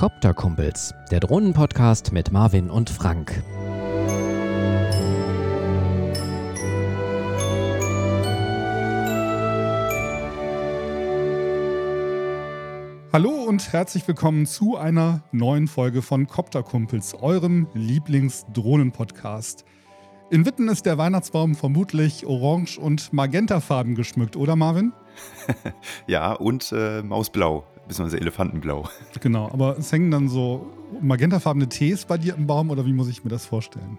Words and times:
Copter-Kumpels, 0.00 0.94
der 1.10 1.20
Drohnenpodcast 1.20 2.10
mit 2.10 2.32
Marvin 2.32 2.70
und 2.70 2.88
Frank. 2.88 3.44
Hallo 13.12 13.28
und 13.46 13.74
herzlich 13.74 14.08
willkommen 14.08 14.46
zu 14.46 14.78
einer 14.78 15.22
neuen 15.32 15.68
Folge 15.68 16.00
von 16.00 16.26
Copter-Kumpels, 16.26 17.12
eurem 17.20 17.68
Lieblings-Drohnen-Podcast. 17.74 19.66
In 20.30 20.46
Witten 20.46 20.68
ist 20.68 20.86
der 20.86 20.96
Weihnachtsbaum 20.96 21.54
vermutlich 21.54 22.24
orange 22.24 22.78
und 22.78 23.12
magentafarben 23.12 23.94
geschmückt, 23.96 24.34
oder 24.34 24.56
Marvin? 24.56 24.94
ja, 26.06 26.32
und 26.32 26.72
äh, 26.72 27.02
mausblau, 27.02 27.66
beziehungsweise 27.90 28.20
Elefantenblau. 28.20 28.88
Genau, 29.20 29.50
aber 29.50 29.76
es 29.76 29.92
hängen 29.92 30.10
dann 30.10 30.28
so 30.28 30.66
magentafarbene 31.02 31.68
Tees 31.68 32.04
bei 32.06 32.16
dir 32.16 32.34
im 32.36 32.46
Baum 32.46 32.70
oder 32.70 32.86
wie 32.86 32.92
muss 32.92 33.08
ich 33.08 33.24
mir 33.24 33.30
das 33.30 33.44
vorstellen? 33.44 33.98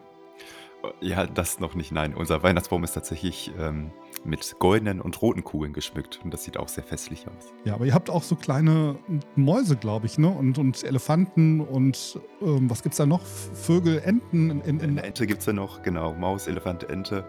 Ja, 0.99 1.27
das 1.27 1.59
noch 1.59 1.75
nicht, 1.75 1.91
nein. 1.91 2.15
Unser 2.15 2.41
Weihnachtsbaum 2.41 2.83
ist 2.83 2.93
tatsächlich 2.93 3.51
ähm, 3.59 3.91
mit 4.23 4.55
goldenen 4.57 4.99
und 4.99 5.21
roten 5.21 5.43
Kugeln 5.43 5.73
geschmückt 5.73 6.19
und 6.23 6.33
das 6.33 6.43
sieht 6.43 6.57
auch 6.57 6.69
sehr 6.69 6.83
festlich 6.83 7.27
aus. 7.27 7.53
Ja, 7.65 7.75
aber 7.75 7.85
ihr 7.85 7.93
habt 7.93 8.09
auch 8.09 8.23
so 8.23 8.35
kleine 8.35 8.97
Mäuse, 9.35 9.75
glaube 9.75 10.07
ich, 10.07 10.17
ne? 10.17 10.29
Und, 10.29 10.57
und 10.57 10.83
Elefanten 10.83 11.59
und 11.59 12.19
ähm, 12.41 12.67
was 12.69 12.83
es 12.83 12.97
da 12.97 13.05
noch? 13.05 13.21
Vögel, 13.21 14.01
Enten? 14.03 14.49
In, 14.49 14.61
in, 14.61 14.79
in 14.79 14.89
Eine 14.91 15.03
Ente 15.03 15.27
gibt 15.27 15.41
es 15.41 15.45
ja 15.45 15.53
noch, 15.53 15.83
genau. 15.83 16.13
Maus, 16.13 16.47
Elefant, 16.47 16.89
Ente. 16.89 17.25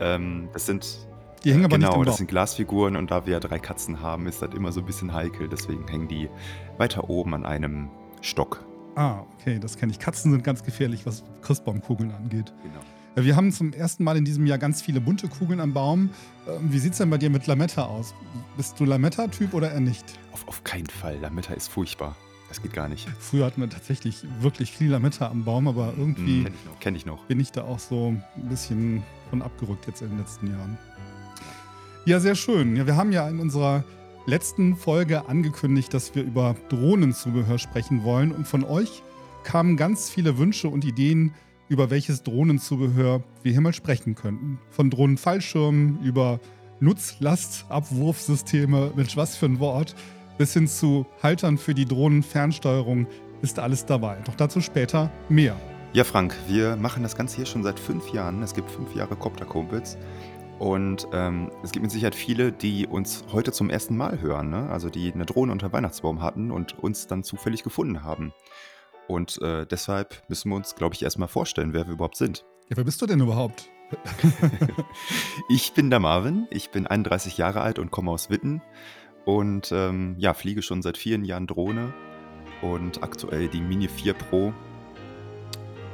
Ähm, 0.00 0.48
das 0.54 0.66
sind 0.66 1.05
die 1.46 1.52
hängen 1.52 1.64
aber 1.64 1.76
genau, 1.76 1.90
nicht 1.90 1.98
im 1.98 2.04
das 2.04 2.16
sind 2.16 2.26
Glasfiguren 2.26 2.96
und 2.96 3.10
da 3.10 3.24
wir 3.24 3.34
ja 3.34 3.40
drei 3.40 3.60
Katzen 3.60 4.00
haben, 4.00 4.26
ist 4.26 4.42
das 4.42 4.52
immer 4.52 4.72
so 4.72 4.80
ein 4.80 4.86
bisschen 4.86 5.14
heikel. 5.14 5.48
Deswegen 5.48 5.86
hängen 5.86 6.08
die 6.08 6.28
weiter 6.76 7.08
oben 7.08 7.34
an 7.34 7.46
einem 7.46 7.88
Stock. 8.20 8.64
Ah, 8.96 9.20
okay, 9.34 9.60
das 9.60 9.76
kenne 9.76 9.92
ich. 9.92 10.00
Katzen 10.00 10.32
sind 10.32 10.42
ganz 10.42 10.64
gefährlich, 10.64 11.06
was 11.06 11.22
Christbaumkugeln 11.42 12.10
angeht. 12.10 12.52
Genau. 12.62 12.80
Ja, 13.14 13.24
wir 13.24 13.36
haben 13.36 13.52
zum 13.52 13.72
ersten 13.72 14.02
Mal 14.02 14.16
in 14.16 14.24
diesem 14.24 14.44
Jahr 14.46 14.58
ganz 14.58 14.82
viele 14.82 15.00
bunte 15.00 15.28
Kugeln 15.28 15.60
am 15.60 15.72
Baum. 15.72 16.10
Ähm, 16.48 16.72
wie 16.72 16.78
sieht 16.78 16.92
es 16.92 16.98
denn 16.98 17.10
bei 17.10 17.18
dir 17.18 17.30
mit 17.30 17.46
Lametta 17.46 17.84
aus? 17.84 18.12
Bist 18.56 18.80
du 18.80 18.84
Lametta-Typ 18.84 19.54
oder 19.54 19.70
eher 19.70 19.80
nicht? 19.80 20.04
Auf, 20.32 20.48
auf 20.48 20.64
keinen 20.64 20.86
Fall. 20.86 21.16
Lametta 21.20 21.54
ist 21.54 21.68
furchtbar. 21.68 22.16
Das 22.48 22.60
geht 22.60 22.72
gar 22.72 22.88
nicht. 22.88 23.08
Früher 23.18 23.46
hatten 23.46 23.60
wir 23.60 23.70
tatsächlich 23.70 24.24
wirklich 24.40 24.72
viel 24.72 24.90
Lametta 24.90 25.30
am 25.30 25.44
Baum, 25.44 25.68
aber 25.68 25.94
irgendwie 25.96 26.40
mm, 26.40 26.44
kenn 26.44 26.54
ich 26.54 26.64
noch, 26.64 26.80
kenn 26.80 26.94
ich 26.94 27.06
noch. 27.06 27.24
bin 27.26 27.40
ich 27.40 27.52
da 27.52 27.62
auch 27.64 27.78
so 27.78 28.08
ein 28.08 28.48
bisschen 28.48 29.02
von 29.30 29.42
abgerückt 29.42 29.86
jetzt 29.86 30.02
in 30.02 30.08
den 30.10 30.18
letzten 30.18 30.48
Jahren. 30.48 30.78
Ja, 32.06 32.18
sehr 32.20 32.36
schön. 32.36 32.76
Ja, 32.76 32.86
wir 32.86 32.94
haben 32.94 33.10
ja 33.10 33.28
in 33.28 33.40
unserer 33.40 33.82
letzten 34.26 34.76
Folge 34.76 35.28
angekündigt, 35.28 35.92
dass 35.92 36.14
wir 36.14 36.22
über 36.22 36.54
Drohnenzubehör 36.68 37.58
sprechen 37.58 38.04
wollen. 38.04 38.30
Und 38.30 38.46
von 38.46 38.62
euch 38.62 39.02
kamen 39.42 39.76
ganz 39.76 40.08
viele 40.08 40.38
Wünsche 40.38 40.68
und 40.68 40.84
Ideen, 40.84 41.34
über 41.68 41.90
welches 41.90 42.22
Drohnenzubehör 42.22 43.24
wir 43.42 43.50
hier 43.50 43.60
mal 43.60 43.72
sprechen 43.72 44.14
könnten. 44.14 44.60
Von 44.70 44.88
Drohnenfallschirmen 44.88 46.00
über 46.00 46.38
Nutzlastabwurfsysteme, 46.78 48.92
Mensch, 48.94 49.16
was 49.16 49.36
für 49.36 49.46
ein 49.46 49.58
Wort, 49.58 49.96
bis 50.38 50.52
hin 50.52 50.68
zu 50.68 51.06
Haltern 51.24 51.58
für 51.58 51.74
die 51.74 51.86
Drohnenfernsteuerung 51.86 53.08
ist 53.42 53.58
alles 53.58 53.84
dabei. 53.84 54.18
Doch 54.24 54.36
dazu 54.36 54.60
später 54.60 55.10
mehr. 55.28 55.56
Ja, 55.92 56.04
Frank, 56.04 56.36
wir 56.46 56.76
machen 56.76 57.02
das 57.02 57.16
Ganze 57.16 57.36
hier 57.36 57.46
schon 57.46 57.62
seit 57.62 57.80
fünf 57.80 58.12
Jahren. 58.12 58.42
Es 58.42 58.54
gibt 58.54 58.70
fünf 58.70 58.94
Jahre 58.94 59.16
Copter-Kumpels. 59.16 59.96
Und 60.58 61.06
ähm, 61.12 61.50
es 61.62 61.72
gibt 61.72 61.82
mit 61.82 61.92
Sicherheit 61.92 62.14
viele, 62.14 62.50
die 62.50 62.86
uns 62.86 63.24
heute 63.30 63.52
zum 63.52 63.68
ersten 63.68 63.96
Mal 63.96 64.20
hören, 64.20 64.48
ne? 64.48 64.70
also 64.70 64.88
die 64.88 65.12
eine 65.12 65.26
Drohne 65.26 65.52
unter 65.52 65.72
Weihnachtsbaum 65.72 66.22
hatten 66.22 66.50
und 66.50 66.78
uns 66.78 67.06
dann 67.06 67.22
zufällig 67.22 67.62
gefunden 67.62 68.02
haben. 68.02 68.32
Und 69.06 69.40
äh, 69.42 69.66
deshalb 69.66 70.22
müssen 70.28 70.50
wir 70.50 70.56
uns, 70.56 70.74
glaube 70.74 70.94
ich, 70.94 71.02
erstmal 71.02 71.28
vorstellen, 71.28 71.74
wer 71.74 71.86
wir 71.86 71.94
überhaupt 71.94 72.16
sind. 72.16 72.44
Ja, 72.70 72.76
wer 72.76 72.84
bist 72.84 73.00
du 73.02 73.06
denn 73.06 73.20
überhaupt? 73.20 73.68
ich 75.48 75.74
bin 75.74 75.90
der 75.90 76.00
Marvin, 76.00 76.46
ich 76.50 76.70
bin 76.70 76.86
31 76.86 77.36
Jahre 77.36 77.60
alt 77.60 77.78
und 77.78 77.90
komme 77.90 78.10
aus 78.10 78.30
Witten 78.30 78.62
und 79.26 79.70
ähm, 79.72 80.16
ja, 80.18 80.32
fliege 80.32 80.62
schon 80.62 80.80
seit 80.82 80.96
vielen 80.96 81.24
Jahren 81.24 81.46
Drohne 81.46 81.92
und 82.62 83.02
aktuell 83.02 83.48
die 83.48 83.60
Mini 83.60 83.88
4 83.88 84.14
Pro. 84.14 84.54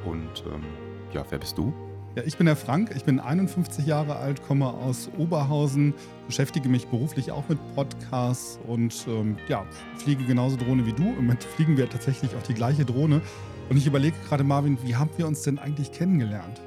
Und 0.04 0.44
ähm, 0.46 0.64
ja, 1.12 1.24
wer 1.28 1.38
bist 1.38 1.58
du? 1.58 1.74
Ja, 2.14 2.22
ich 2.26 2.36
bin 2.36 2.44
der 2.44 2.56
Frank, 2.56 2.90
ich 2.94 3.04
bin 3.04 3.18
51 3.20 3.86
Jahre 3.86 4.16
alt, 4.16 4.42
komme 4.42 4.66
aus 4.66 5.08
Oberhausen, 5.16 5.94
beschäftige 6.26 6.68
mich 6.68 6.86
beruflich 6.88 7.32
auch 7.32 7.48
mit 7.48 7.58
Podcasts 7.74 8.58
und 8.66 9.06
ähm, 9.08 9.38
ja, 9.48 9.64
fliege 9.96 10.22
genauso 10.24 10.58
Drohne 10.58 10.84
wie 10.84 10.92
du. 10.92 11.04
Im 11.04 11.14
Moment 11.14 11.42
fliegen 11.42 11.78
wir 11.78 11.88
tatsächlich 11.88 12.36
auch 12.36 12.42
die 12.42 12.52
gleiche 12.52 12.84
Drohne. 12.84 13.22
Und 13.70 13.78
ich 13.78 13.86
überlege 13.86 14.14
gerade, 14.28 14.44
Marvin, 14.44 14.76
wie 14.82 14.94
haben 14.94 15.08
wir 15.16 15.26
uns 15.26 15.40
denn 15.40 15.58
eigentlich 15.58 15.90
kennengelernt? 15.90 16.60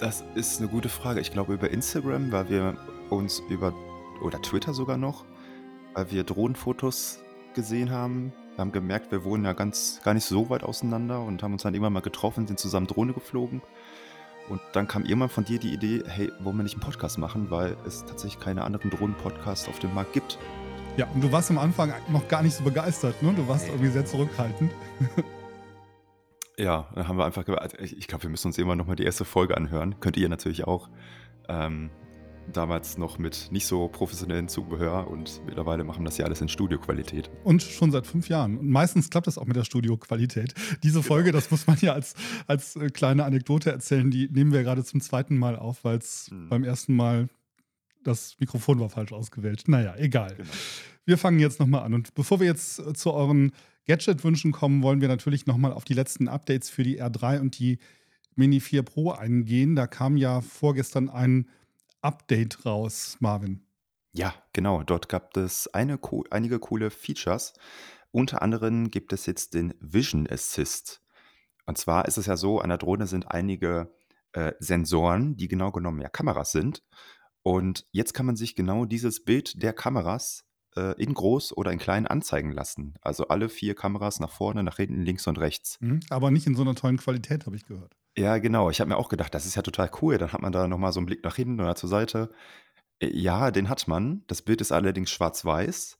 Das 0.00 0.24
ist 0.34 0.58
eine 0.58 0.68
gute 0.68 0.88
Frage. 0.88 1.20
Ich 1.20 1.30
glaube 1.30 1.54
über 1.54 1.70
Instagram, 1.70 2.32
weil 2.32 2.50
wir 2.50 2.76
uns 3.08 3.40
über, 3.48 3.72
oder 4.20 4.42
Twitter 4.42 4.74
sogar 4.74 4.96
noch, 4.96 5.24
weil 5.94 6.10
wir 6.10 6.24
Drohnenfotos 6.24 7.20
gesehen 7.54 7.90
haben. 7.90 8.32
Wir 8.56 8.62
haben 8.62 8.72
gemerkt, 8.72 9.12
wir 9.12 9.22
wohnen 9.22 9.44
ja 9.44 9.52
ganz 9.52 10.00
gar 10.02 10.12
nicht 10.12 10.24
so 10.24 10.50
weit 10.50 10.64
auseinander 10.64 11.22
und 11.22 11.44
haben 11.44 11.52
uns 11.52 11.62
dann 11.62 11.74
immer 11.74 11.88
mal 11.88 12.00
getroffen, 12.00 12.48
sind 12.48 12.58
zusammen 12.58 12.88
Drohne 12.88 13.12
geflogen. 13.12 13.62
Und 14.48 14.60
dann 14.72 14.88
kam 14.88 15.04
irgendwann 15.04 15.28
von 15.28 15.44
dir 15.44 15.58
die 15.58 15.72
Idee, 15.72 16.02
hey, 16.06 16.32
wollen 16.40 16.56
wir 16.56 16.62
nicht 16.62 16.74
einen 16.74 16.82
Podcast 16.82 17.18
machen, 17.18 17.50
weil 17.50 17.76
es 17.86 18.04
tatsächlich 18.04 18.40
keine 18.40 18.62
anderen 18.64 18.90
Drohnen-Podcasts 18.90 19.68
auf 19.68 19.78
dem 19.78 19.94
Markt 19.94 20.12
gibt. 20.12 20.38
Ja, 20.96 21.06
und 21.14 21.22
du 21.22 21.32
warst 21.32 21.50
am 21.50 21.58
Anfang 21.58 21.92
noch 22.10 22.28
gar 22.28 22.42
nicht 22.42 22.54
so 22.54 22.64
begeistert, 22.64 23.22
ne? 23.22 23.32
Du 23.34 23.48
warst 23.48 23.64
hey. 23.64 23.72
irgendwie 23.72 23.90
sehr 23.90 24.04
zurückhaltend. 24.04 24.72
ja, 26.58 26.86
dann 26.94 27.08
haben 27.08 27.16
wir 27.16 27.24
einfach 27.24 27.44
gesagt, 27.44 27.80
ich 27.80 28.06
glaube, 28.08 28.24
wir 28.24 28.30
müssen 28.30 28.48
uns 28.48 28.58
immer 28.58 28.76
noch 28.76 28.86
mal 28.86 28.96
die 28.96 29.04
erste 29.04 29.24
Folge 29.24 29.56
anhören. 29.56 29.98
Könnt 30.00 30.16
ihr 30.16 30.28
natürlich 30.28 30.66
auch. 30.66 30.90
Ähm, 31.48 31.90
damals 32.50 32.98
noch 32.98 33.18
mit 33.18 33.48
nicht 33.50 33.66
so 33.66 33.88
professionellen 33.88 34.48
Zubehör 34.48 35.08
und 35.08 35.42
mittlerweile 35.46 35.84
machen 35.84 36.04
das 36.04 36.18
ja 36.18 36.24
alles 36.24 36.40
in 36.40 36.48
Studioqualität. 36.48 37.30
Und 37.44 37.62
schon 37.62 37.90
seit 37.90 38.06
fünf 38.06 38.28
Jahren. 38.28 38.58
Und 38.58 38.68
meistens 38.68 39.10
klappt 39.10 39.26
das 39.26 39.38
auch 39.38 39.46
mit 39.46 39.56
der 39.56 39.64
Studioqualität. 39.64 40.54
Diese 40.82 41.00
genau. 41.00 41.06
Folge, 41.06 41.32
das 41.32 41.50
muss 41.50 41.66
man 41.66 41.76
ja 41.80 41.92
als, 41.92 42.14
als 42.46 42.76
äh, 42.76 42.88
kleine 42.88 43.24
Anekdote 43.24 43.70
erzählen, 43.70 44.10
die 44.10 44.28
nehmen 44.30 44.52
wir 44.52 44.62
gerade 44.62 44.84
zum 44.84 45.00
zweiten 45.00 45.38
Mal 45.38 45.56
auf, 45.56 45.84
weil 45.84 45.98
es 45.98 46.28
hm. 46.30 46.48
beim 46.48 46.64
ersten 46.64 46.94
Mal 46.94 47.28
das 48.04 48.36
Mikrofon 48.40 48.80
war 48.80 48.88
falsch 48.88 49.12
ausgewählt. 49.12 49.64
Naja, 49.68 49.94
egal. 49.96 50.34
Genau. 50.36 50.50
Wir 51.04 51.18
fangen 51.18 51.38
jetzt 51.38 51.60
nochmal 51.60 51.82
an. 51.82 51.94
Und 51.94 52.14
bevor 52.14 52.40
wir 52.40 52.46
jetzt 52.46 52.78
äh, 52.78 52.92
zu 52.92 53.12
euren 53.12 53.52
Gadget-Wünschen 53.86 54.52
kommen, 54.52 54.82
wollen 54.82 55.00
wir 55.00 55.08
natürlich 55.08 55.46
nochmal 55.46 55.72
auf 55.72 55.84
die 55.84 55.94
letzten 55.94 56.28
Updates 56.28 56.70
für 56.70 56.82
die 56.82 57.02
R3 57.02 57.40
und 57.40 57.58
die 57.58 57.78
Mini 58.34 58.60
4 58.60 58.82
Pro 58.82 59.10
eingehen. 59.10 59.74
Da 59.74 59.86
kam 59.86 60.16
ja 60.16 60.40
vorgestern 60.40 61.08
ein 61.08 61.46
Update 62.02 62.66
raus, 62.66 63.16
Marvin. 63.20 63.66
Ja, 64.12 64.34
genau. 64.52 64.82
Dort 64.82 65.08
gab 65.08 65.36
es 65.36 65.68
eine, 65.68 65.98
einige 66.30 66.58
coole 66.58 66.90
Features. 66.90 67.54
Unter 68.10 68.42
anderem 68.42 68.90
gibt 68.90 69.12
es 69.12 69.24
jetzt 69.26 69.54
den 69.54 69.74
Vision 69.80 70.28
Assist. 70.28 71.00
Und 71.64 71.78
zwar 71.78 72.06
ist 72.06 72.18
es 72.18 72.26
ja 72.26 72.36
so, 72.36 72.60
an 72.60 72.68
der 72.68 72.78
Drohne 72.78 73.06
sind 73.06 73.30
einige 73.30 73.94
äh, 74.32 74.52
Sensoren, 74.58 75.36
die 75.36 75.48
genau 75.48 75.72
genommen 75.72 76.00
ja 76.00 76.08
Kameras 76.08 76.52
sind. 76.52 76.82
Und 77.42 77.86
jetzt 77.90 78.12
kann 78.12 78.26
man 78.26 78.36
sich 78.36 78.54
genau 78.54 78.84
dieses 78.84 79.24
Bild 79.24 79.62
der 79.62 79.72
Kameras 79.72 80.44
äh, 80.76 81.00
in 81.02 81.14
groß 81.14 81.56
oder 81.56 81.72
in 81.72 81.78
klein 81.78 82.06
anzeigen 82.06 82.52
lassen. 82.52 82.94
Also 83.00 83.28
alle 83.28 83.48
vier 83.48 83.74
Kameras 83.74 84.20
nach 84.20 84.30
vorne, 84.30 84.62
nach 84.62 84.76
hinten, 84.76 85.02
links 85.02 85.26
und 85.26 85.38
rechts. 85.38 85.78
Mhm, 85.80 86.00
aber 86.10 86.30
nicht 86.30 86.46
in 86.46 86.54
so 86.54 86.62
einer 86.62 86.74
tollen 86.74 86.98
Qualität, 86.98 87.46
habe 87.46 87.56
ich 87.56 87.66
gehört. 87.66 87.96
Ja, 88.16 88.38
genau. 88.38 88.70
Ich 88.70 88.80
habe 88.80 88.88
mir 88.88 88.96
auch 88.96 89.08
gedacht, 89.08 89.34
das 89.34 89.46
ist 89.46 89.54
ja 89.54 89.62
total 89.62 89.90
cool. 90.00 90.18
Dann 90.18 90.32
hat 90.32 90.42
man 90.42 90.52
da 90.52 90.68
nochmal 90.68 90.92
so 90.92 91.00
einen 91.00 91.06
Blick 91.06 91.24
nach 91.24 91.36
hinten 91.36 91.60
oder 91.60 91.74
zur 91.74 91.88
Seite. 91.88 92.30
Äh, 93.00 93.16
ja, 93.16 93.50
den 93.50 93.68
hat 93.68 93.88
man. 93.88 94.24
Das 94.26 94.42
Bild 94.42 94.60
ist 94.60 94.72
allerdings 94.72 95.10
schwarz-weiß. 95.10 95.98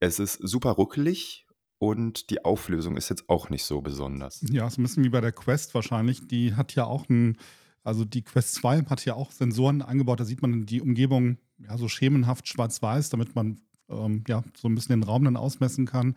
Es 0.00 0.18
ist 0.18 0.34
super 0.34 0.70
ruckelig 0.70 1.46
und 1.78 2.30
die 2.30 2.44
Auflösung 2.44 2.96
ist 2.96 3.10
jetzt 3.10 3.28
auch 3.28 3.50
nicht 3.50 3.64
so 3.64 3.82
besonders. 3.82 4.44
Ja, 4.50 4.66
ist 4.66 4.78
ein 4.78 4.82
bisschen 4.82 5.04
wie 5.04 5.10
bei 5.10 5.20
der 5.20 5.32
Quest 5.32 5.74
wahrscheinlich. 5.74 6.26
Die 6.26 6.54
hat 6.54 6.74
ja 6.74 6.84
auch 6.84 7.08
ein, 7.08 7.36
also 7.82 8.04
die 8.04 8.22
Quest 8.22 8.54
2 8.54 8.84
hat 8.84 9.04
ja 9.04 9.14
auch 9.14 9.30
Sensoren 9.30 9.82
angebaut. 9.82 10.20
Da 10.20 10.24
sieht 10.24 10.42
man 10.42 10.64
die 10.64 10.80
Umgebung 10.80 11.38
ja 11.58 11.76
so 11.76 11.88
schemenhaft 11.88 12.48
schwarz-weiß, 12.48 13.10
damit 13.10 13.34
man 13.34 13.60
ähm, 13.90 14.24
ja 14.26 14.42
so 14.56 14.68
ein 14.68 14.74
bisschen 14.74 15.00
den 15.00 15.08
Raum 15.08 15.24
dann 15.24 15.36
ausmessen 15.36 15.84
kann. 15.84 16.16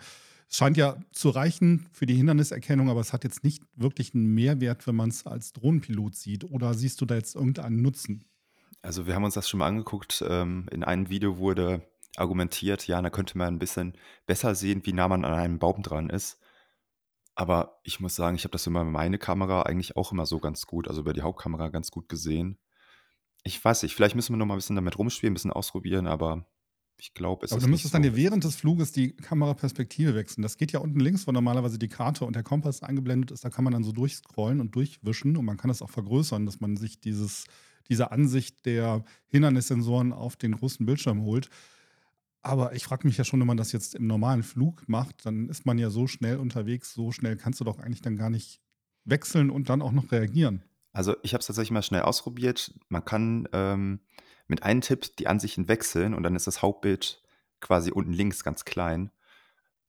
Es 0.50 0.58
scheint 0.58 0.78
ja 0.78 0.98
zu 1.12 1.30
reichen 1.30 1.88
für 1.92 2.06
die 2.06 2.16
Hinderniserkennung, 2.16 2.90
aber 2.90 3.02
es 3.02 3.14
hat 3.14 3.24
jetzt 3.24 3.44
nicht 3.44 3.64
wirklich 3.76 4.14
einen 4.14 4.34
Mehrwert, 4.34 4.86
wenn 4.88 4.96
man 4.96 5.10
es 5.10 5.26
als 5.26 5.54
Drohnenpilot 5.54 6.16
sieht. 6.16 6.44
Oder 6.46 6.74
siehst 6.74 7.02
du 7.02 7.06
da 7.06 7.16
jetzt 7.16 7.36
irgendeinen 7.36 7.82
Nutzen? 7.82 8.26
Also 8.82 9.08
wir 9.08 9.16
haben 9.16 9.24
uns 9.24 9.34
das 9.34 9.50
schon 9.50 9.60
mal 9.60 9.68
angeguckt. 9.68 10.24
Ähm, 10.28 10.68
in 10.72 10.84
einem 10.84 11.10
Video 11.10 11.38
wurde 11.38 11.82
argumentiert, 12.16 12.88
ja, 12.88 13.02
da 13.02 13.10
könnte 13.10 13.38
man 13.38 13.56
ein 13.56 13.60
bisschen 13.60 13.98
besser 14.26 14.56
sehen, 14.56 14.86
wie 14.86 14.94
nah 14.94 15.08
man 15.08 15.26
an 15.26 15.34
einem 15.34 15.60
Baum 15.60 15.82
dran 15.82 16.10
ist. 16.10 16.40
Aber 17.36 17.80
ich 17.84 18.00
muss 18.00 18.16
sagen, 18.16 18.36
ich 18.36 18.44
habe 18.44 18.52
das 18.52 18.68
über 18.68 18.84
meine 18.84 19.18
Kamera 19.18 19.64
eigentlich 19.64 19.96
auch 19.96 20.12
immer 20.12 20.26
so 20.26 20.40
ganz 20.40 20.68
gut, 20.68 20.88
also 20.88 21.02
über 21.02 21.14
die 21.14 21.24
Hauptkamera 21.24 21.70
ganz 21.70 21.90
gut 21.90 22.08
gesehen. 22.08 22.60
Ich 23.44 23.64
weiß 23.64 23.84
nicht, 23.84 23.96
vielleicht 23.96 24.16
müssen 24.16 24.34
wir 24.34 24.38
noch 24.38 24.46
mal 24.46 24.54
ein 24.54 24.58
bisschen 24.58 24.76
damit 24.76 24.98
rumspielen, 24.98 25.32
ein 25.32 25.34
bisschen 25.34 25.52
ausprobieren, 25.52 26.06
aber 26.06 26.46
Ich 26.98 27.14
glaube, 27.14 27.46
es 27.46 27.52
Aber 27.52 27.58
ist 27.58 27.64
du 27.64 27.68
nicht 27.68 27.72
müsstest 27.74 27.94
dann 27.94 28.04
so 28.04 28.10
dir 28.10 28.16
während 28.16 28.44
des 28.44 28.56
Fluges 28.56 28.92
die 28.92 29.14
Kameraperspektive 29.14 30.16
wechseln. 30.16 30.42
Das 30.42 30.58
geht 30.58 30.72
ja 30.72 30.80
unten 30.80 31.00
links, 31.00 31.28
wo 31.28 31.32
normalerweise 31.32 31.78
die 31.78 31.90
Karte 31.90 32.26
und 32.26 32.36
der 32.36 32.44
Kompass 32.44 32.84
eingeblendet 32.84 33.32
ist. 33.32 33.44
Da 33.44 33.50
kann 33.50 33.64
man 33.64 33.74
dann 33.74 33.84
so 33.84 33.92
durchscrollen 33.92 34.62
und 34.62 34.76
durchwischen 34.76 35.36
und 35.36 35.46
man 35.46 35.58
kann 35.58 35.68
das 35.68 35.82
auch 35.82 35.90
vergrößern, 35.90 36.46
dass 36.46 36.62
man 36.62 36.78
sich 36.78 37.00
dieses, 37.00 37.46
diese 37.90 38.12
Ansicht 38.12 38.66
der 38.66 39.04
Hindernissensoren 39.28 40.14
auf 40.14 40.36
den 40.36 40.54
großen 40.54 40.86
Bildschirm 40.86 41.22
holt. 41.24 41.50
Aber 42.42 42.76
ich 42.76 42.84
frage 42.84 43.08
mich 43.08 43.18
ja 43.18 43.24
schon, 43.24 43.40
wenn 43.40 43.48
man 43.48 43.58
das 43.58 43.72
jetzt 43.72 43.96
im 43.96 44.06
normalen 44.06 44.44
Flug 44.44 44.84
macht, 44.88 45.26
dann 45.26 45.48
ist 45.48 45.66
man 45.66 45.78
ja 45.78 45.90
so 45.90 46.08
schnell 46.08 46.38
unterwegs, 46.38 46.94
so 46.94 47.12
schnell 47.12 47.38
kannst 47.38 47.60
du 47.62 47.64
doch 47.64 47.80
eigentlich 47.80 48.02
dann 48.02 48.18
gar 48.18 48.30
nicht 48.30 48.60
wechseln 49.06 49.50
und 49.50 49.70
dann 49.70 49.82
auch 49.82 49.94
noch 49.94 50.12
reagieren. 50.12 50.64
Also 50.92 51.16
ich 51.24 51.34
habe 51.34 51.40
es 51.40 51.48
tatsächlich 51.48 51.72
mal 51.72 51.82
schnell 51.82 52.02
ausprobiert. 52.02 52.74
Man 52.90 53.04
kann 53.04 53.48
ähm, 53.52 54.00
mit 54.48 54.64
einem 54.64 54.82
Tipp 54.82 55.16
die 55.18 55.28
Ansichten 55.28 55.68
wechseln 55.68 56.14
und 56.14 56.24
dann 56.24 56.36
ist 56.36 56.48
das 56.48 56.62
Hauptbild 56.62 57.22
quasi 57.60 57.92
unten 57.92 58.14
links 58.14 58.44
ganz 58.44 58.66
klein. 58.66 59.12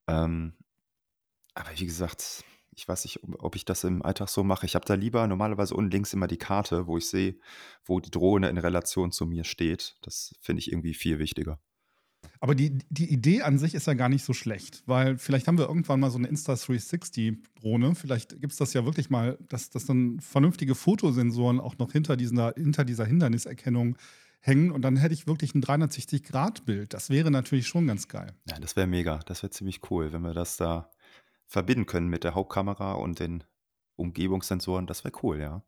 Ähm, 0.06 0.54
aber 1.54 1.70
wie 1.76 1.86
gesagt, 1.86 2.44
ich 2.76 2.88
weiß 2.88 3.04
nicht, 3.04 3.20
ob 3.38 3.56
ich 3.56 3.64
das 3.64 3.84
im 3.84 4.02
Alltag 4.02 4.28
so 4.28 4.42
mache. 4.42 4.66
Ich 4.66 4.74
habe 4.74 4.84
da 4.84 4.94
lieber 4.94 5.26
normalerweise 5.26 5.74
unten 5.74 5.90
links 5.90 6.12
immer 6.12 6.26
die 6.26 6.38
Karte, 6.38 6.86
wo 6.86 6.98
ich 6.98 7.08
sehe, 7.08 7.36
wo 7.84 8.00
die 8.00 8.10
Drohne 8.10 8.48
in 8.48 8.58
Relation 8.58 9.12
zu 9.12 9.26
mir 9.26 9.44
steht. 9.44 9.96
Das 10.02 10.34
finde 10.40 10.60
ich 10.60 10.72
irgendwie 10.72 10.94
viel 10.94 11.18
wichtiger. 11.18 11.60
Aber 12.40 12.54
die, 12.54 12.78
die 12.90 13.12
Idee 13.12 13.42
an 13.42 13.58
sich 13.58 13.74
ist 13.74 13.86
ja 13.86 13.94
gar 13.94 14.08
nicht 14.08 14.24
so 14.24 14.32
schlecht, 14.32 14.82
weil 14.86 15.18
vielleicht 15.18 15.46
haben 15.46 15.58
wir 15.58 15.68
irgendwann 15.68 16.00
mal 16.00 16.10
so 16.10 16.18
eine 16.18 16.28
Insta360-Drohne. 16.28 17.94
Vielleicht 17.94 18.40
gibt 18.40 18.52
es 18.52 18.58
das 18.58 18.72
ja 18.72 18.84
wirklich 18.84 19.10
mal, 19.10 19.38
dass, 19.48 19.70
dass 19.70 19.86
dann 19.86 20.20
vernünftige 20.20 20.74
Fotosensoren 20.74 21.60
auch 21.60 21.78
noch 21.78 21.92
hinter 21.92 22.16
dieser, 22.16 22.54
hinter 22.56 22.84
dieser 22.84 23.04
Hinderniserkennung 23.04 23.96
hängen 24.46 24.70
und 24.70 24.82
dann 24.82 24.96
hätte 24.96 25.14
ich 25.14 25.26
wirklich 25.26 25.54
ein 25.54 25.62
360-Grad-Bild. 25.62 26.92
Das 26.92 27.08
wäre 27.08 27.30
natürlich 27.30 27.66
schon 27.66 27.86
ganz 27.86 28.08
geil. 28.08 28.34
Ja, 28.48 28.58
das 28.60 28.76
wäre 28.76 28.86
mega. 28.86 29.20
Das 29.26 29.42
wäre 29.42 29.50
ziemlich 29.50 29.90
cool, 29.90 30.12
wenn 30.12 30.20
wir 30.20 30.34
das 30.34 30.58
da 30.58 30.90
verbinden 31.46 31.86
können 31.86 32.08
mit 32.08 32.24
der 32.24 32.34
Hauptkamera 32.34 32.92
und 32.92 33.20
den 33.20 33.44
Umgebungssensoren. 33.96 34.86
Das 34.86 35.02
wäre 35.02 35.14
cool, 35.22 35.40
ja. 35.40 35.62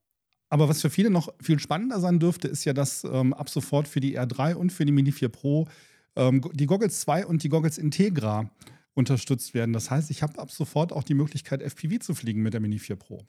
Aber 0.51 0.69
was 0.69 0.83
für 0.83 0.91
viele 0.91 1.11
noch 1.11 1.33
viel 1.41 1.59
spannender 1.59 2.01
sein 2.01 2.19
dürfte, 2.19 2.49
ist 2.49 2.65
ja, 2.67 2.75
dass 2.75 3.03
ähm, 3.05 3.33
ab 3.33 3.49
sofort 3.49 3.89
für 3.89 4.01
die 4.01 4.19
R3 4.19 4.55
und 4.55 4.71
für 4.71 4.85
die 4.85 4.93
Mini 4.93 5.11
4 5.11 5.29
Pro 5.31 5.67
ähm, 6.15 6.43
die 6.53 6.67
Goggles 6.67 7.01
2 7.01 7.27
und 7.27 7.43
die 7.43 7.49
Goggles 7.49 7.79
Integra 7.79 8.51
unterstützt 8.93 9.55
werden. 9.55 9.73
Das 9.73 9.91
heißt, 9.91 10.11
ich 10.11 10.23
habe 10.23 10.39
ab 10.39 10.51
sofort 10.51 10.93
auch 10.93 11.03
die 11.03 11.15
Möglichkeit, 11.15 11.63
FPV 11.63 11.99
zu 12.01 12.15
fliegen 12.15 12.43
mit 12.43 12.53
der 12.53 12.61
Mini 12.61 12.79
4 12.79 12.97
Pro. 12.97 13.27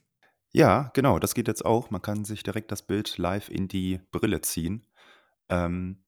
Ja, 0.52 0.92
genau, 0.94 1.20
das 1.20 1.34
geht 1.34 1.48
jetzt 1.48 1.66
auch. 1.66 1.90
Man 1.90 2.02
kann 2.02 2.26
sich 2.26 2.44
direkt 2.44 2.72
das 2.72 2.82
Bild 2.82 3.18
live 3.18 3.50
in 3.50 3.68
die 3.68 4.00
Brille 4.12 4.42
ziehen. 4.42 4.86
Ähm, 5.50 6.04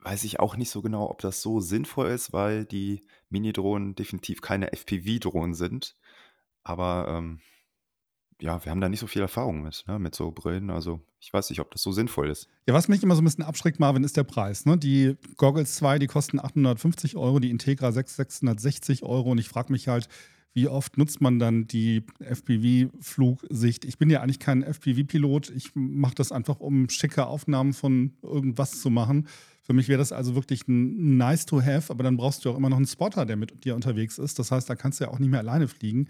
weiß 0.00 0.24
ich 0.24 0.40
auch 0.40 0.56
nicht 0.56 0.70
so 0.70 0.82
genau, 0.82 1.10
ob 1.10 1.20
das 1.20 1.42
so 1.42 1.60
sinnvoll 1.60 2.08
ist, 2.08 2.32
weil 2.32 2.64
die 2.64 3.04
Mini-Drohnen 3.30 3.94
definitiv 3.94 4.40
keine 4.40 4.72
FPV-Drohnen 4.72 5.54
sind. 5.54 5.96
Aber 6.62 7.06
ähm, 7.08 7.40
ja, 8.40 8.64
wir 8.64 8.70
haben 8.70 8.80
da 8.80 8.88
nicht 8.88 9.00
so 9.00 9.06
viel 9.06 9.22
Erfahrung 9.22 9.62
mit, 9.62 9.84
ne, 9.88 9.98
mit 9.98 10.14
so 10.14 10.30
Brillen. 10.30 10.70
Also 10.70 11.00
ich 11.20 11.32
weiß 11.32 11.50
nicht, 11.50 11.60
ob 11.60 11.70
das 11.70 11.82
so 11.82 11.92
sinnvoll 11.92 12.30
ist. 12.30 12.48
Ja, 12.66 12.74
was 12.74 12.88
mich 12.88 13.02
immer 13.02 13.16
so 13.16 13.22
ein 13.22 13.24
bisschen 13.24 13.44
abschreckt, 13.44 13.80
Marvin, 13.80 14.04
ist 14.04 14.16
der 14.16 14.24
Preis. 14.24 14.64
Ne? 14.64 14.78
Die 14.78 15.16
Goggles 15.36 15.74
2, 15.76 15.98
die 15.98 16.06
kosten 16.06 16.38
850 16.38 17.16
Euro, 17.16 17.40
die 17.40 17.50
Integra 17.50 17.90
6, 17.90 18.16
660 18.16 19.02
Euro. 19.02 19.32
Und 19.32 19.38
ich 19.38 19.48
frage 19.48 19.72
mich 19.72 19.88
halt, 19.88 20.08
wie 20.54 20.68
oft 20.68 20.98
nutzt 20.98 21.20
man 21.20 21.38
dann 21.38 21.66
die 21.66 22.04
FPV-Flugsicht? 22.20 23.84
Ich 23.84 23.98
bin 23.98 24.10
ja 24.10 24.22
eigentlich 24.22 24.38
kein 24.38 24.62
FPV-Pilot. 24.62 25.50
Ich 25.50 25.70
mache 25.74 26.14
das 26.14 26.32
einfach, 26.32 26.60
um 26.60 26.88
schicke 26.88 27.26
Aufnahmen 27.26 27.72
von 27.72 28.12
irgendwas 28.22 28.80
zu 28.80 28.90
machen. 28.90 29.28
Für 29.62 29.72
mich 29.72 29.88
wäre 29.88 29.98
das 29.98 30.12
also 30.12 30.34
wirklich 30.34 30.66
ein 30.66 31.16
nice 31.16 31.44
to 31.44 31.60
have, 31.60 31.92
aber 31.92 32.02
dann 32.02 32.16
brauchst 32.16 32.44
du 32.44 32.50
auch 32.50 32.56
immer 32.56 32.70
noch 32.70 32.78
einen 32.78 32.86
Spotter, 32.86 33.26
der 33.26 33.36
mit 33.36 33.64
dir 33.64 33.74
unterwegs 33.74 34.18
ist. 34.18 34.38
Das 34.38 34.50
heißt, 34.50 34.70
da 34.70 34.76
kannst 34.76 35.00
du 35.00 35.04
ja 35.04 35.10
auch 35.10 35.18
nicht 35.18 35.30
mehr 35.30 35.40
alleine 35.40 35.68
fliegen. 35.68 36.08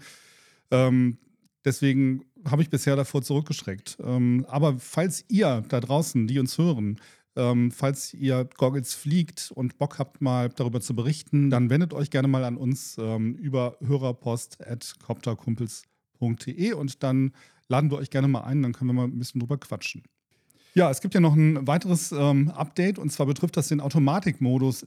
Ähm, 0.71 1.17
deswegen 1.65 2.25
habe 2.45 2.61
ich 2.61 2.69
bisher 2.69 2.95
davor 2.95 3.21
zurückgeschreckt. 3.21 3.97
Ähm, 4.03 4.45
aber 4.47 4.77
falls 4.79 5.25
ihr 5.27 5.63
da 5.67 5.79
draußen, 5.79 6.27
die 6.27 6.39
uns 6.39 6.57
hören, 6.57 6.99
ähm, 7.35 7.71
falls 7.71 8.13
ihr 8.13 8.47
Goggles 8.57 8.95
fliegt 8.95 9.51
und 9.53 9.77
Bock 9.77 9.99
habt, 9.99 10.21
mal 10.21 10.49
darüber 10.49 10.81
zu 10.81 10.95
berichten, 10.95 11.49
dann 11.49 11.69
wendet 11.69 11.93
euch 11.93 12.09
gerne 12.09 12.27
mal 12.27 12.43
an 12.43 12.57
uns 12.57 12.97
ähm, 12.97 13.35
über 13.35 13.77
hörerpost.kopterkumpels.de 13.81 16.73
und 16.73 17.03
dann 17.03 17.31
laden 17.67 17.91
wir 17.91 17.97
euch 17.97 18.09
gerne 18.09 18.27
mal 18.27 18.41
ein, 18.41 18.63
dann 18.63 18.73
können 18.73 18.89
wir 18.89 18.93
mal 18.93 19.05
ein 19.05 19.17
bisschen 19.17 19.39
drüber 19.39 19.57
quatschen. 19.57 20.03
Ja, 20.73 20.91
es 20.91 21.01
gibt 21.01 21.13
ja 21.13 21.19
noch 21.19 21.35
ein 21.35 21.67
weiteres 21.67 22.11
ähm, 22.11 22.49
Update 22.49 22.99
und 22.99 23.11
zwar 23.11 23.25
betrifft 23.25 23.57
das 23.57 23.69
den 23.69 23.79
Automatikmodus 23.79 24.85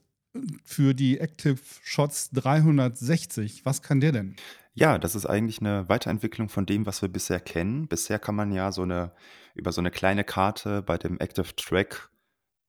für 0.65 0.95
die 0.95 1.19
Active 1.19 1.59
Shots 1.83 2.31
360. 2.31 3.65
Was 3.65 3.83
kann 3.83 4.01
der 4.01 4.13
denn? 4.13 4.37
Ja, 4.75 4.99
das 4.99 5.15
ist 5.15 5.27
eigentlich 5.27 5.61
eine 5.61 5.89
Weiterentwicklung 5.89 6.49
von 6.49 6.65
dem, 6.65 6.87
was 6.87 7.03
wir 7.03 7.09
bisher 7.11 7.41
kennen. 7.41 7.89
Bisher 7.89 8.19
kann 8.19 8.35
man 8.35 8.53
ja 8.53 8.73
so 8.73 8.83
eine 8.83 9.13
über 9.55 9.71
so 9.71 9.83
eine 9.83 9.91
kleine 9.91 10.25
Karte 10.25 10.83
bei 10.83 10.97
dem 10.97 11.19
Active 11.21 11.55
Track 11.57 12.11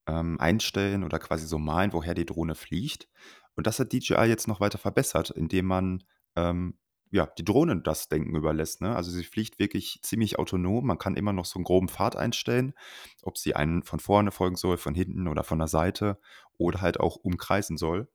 ähm, 0.07 0.37
einstellen 0.39 1.03
oder 1.05 1.17
quasi 1.19 1.47
so 1.47 1.57
malen, 1.57 1.93
woher 1.93 2.13
die 2.13 2.25
Drohne 2.25 2.55
fliegt. 2.55 3.07
Und 3.55 3.67
das 3.67 3.79
hat 3.79 3.93
DJI 3.93 4.25
jetzt 4.25 4.47
noch 4.47 4.59
weiter 4.59 4.77
verbessert, 4.77 5.29
indem 5.29 5.65
man 5.65 6.03
ähm, 6.35 6.77
ja, 7.11 7.27
die 7.37 7.45
Drohne 7.45 7.79
das 7.81 8.09
Denken 8.09 8.35
überlässt. 8.35 8.81
Ne? 8.81 8.95
Also 8.95 9.11
sie 9.11 9.23
fliegt 9.23 9.59
wirklich 9.59 9.99
ziemlich 10.01 10.39
autonom. 10.39 10.85
Man 10.85 10.97
kann 10.97 11.15
immer 11.15 11.31
noch 11.31 11.45
so 11.45 11.57
einen 11.57 11.63
groben 11.63 11.87
Pfad 11.87 12.15
einstellen, 12.15 12.73
ob 13.21 13.37
sie 13.37 13.55
einen 13.55 13.83
von 13.83 13.99
vorne 13.99 14.31
folgen 14.31 14.55
soll, 14.55 14.77
von 14.77 14.95
hinten 14.95 15.27
oder 15.27 15.43
von 15.43 15.59
der 15.59 15.67
Seite 15.67 16.19
oder 16.57 16.81
halt 16.81 16.99
auch 16.99 17.15
umkreisen 17.17 17.77
soll. 17.77 18.09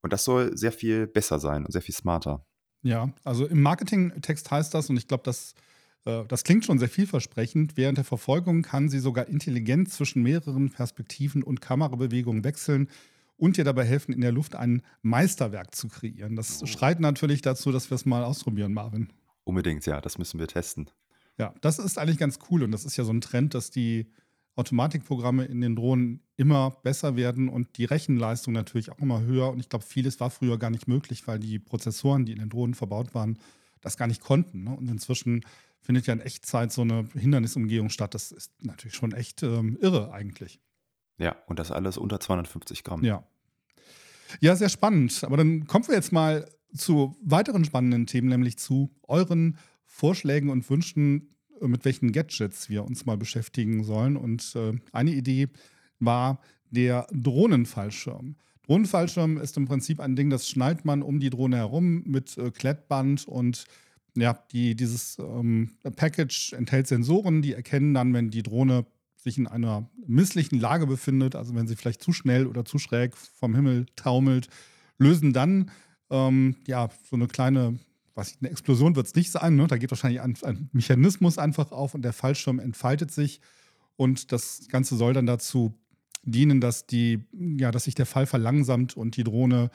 Und 0.00 0.12
das 0.12 0.24
soll 0.24 0.56
sehr 0.56 0.72
viel 0.72 1.06
besser 1.06 1.38
sein 1.38 1.66
und 1.66 1.72
sehr 1.72 1.82
viel 1.82 1.94
smarter. 1.94 2.47
Ja, 2.82 3.10
also 3.24 3.46
im 3.46 3.60
Marketingtext 3.62 4.50
heißt 4.50 4.72
das, 4.74 4.88
und 4.90 4.96
ich 4.96 5.08
glaube, 5.08 5.24
das, 5.24 5.54
äh, 6.04 6.24
das 6.26 6.44
klingt 6.44 6.64
schon 6.64 6.78
sehr 6.78 6.88
vielversprechend, 6.88 7.76
während 7.76 7.98
der 7.98 8.04
Verfolgung 8.04 8.62
kann 8.62 8.88
sie 8.88 9.00
sogar 9.00 9.26
intelligent 9.28 9.90
zwischen 9.92 10.22
mehreren 10.22 10.70
Perspektiven 10.70 11.42
und 11.42 11.60
Kamerabewegungen 11.60 12.44
wechseln 12.44 12.88
und 13.36 13.56
dir 13.56 13.64
dabei 13.64 13.84
helfen, 13.84 14.12
in 14.12 14.20
der 14.20 14.32
Luft 14.32 14.54
ein 14.56 14.82
Meisterwerk 15.02 15.74
zu 15.74 15.88
kreieren. 15.88 16.36
Das 16.36 16.62
Oh. 16.62 16.66
schreit 16.66 17.00
natürlich 17.00 17.42
dazu, 17.42 17.72
dass 17.72 17.90
wir 17.90 17.94
es 17.96 18.04
mal 18.06 18.24
ausprobieren, 18.24 18.72
Marvin. 18.72 19.12
Unbedingt, 19.44 19.84
ja, 19.86 20.00
das 20.00 20.18
müssen 20.18 20.38
wir 20.40 20.46
testen. 20.46 20.90
Ja, 21.38 21.54
das 21.60 21.78
ist 21.78 21.98
eigentlich 21.98 22.18
ganz 22.18 22.38
cool 22.50 22.62
und 22.64 22.72
das 22.72 22.84
ist 22.84 22.96
ja 22.96 23.04
so 23.04 23.12
ein 23.12 23.20
Trend, 23.20 23.54
dass 23.54 23.70
die 23.70 24.10
Automatikprogramme 24.58 25.44
in 25.44 25.60
den 25.60 25.76
Drohnen 25.76 26.20
immer 26.36 26.70
besser 26.82 27.14
werden 27.14 27.48
und 27.48 27.78
die 27.78 27.84
Rechenleistung 27.84 28.52
natürlich 28.52 28.90
auch 28.90 28.98
immer 28.98 29.22
höher. 29.22 29.50
Und 29.50 29.60
ich 29.60 29.68
glaube, 29.68 29.84
vieles 29.84 30.18
war 30.18 30.30
früher 30.30 30.58
gar 30.58 30.70
nicht 30.70 30.88
möglich, 30.88 31.28
weil 31.28 31.38
die 31.38 31.60
Prozessoren, 31.60 32.24
die 32.24 32.32
in 32.32 32.40
den 32.40 32.50
Drohnen 32.50 32.74
verbaut 32.74 33.14
waren, 33.14 33.38
das 33.80 33.96
gar 33.96 34.08
nicht 34.08 34.20
konnten. 34.20 34.64
Ne? 34.64 34.76
Und 34.76 34.90
inzwischen 34.90 35.44
findet 35.80 36.08
ja 36.08 36.14
in 36.14 36.20
Echtzeit 36.20 36.72
so 36.72 36.82
eine 36.82 37.08
Hindernisumgehung 37.14 37.88
statt. 37.88 38.14
Das 38.14 38.32
ist 38.32 38.52
natürlich 38.64 38.96
schon 38.96 39.12
echt 39.12 39.44
ähm, 39.44 39.78
irre 39.80 40.12
eigentlich. 40.12 40.60
Ja, 41.18 41.36
und 41.46 41.60
das 41.60 41.70
alles 41.70 41.96
unter 41.96 42.18
250 42.18 42.82
Gramm. 42.82 43.04
Ja. 43.04 43.22
Ja, 44.40 44.56
sehr 44.56 44.68
spannend. 44.68 45.22
Aber 45.22 45.36
dann 45.36 45.66
kommen 45.68 45.86
wir 45.86 45.94
jetzt 45.94 46.12
mal 46.12 46.48
zu 46.74 47.16
weiteren 47.22 47.64
spannenden 47.64 48.06
Themen, 48.06 48.28
nämlich 48.28 48.58
zu 48.58 48.90
euren 49.06 49.56
Vorschlägen 49.84 50.50
und 50.50 50.68
Wünschen, 50.68 51.34
mit 51.62 51.84
welchen 51.84 52.12
Gadgets 52.12 52.68
wir 52.68 52.84
uns 52.84 53.06
mal 53.06 53.16
beschäftigen 53.16 53.84
sollen. 53.84 54.16
Und 54.16 54.54
äh, 54.56 54.72
eine 54.92 55.10
Idee 55.10 55.48
war 55.98 56.40
der 56.70 57.06
Drohnenfallschirm. 57.12 58.36
Drohnenfallschirm 58.66 59.38
ist 59.38 59.56
im 59.56 59.66
Prinzip 59.66 60.00
ein 60.00 60.14
Ding, 60.14 60.28
das 60.30 60.48
schnallt 60.48 60.84
man 60.84 61.02
um 61.02 61.20
die 61.20 61.30
Drohne 61.30 61.56
herum 61.56 62.02
mit 62.04 62.36
äh, 62.36 62.50
Klettband 62.50 63.26
und 63.26 63.64
ja, 64.16 64.38
die, 64.52 64.74
dieses 64.74 65.18
ähm, 65.18 65.70
Package 65.96 66.52
enthält 66.52 66.86
Sensoren, 66.86 67.40
die 67.40 67.52
erkennen 67.54 67.94
dann, 67.94 68.12
wenn 68.12 68.30
die 68.30 68.42
Drohne 68.42 68.84
sich 69.16 69.38
in 69.38 69.46
einer 69.46 69.88
misslichen 70.06 70.60
Lage 70.60 70.86
befindet, 70.86 71.34
also 71.34 71.54
wenn 71.54 71.66
sie 71.66 71.76
vielleicht 71.76 72.02
zu 72.02 72.12
schnell 72.12 72.46
oder 72.46 72.64
zu 72.64 72.78
schräg 72.78 73.16
vom 73.16 73.54
Himmel 73.54 73.86
taumelt, 73.96 74.48
lösen 74.98 75.32
dann 75.32 75.70
ähm, 76.10 76.56
ja 76.66 76.88
so 77.08 77.16
eine 77.16 77.26
kleine, 77.26 77.78
ich, 78.22 78.36
eine 78.40 78.50
Explosion 78.50 78.96
wird 78.96 79.06
es 79.06 79.14
nicht 79.14 79.30
sein, 79.30 79.56
ne? 79.56 79.66
da 79.66 79.76
geht 79.76 79.90
wahrscheinlich 79.90 80.20
ein, 80.20 80.36
ein 80.42 80.68
Mechanismus 80.72 81.38
einfach 81.38 81.72
auf 81.72 81.94
und 81.94 82.02
der 82.02 82.12
Fallschirm 82.12 82.58
entfaltet 82.58 83.12
sich 83.12 83.40
und 83.96 84.32
das 84.32 84.68
Ganze 84.68 84.96
soll 84.96 85.12
dann 85.12 85.26
dazu 85.26 85.74
dienen, 86.24 86.60
dass 86.60 86.86
die, 86.86 87.24
ja, 87.32 87.70
dass 87.70 87.84
sich 87.84 87.94
der 87.94 88.06
Fall 88.06 88.26
verlangsamt 88.26 88.96
und 88.96 89.16
die 89.16 89.24
Drohne 89.24 89.70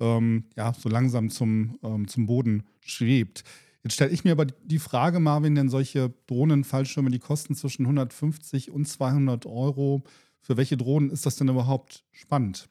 ähm, 0.00 0.44
ja 0.56 0.74
so 0.74 0.88
langsam 0.88 1.30
zum, 1.30 1.78
ähm, 1.82 2.08
zum 2.08 2.26
Boden 2.26 2.64
schwebt. 2.80 3.44
Jetzt 3.82 3.94
stelle 3.94 4.10
ich 4.10 4.24
mir 4.24 4.32
aber 4.32 4.46
die 4.46 4.78
Frage, 4.78 5.20
Marvin, 5.20 5.54
denn 5.54 5.68
solche 5.68 6.12
Drohnenfallschirme, 6.26 7.10
die 7.10 7.18
kosten 7.20 7.54
zwischen 7.54 7.84
150 7.84 8.70
und 8.70 8.86
200 8.86 9.46
Euro. 9.46 10.02
Für 10.40 10.56
welche 10.56 10.76
Drohnen 10.76 11.10
ist 11.10 11.26
das 11.26 11.36
denn 11.36 11.48
überhaupt 11.48 12.04
spannend? 12.12 12.68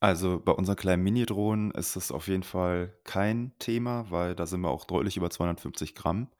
Also 0.00 0.40
bei 0.40 0.52
unseren 0.52 0.76
kleinen 0.76 1.02
Mini-Drohnen 1.02 1.72
ist 1.72 1.96
es 1.96 2.12
auf 2.12 2.28
jeden 2.28 2.44
Fall 2.44 2.96
kein 3.04 3.52
Thema, 3.58 4.10
weil 4.10 4.36
da 4.36 4.46
sind 4.46 4.60
wir 4.60 4.70
auch 4.70 4.84
deutlich 4.84 5.16
über 5.16 5.28
250 5.28 5.94
Gramm. 5.94 6.30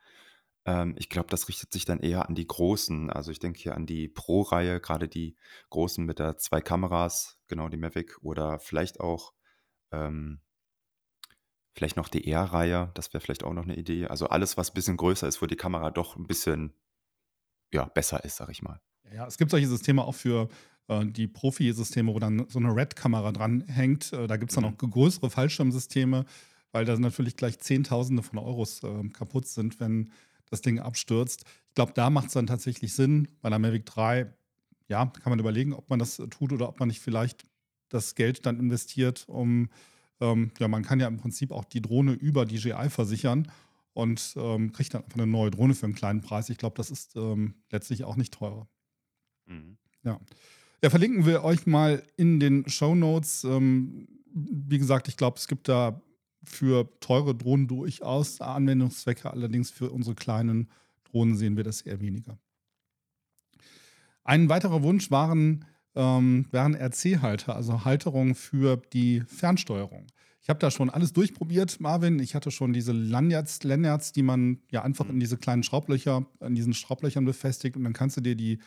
Ähm, 0.64 0.94
ich 0.98 1.08
glaube, 1.08 1.28
das 1.28 1.48
richtet 1.48 1.72
sich 1.72 1.84
dann 1.84 1.98
eher 1.98 2.28
an 2.28 2.36
die 2.36 2.46
großen. 2.46 3.10
Also 3.10 3.32
ich 3.32 3.40
denke 3.40 3.58
hier 3.58 3.74
an 3.74 3.86
die 3.86 4.06
Pro-Reihe, 4.06 4.80
gerade 4.80 5.08
die 5.08 5.36
großen 5.70 6.04
mit 6.04 6.20
der 6.20 6.36
zwei 6.36 6.60
Kameras, 6.60 7.40
genau 7.48 7.68
die 7.68 7.76
Mavic 7.76 8.18
oder 8.22 8.60
vielleicht 8.60 9.00
auch 9.00 9.32
ähm, 9.90 10.40
vielleicht 11.74 11.96
noch 11.96 12.08
die 12.08 12.30
R-Reihe, 12.30 12.90
das 12.94 13.12
wäre 13.12 13.20
vielleicht 13.20 13.44
auch 13.44 13.52
noch 13.52 13.64
eine 13.64 13.76
Idee. 13.76 14.06
Also 14.06 14.28
alles, 14.28 14.56
was 14.56 14.70
ein 14.70 14.74
bisschen 14.74 14.96
größer 14.96 15.26
ist, 15.26 15.40
wo 15.40 15.46
die 15.46 15.56
Kamera 15.56 15.90
doch 15.90 16.16
ein 16.16 16.26
bisschen 16.26 16.74
ja, 17.72 17.84
besser 17.86 18.24
ist, 18.24 18.36
sag 18.36 18.50
ich 18.50 18.62
mal. 18.62 18.80
Ja, 19.12 19.26
es 19.26 19.38
gibt 19.38 19.50
solche 19.50 19.68
Systeme 19.68 20.04
auch 20.04 20.14
für 20.14 20.48
die 21.04 21.26
Profi-Systeme, 21.28 22.12
wo 22.14 22.18
dann 22.18 22.46
so 22.48 22.58
eine 22.58 22.74
Red-Kamera 22.74 23.32
dran 23.32 23.62
hängt. 23.66 24.12
Äh, 24.12 24.26
da 24.26 24.36
gibt 24.36 24.50
es 24.50 24.54
dann 24.54 24.64
Mhm. 24.64 24.70
auch 24.70 24.78
größere 24.90 25.30
Fallschirmsysteme, 25.30 26.24
weil 26.72 26.84
da 26.84 26.96
natürlich 26.98 27.36
gleich 27.36 27.58
Zehntausende 27.58 28.22
von 28.22 28.38
Euros 28.38 28.82
äh, 28.82 29.08
kaputt 29.10 29.46
sind, 29.46 29.80
wenn 29.80 30.10
das 30.50 30.62
Ding 30.62 30.78
abstürzt. 30.78 31.44
Ich 31.68 31.74
glaube, 31.74 31.92
da 31.94 32.08
macht 32.10 32.28
es 32.28 32.32
dann 32.32 32.46
tatsächlich 32.46 32.94
Sinn. 32.94 33.28
Bei 33.42 33.50
der 33.50 33.58
Mavic 33.58 33.84
3, 33.86 34.32
ja, 34.88 35.04
kann 35.06 35.30
man 35.30 35.38
überlegen, 35.38 35.74
ob 35.74 35.90
man 35.90 35.98
das 35.98 36.16
tut 36.30 36.52
oder 36.52 36.68
ob 36.68 36.80
man 36.80 36.88
nicht 36.88 37.00
vielleicht 37.00 37.44
das 37.90 38.14
Geld 38.14 38.46
dann 38.46 38.58
investiert, 38.58 39.24
um, 39.28 39.68
ähm, 40.20 40.50
ja, 40.58 40.68
man 40.68 40.82
kann 40.82 41.00
ja 41.00 41.06
im 41.06 41.18
Prinzip 41.18 41.52
auch 41.52 41.64
die 41.64 41.80
Drohne 41.82 42.12
über 42.12 42.44
DJI 42.46 42.88
versichern 42.90 43.50
und 43.92 44.34
ähm, 44.36 44.72
kriegt 44.72 44.92
dann 44.94 45.04
einfach 45.04 45.18
eine 45.18 45.26
neue 45.26 45.50
Drohne 45.50 45.74
für 45.74 45.86
einen 45.86 45.94
kleinen 45.94 46.20
Preis. 46.22 46.48
Ich 46.50 46.58
glaube, 46.58 46.76
das 46.76 46.90
ist 46.90 47.14
ähm, 47.16 47.54
letztlich 47.70 48.04
auch 48.04 48.16
nicht 48.16 48.34
teurer. 48.34 48.68
Mhm. 49.46 49.76
Ja. 50.02 50.18
Ja, 50.82 50.90
verlinken 50.90 51.26
wir 51.26 51.42
euch 51.42 51.66
mal 51.66 52.04
in 52.16 52.38
den 52.38 52.68
Show 52.68 52.94
Notes. 52.94 53.42
Ähm, 53.42 54.06
wie 54.32 54.78
gesagt, 54.78 55.08
ich 55.08 55.16
glaube, 55.16 55.36
es 55.36 55.48
gibt 55.48 55.68
da 55.68 56.00
für 56.44 56.88
teure 57.00 57.34
Drohnen 57.34 57.66
durchaus 57.66 58.40
Anwendungszwecke. 58.40 59.28
Allerdings 59.28 59.70
für 59.70 59.90
unsere 59.90 60.14
kleinen 60.14 60.68
Drohnen 61.04 61.36
sehen 61.36 61.56
wir 61.56 61.64
das 61.64 61.80
eher 61.80 62.00
weniger. 62.00 62.38
Ein 64.22 64.48
weiterer 64.48 64.84
Wunsch 64.84 65.10
waren, 65.10 65.64
ähm, 65.96 66.46
wären 66.52 66.76
RC-Halter, 66.76 67.56
also 67.56 67.84
Halterungen 67.84 68.36
für 68.36 68.76
die 68.92 69.22
Fernsteuerung. 69.26 70.06
Ich 70.40 70.48
habe 70.48 70.60
da 70.60 70.70
schon 70.70 70.90
alles 70.90 71.12
durchprobiert, 71.12 71.80
Marvin. 71.80 72.20
Ich 72.20 72.36
hatte 72.36 72.52
schon 72.52 72.72
diese 72.72 72.92
Lanyards, 72.92 73.64
Lanyards 73.64 74.12
die 74.12 74.22
man 74.22 74.60
ja 74.70 74.82
einfach 74.82 75.08
in 75.08 75.18
diese 75.18 75.38
kleinen 75.38 75.64
Schraublöcher, 75.64 76.24
in 76.40 76.54
diesen 76.54 76.72
Schraublöchern 76.72 77.24
befestigt 77.24 77.76
und 77.76 77.82
dann 77.82 77.94
kannst 77.94 78.16
du 78.16 78.20
dir 78.20 78.36
die 78.36 78.60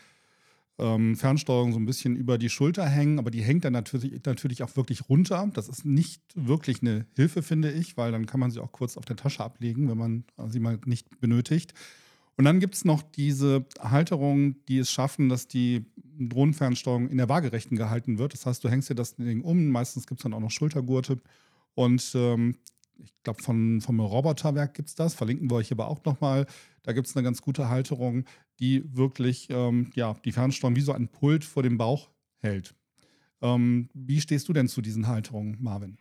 ähm, 0.78 1.16
Fernsteuerung 1.16 1.72
so 1.72 1.78
ein 1.78 1.86
bisschen 1.86 2.16
über 2.16 2.38
die 2.38 2.48
Schulter 2.48 2.86
hängen, 2.86 3.18
aber 3.18 3.30
die 3.30 3.42
hängt 3.42 3.64
dann 3.64 3.72
natürlich, 3.72 4.24
natürlich 4.24 4.62
auch 4.62 4.76
wirklich 4.76 5.08
runter. 5.08 5.50
Das 5.54 5.68
ist 5.68 5.84
nicht 5.84 6.22
wirklich 6.34 6.82
eine 6.82 7.06
Hilfe, 7.14 7.42
finde 7.42 7.70
ich, 7.70 7.96
weil 7.96 8.12
dann 8.12 8.26
kann 8.26 8.40
man 8.40 8.50
sie 8.50 8.60
auch 8.60 8.72
kurz 8.72 8.96
auf 8.96 9.04
der 9.04 9.16
Tasche 9.16 9.44
ablegen, 9.44 9.88
wenn 9.88 9.98
man 9.98 10.24
sie 10.48 10.60
mal 10.60 10.78
nicht 10.84 11.20
benötigt. 11.20 11.74
Und 12.36 12.46
dann 12.46 12.60
gibt 12.60 12.74
es 12.74 12.84
noch 12.84 13.02
diese 13.02 13.66
Halterungen, 13.78 14.56
die 14.66 14.78
es 14.78 14.90
schaffen, 14.90 15.28
dass 15.28 15.48
die 15.48 15.84
Drohnenfernsteuerung 16.18 17.08
in 17.08 17.18
der 17.18 17.28
Waagerechten 17.28 17.76
gehalten 17.76 18.18
wird. 18.18 18.32
Das 18.32 18.46
heißt, 18.46 18.64
du 18.64 18.68
hängst 18.68 18.88
dir 18.88 18.94
das 18.94 19.16
Ding 19.16 19.42
um. 19.42 19.68
Meistens 19.68 20.06
gibt 20.06 20.20
es 20.20 20.22
dann 20.22 20.32
auch 20.32 20.40
noch 20.40 20.50
Schultergurte. 20.50 21.20
Und 21.74 22.12
ähm, 22.14 22.56
ich 22.98 23.12
glaube, 23.22 23.42
von, 23.42 23.80
vom 23.80 24.00
Roboterwerk 24.00 24.74
gibt 24.74 24.88
es 24.88 24.94
das. 24.94 25.14
Verlinken 25.14 25.50
wir 25.50 25.56
euch 25.56 25.72
aber 25.72 25.88
auch 25.88 26.02
nochmal. 26.04 26.46
Da 26.82 26.92
gibt 26.92 27.06
es 27.06 27.16
eine 27.16 27.24
ganz 27.24 27.42
gute 27.42 27.68
Halterung, 27.68 28.24
die 28.58 28.84
wirklich 28.96 29.48
ähm, 29.50 29.90
ja, 29.94 30.14
die 30.24 30.32
Fernsteuerung 30.32 30.76
wie 30.76 30.80
so 30.80 30.92
ein 30.92 31.08
Pult 31.08 31.44
vor 31.44 31.62
dem 31.62 31.78
Bauch 31.78 32.10
hält. 32.38 32.74
Ähm, 33.42 33.90
wie 33.94 34.20
stehst 34.20 34.48
du 34.48 34.52
denn 34.52 34.68
zu 34.68 34.82
diesen 34.82 35.08
Halterungen, 35.08 35.58
Marvin? 35.60 35.98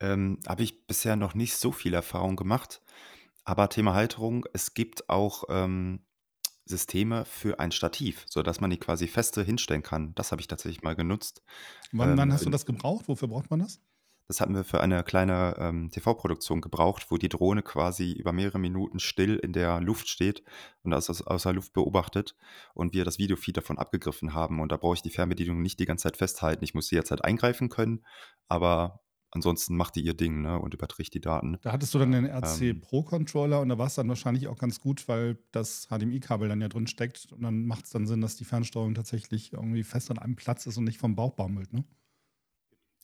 Ähm, 0.00 0.38
Habe 0.46 0.62
ich 0.62 0.86
bisher 0.86 1.16
noch 1.16 1.34
nicht 1.34 1.56
so 1.56 1.72
viel 1.72 1.94
Erfahrung 1.94 2.36
gemacht. 2.36 2.80
Aber 3.44 3.68
Thema 3.68 3.94
Halterung, 3.94 4.46
es 4.52 4.74
gibt 4.74 5.08
auch 5.10 5.44
ähm, 5.48 6.06
Systeme 6.66 7.24
für 7.26 7.60
ein 7.60 7.72
Stativ, 7.72 8.26
sodass 8.28 8.60
man 8.60 8.70
die 8.70 8.78
quasi 8.78 9.08
feste 9.08 9.42
hinstellen 9.44 9.82
kann. 9.82 10.14
Das 10.16 10.32
habe 10.32 10.40
ich 10.42 10.48
tatsächlich 10.48 10.82
mal 10.82 10.96
genutzt. 10.96 11.42
Wann, 11.92 12.16
Ähm, 12.16 12.16
wann 12.16 12.32
hast 12.32 12.46
du 12.46 12.50
das 12.50 12.66
gebraucht? 12.66 13.06
Wofür 13.08 13.28
braucht 13.28 13.50
man 13.50 13.60
das? 13.60 13.80
Das 14.30 14.40
hatten 14.40 14.54
wir 14.54 14.62
für 14.62 14.80
eine 14.80 15.02
kleine 15.02 15.56
ähm, 15.58 15.90
TV-Produktion 15.90 16.60
gebraucht, 16.60 17.06
wo 17.08 17.16
die 17.16 17.28
Drohne 17.28 17.62
quasi 17.62 18.12
über 18.12 18.32
mehrere 18.32 18.60
Minuten 18.60 19.00
still 19.00 19.34
in 19.34 19.52
der 19.52 19.80
Luft 19.80 20.08
steht 20.08 20.44
und 20.84 20.94
aus, 20.94 21.10
aus, 21.20 21.42
der 21.42 21.52
Luft 21.52 21.72
beobachtet 21.72 22.36
und 22.72 22.94
wir 22.94 23.04
das 23.04 23.18
Videofeed 23.18 23.56
davon 23.56 23.76
abgegriffen 23.76 24.32
haben. 24.32 24.60
Und 24.60 24.70
da 24.70 24.76
brauche 24.76 24.94
ich 24.94 25.02
die 25.02 25.10
Fernbedienung 25.10 25.60
nicht 25.60 25.80
die 25.80 25.84
ganze 25.84 26.04
Zeit 26.04 26.16
festhalten. 26.16 26.62
Ich 26.62 26.74
muss 26.74 26.86
sie 26.86 26.94
jetzt 26.94 27.10
halt 27.10 27.24
eingreifen 27.24 27.70
können, 27.70 28.06
aber 28.46 29.00
ansonsten 29.32 29.76
macht 29.76 29.96
die 29.96 30.02
ihr 30.02 30.14
Ding 30.14 30.42
ne, 30.42 30.60
und 30.60 30.74
überträgt 30.74 31.12
die 31.12 31.20
Daten. 31.20 31.58
Da 31.62 31.72
hattest 31.72 31.92
du 31.92 31.98
dann 31.98 32.12
den 32.12 32.26
RC 32.26 32.60
Ähm. 32.60 32.80
Pro 32.82 33.02
Controller 33.02 33.60
und 33.60 33.68
da 33.68 33.78
war 33.78 33.88
es 33.88 33.96
dann 33.96 34.08
wahrscheinlich 34.08 34.46
auch 34.46 34.58
ganz 34.58 34.78
gut, 34.78 35.08
weil 35.08 35.38
das 35.50 35.88
HDMI-Kabel 35.88 36.48
dann 36.48 36.60
ja 36.60 36.68
drin 36.68 36.86
steckt 36.86 37.32
und 37.32 37.42
dann 37.42 37.66
macht 37.66 37.86
es 37.86 37.90
dann 37.90 38.06
Sinn, 38.06 38.20
dass 38.20 38.36
die 38.36 38.44
Fernsteuerung 38.44 38.94
tatsächlich 38.94 39.54
irgendwie 39.54 39.82
fest 39.82 40.08
an 40.12 40.20
einem 40.20 40.36
Platz 40.36 40.66
ist 40.66 40.76
und 40.76 40.84
nicht 40.84 40.98
vom 40.98 41.16
Bauch 41.16 41.32
baumelt, 41.32 41.72
ne? 41.72 41.82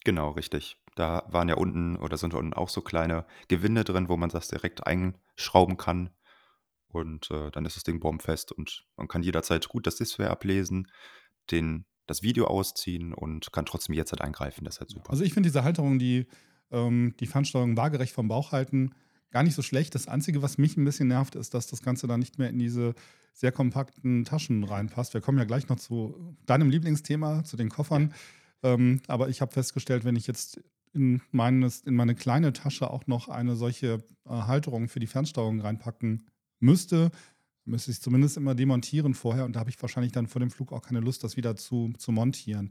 Genau, 0.04 0.30
richtig. 0.30 0.78
Da 0.96 1.24
waren 1.28 1.48
ja 1.48 1.54
unten 1.54 1.96
oder 1.96 2.16
sind 2.16 2.34
unten 2.34 2.54
auch 2.54 2.68
so 2.68 2.80
kleine 2.80 3.24
Gewinde 3.48 3.84
drin, 3.84 4.08
wo 4.08 4.16
man 4.16 4.30
das 4.30 4.48
direkt 4.48 4.86
einschrauben 4.86 5.76
kann. 5.76 6.10
Und 6.88 7.30
äh, 7.30 7.50
dann 7.50 7.64
ist 7.64 7.76
das 7.76 7.84
Ding 7.84 8.00
bombenfest 8.00 8.50
und 8.50 8.86
man 8.96 9.06
kann 9.06 9.22
jederzeit 9.22 9.68
gut 9.68 9.86
das 9.86 9.96
Display 9.96 10.26
ablesen, 10.26 10.90
den, 11.50 11.84
das 12.06 12.22
Video 12.22 12.46
ausziehen 12.46 13.12
und 13.12 13.52
kann 13.52 13.66
trotzdem 13.66 13.94
jetzt 13.94 14.12
halt 14.12 14.22
eingreifen. 14.22 14.64
Das 14.64 14.76
ist 14.76 14.80
halt 14.80 14.90
super. 14.90 15.10
Also 15.10 15.22
ich 15.22 15.34
finde 15.34 15.48
diese 15.48 15.62
Halterung, 15.62 15.98
die 15.98 16.26
ähm, 16.70 17.14
die 17.20 17.26
Fernsteuerung 17.26 17.76
waagerecht 17.76 18.12
vom 18.12 18.28
Bauch 18.28 18.52
halten, 18.52 18.94
gar 19.30 19.42
nicht 19.42 19.54
so 19.54 19.62
schlecht. 19.62 19.94
Das 19.94 20.08
Einzige, 20.08 20.42
was 20.42 20.58
mich 20.58 20.76
ein 20.76 20.84
bisschen 20.84 21.08
nervt, 21.08 21.34
ist, 21.34 21.54
dass 21.54 21.66
das 21.66 21.82
Ganze 21.82 22.06
dann 22.06 22.20
nicht 22.20 22.38
mehr 22.38 22.48
in 22.48 22.58
diese 22.58 22.94
sehr 23.32 23.52
kompakten 23.52 24.24
Taschen 24.24 24.64
reinpasst. 24.64 25.12
Wir 25.12 25.20
kommen 25.20 25.38
ja 25.38 25.44
gleich 25.44 25.68
noch 25.68 25.76
zu 25.76 26.36
deinem 26.46 26.70
Lieblingsthema, 26.70 27.44
zu 27.44 27.56
den 27.56 27.68
Koffern. 27.68 28.14
Ähm, 28.62 29.02
aber 29.08 29.28
ich 29.28 29.42
habe 29.42 29.52
festgestellt, 29.52 30.04
wenn 30.04 30.16
ich 30.16 30.26
jetzt 30.26 30.60
in, 30.92 31.22
meines, 31.30 31.80
in 31.80 31.94
meine 31.94 32.14
kleine 32.14 32.52
Tasche 32.52 32.90
auch 32.90 33.06
noch 33.06 33.28
eine 33.28 33.56
solche 33.56 34.04
äh, 34.24 34.30
Halterung 34.30 34.88
für 34.88 35.00
die 35.00 35.06
Fernsteuerung 35.06 35.60
reinpacken 35.60 36.26
müsste, 36.58 37.10
müsste 37.64 37.90
ich 37.90 37.98
es 37.98 38.02
zumindest 38.02 38.36
immer 38.36 38.54
demontieren 38.54 39.14
vorher. 39.14 39.44
Und 39.44 39.56
da 39.56 39.60
habe 39.60 39.70
ich 39.70 39.80
wahrscheinlich 39.82 40.12
dann 40.12 40.26
vor 40.26 40.40
dem 40.40 40.50
Flug 40.50 40.72
auch 40.72 40.82
keine 40.82 41.00
Lust, 41.00 41.24
das 41.24 41.36
wieder 41.36 41.56
zu, 41.56 41.92
zu 41.98 42.12
montieren. 42.12 42.70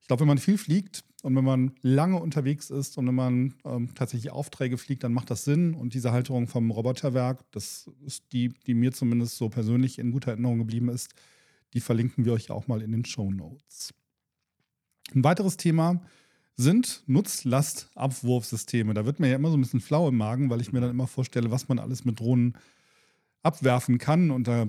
Ich 0.00 0.08
glaube, 0.08 0.20
wenn 0.20 0.28
man 0.28 0.38
viel 0.38 0.58
fliegt 0.58 1.02
und 1.22 1.34
wenn 1.34 1.44
man 1.44 1.72
lange 1.82 2.20
unterwegs 2.20 2.70
ist 2.70 2.96
und 2.96 3.08
wenn 3.08 3.14
man 3.14 3.54
ähm, 3.64 3.92
tatsächlich 3.94 4.30
Aufträge 4.30 4.78
fliegt, 4.78 5.02
dann 5.02 5.12
macht 5.12 5.30
das 5.30 5.44
Sinn. 5.44 5.74
Und 5.74 5.94
diese 5.94 6.12
Halterung 6.12 6.46
vom 6.46 6.70
Roboterwerk, 6.70 7.50
das 7.50 7.90
ist 8.04 8.32
die, 8.32 8.50
die 8.66 8.74
mir 8.74 8.92
zumindest 8.92 9.36
so 9.36 9.48
persönlich 9.48 9.98
in 9.98 10.12
guter 10.12 10.30
Erinnerung 10.30 10.58
geblieben 10.58 10.88
ist, 10.88 11.12
die 11.72 11.80
verlinken 11.80 12.24
wir 12.24 12.34
euch 12.34 12.50
auch 12.50 12.68
mal 12.68 12.82
in 12.82 12.92
den 12.92 13.04
Show 13.04 13.32
Notes. 13.32 13.92
Ein 15.14 15.24
weiteres 15.24 15.56
Thema 15.56 16.00
sind 16.56 17.02
Nutzlastabwurfsysteme. 17.06 18.94
Da 18.94 19.04
wird 19.04 19.20
mir 19.20 19.28
ja 19.28 19.36
immer 19.36 19.50
so 19.50 19.56
ein 19.56 19.60
bisschen 19.60 19.80
flau 19.80 20.08
im 20.08 20.16
Magen, 20.16 20.48
weil 20.48 20.60
ich 20.60 20.72
mir 20.72 20.80
dann 20.80 20.90
immer 20.90 21.06
vorstelle, 21.06 21.50
was 21.50 21.68
man 21.68 21.78
alles 21.78 22.04
mit 22.04 22.18
Drohnen 22.18 22.56
abwerfen 23.42 23.98
kann. 23.98 24.30
Und 24.30 24.48
da 24.48 24.68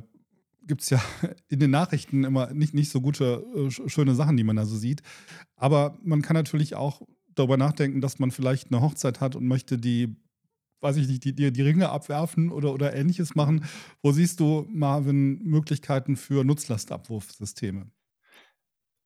gibt 0.68 0.82
es 0.82 0.90
ja 0.90 1.02
in 1.50 1.60
den 1.60 1.72
Nachrichten 1.72 2.26
immer 2.26 2.54
nicht, 2.54 2.74
nicht 2.74 2.92
so 2.92 3.00
gute, 3.00 3.46
äh, 3.56 3.90
schöne 3.90 4.16
Sachen, 4.16 4.38
die 4.38 4.44
man 4.44 4.58
da 4.58 4.66
so 4.66 4.76
sieht. 4.76 5.02
Aber 5.56 5.98
man 6.04 6.22
kann 6.22 6.36
natürlich 6.36 6.76
auch 6.76 7.02
darüber 7.36 7.58
nachdenken, 7.58 8.02
dass 8.02 8.20
man 8.20 8.32
vielleicht 8.32 8.72
eine 8.72 8.82
Hochzeit 8.82 9.22
hat 9.22 9.36
und 9.36 9.48
möchte 9.48 9.78
die, 9.78 10.16
weiß 10.82 10.98
ich 10.98 11.08
nicht, 11.08 11.24
die, 11.24 11.34
die, 11.34 11.52
die 11.52 11.62
Ringe 11.62 11.90
abwerfen 11.90 12.52
oder, 12.52 12.74
oder 12.74 12.94
ähnliches 12.94 13.36
machen. 13.36 13.64
Wo 14.02 14.12
siehst 14.12 14.42
du, 14.42 14.68
Marvin, 14.70 15.42
Möglichkeiten 15.44 16.18
für 16.18 16.44
Nutzlastabwurfsysteme? 16.44 17.90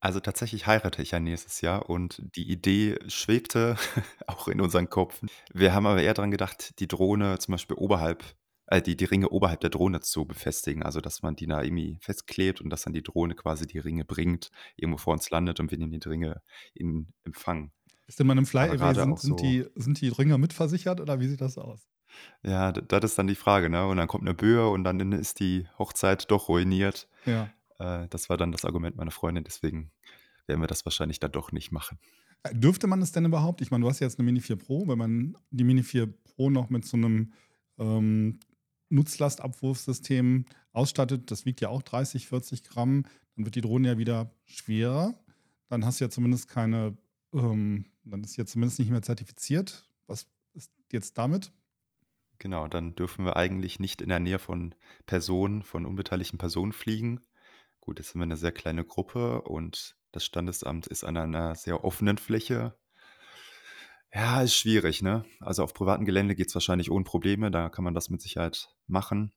Also 0.03 0.19
tatsächlich 0.19 0.65
heirate 0.65 1.01
ich 1.03 1.11
ja 1.11 1.19
nächstes 1.19 1.61
Jahr 1.61 1.87
und 1.89 2.21
die 2.35 2.49
Idee 2.49 2.97
schwebte 3.07 3.75
auch 4.27 4.47
in 4.47 4.59
unseren 4.59 4.89
Köpfen. 4.89 5.29
Wir 5.53 5.73
haben 5.73 5.85
aber 5.85 6.01
eher 6.01 6.13
daran 6.15 6.31
gedacht, 6.31 6.79
die 6.79 6.87
Drohne 6.87 7.37
zum 7.37 7.51
Beispiel 7.53 7.77
oberhalb, 7.77 8.23
äh, 8.65 8.81
die, 8.81 8.97
die 8.97 9.05
Ringe 9.05 9.29
oberhalb 9.29 9.59
der 9.61 9.69
Drohne 9.69 9.99
zu 10.01 10.25
befestigen. 10.25 10.81
Also 10.81 11.01
dass 11.01 11.21
man 11.21 11.35
die 11.35 11.45
da 11.45 11.61
irgendwie 11.61 11.99
festklebt 12.01 12.61
und 12.61 12.71
dass 12.71 12.81
dann 12.81 12.93
die 12.93 13.03
Drohne 13.03 13.35
quasi 13.35 13.67
die 13.67 13.77
Ringe 13.79 14.03
bringt, 14.03 14.49
irgendwo 14.75 14.97
vor 14.97 15.13
uns 15.13 15.29
landet 15.29 15.59
und 15.59 15.69
wir 15.69 15.77
nehmen 15.77 15.99
die 15.99 16.09
Ringe 16.09 16.41
in 16.73 17.13
Empfang. 17.23 17.71
Ist 18.07 18.19
in 18.19 18.25
meinem 18.27 18.45
Fly 18.47 18.63
Aber 18.63 18.77
gerade 18.77 19.01
sind, 19.01 19.13
auch 19.13 19.19
sind, 19.19 19.39
so- 19.39 19.45
die, 19.45 19.65
sind 19.75 20.01
die 20.01 20.09
Ringer 20.09 20.37
mitversichert 20.39 20.99
oder 20.99 21.19
wie 21.19 21.27
sieht 21.27 21.41
das 21.41 21.57
aus? 21.59 21.87
Ja, 22.43 22.71
d- 22.71 22.81
das 22.87 23.03
ist 23.11 23.17
dann 23.19 23.27
die 23.27 23.35
Frage, 23.35 23.69
ne? 23.69 23.85
Und 23.87 23.97
dann 23.97 24.07
kommt 24.07 24.23
eine 24.23 24.33
Böe 24.33 24.67
und 24.69 24.83
dann 24.83 25.11
ist 25.11 25.39
die 25.39 25.67
Hochzeit 25.77 26.29
doch 26.31 26.49
ruiniert. 26.49 27.07
Ja. 27.25 27.53
Äh, 27.81 28.07
das 28.09 28.29
war 28.29 28.37
dann 28.37 28.51
das 28.51 28.65
Argument 28.65 28.95
meiner 28.95 29.11
Freundin, 29.11 29.43
deswegen 29.43 29.91
werden 30.47 30.61
wir 30.61 30.67
das 30.67 30.85
wahrscheinlich 30.85 31.19
dann 31.19 31.31
doch 31.31 31.51
nicht 31.51 31.71
machen. 31.71 31.97
Äh, 32.43 32.53
Dürfte 32.53 32.87
man 32.87 33.01
es 33.01 33.11
denn 33.11 33.25
überhaupt? 33.25 33.61
Ich 33.61 33.71
meine, 33.71 33.83
du 33.83 33.89
hast 33.89 33.99
ja 33.99 34.07
jetzt 34.07 34.19
eine 34.19 34.25
Mini 34.25 34.41
4 34.41 34.55
Pro. 34.55 34.87
Wenn 34.87 34.97
man 34.97 35.37
die 35.49 35.63
Mini 35.63 35.83
4 35.83 36.07
Pro 36.07 36.49
noch 36.49 36.69
mit 36.69 36.85
so 36.85 36.97
einem 36.97 37.33
ähm, 37.79 38.39
Nutzlastabwurfsystem 38.89 40.45
ausstattet, 40.73 41.31
das 41.31 41.45
wiegt 41.45 41.61
ja 41.61 41.69
auch 41.69 41.81
30, 41.81 42.27
40 42.27 42.63
Gramm, 42.63 43.05
dann 43.35 43.45
wird 43.45 43.55
die 43.55 43.61
Drohne 43.61 43.89
ja 43.89 43.97
wieder 43.97 44.31
schwerer. 44.45 45.15
Dann 45.69 45.85
hast 45.85 45.99
du 45.99 46.05
ja 46.05 46.09
zumindest 46.09 46.49
keine, 46.49 46.97
ähm, 47.33 47.85
dann 48.03 48.23
ist 48.23 48.33
sie 48.33 48.41
ja 48.41 48.45
zumindest 48.45 48.79
nicht 48.79 48.91
mehr 48.91 49.01
zertifiziert. 49.01 49.89
Was 50.07 50.27
ist 50.53 50.71
jetzt 50.91 51.17
damit? 51.17 51.51
Genau, 52.39 52.67
dann 52.67 52.95
dürfen 52.95 53.23
wir 53.23 53.37
eigentlich 53.37 53.79
nicht 53.79 54.01
in 54.01 54.09
der 54.09 54.19
Nähe 54.19 54.39
von 54.39 54.73
Personen, 55.05 55.61
von 55.61 55.85
unbeteiligten 55.85 56.39
Personen 56.39 56.73
fliegen. 56.73 57.21
Gut, 57.81 57.97
jetzt 57.97 58.11
sind 58.11 58.21
wir 58.21 58.25
eine 58.25 58.37
sehr 58.37 58.51
kleine 58.51 58.85
Gruppe 58.85 59.41
und 59.41 59.97
das 60.11 60.23
Standesamt 60.23 60.87
ist 60.87 61.03
an 61.03 61.17
einer 61.17 61.55
sehr 61.55 61.83
offenen 61.83 62.17
Fläche. 62.17 62.77
Ja, 64.13 64.41
ist 64.41 64.55
schwierig, 64.55 65.01
ne? 65.01 65.25
Also 65.39 65.63
auf 65.63 65.73
privatem 65.73 66.05
Gelände 66.05 66.35
geht 66.35 66.47
es 66.47 66.53
wahrscheinlich 66.53 66.91
ohne 66.91 67.05
Probleme, 67.05 67.49
da 67.49 67.69
kann 67.69 67.83
man 67.83 67.95
das 67.95 68.09
mit 68.09 68.21
Sicherheit 68.21 68.69
machen. 68.87 69.33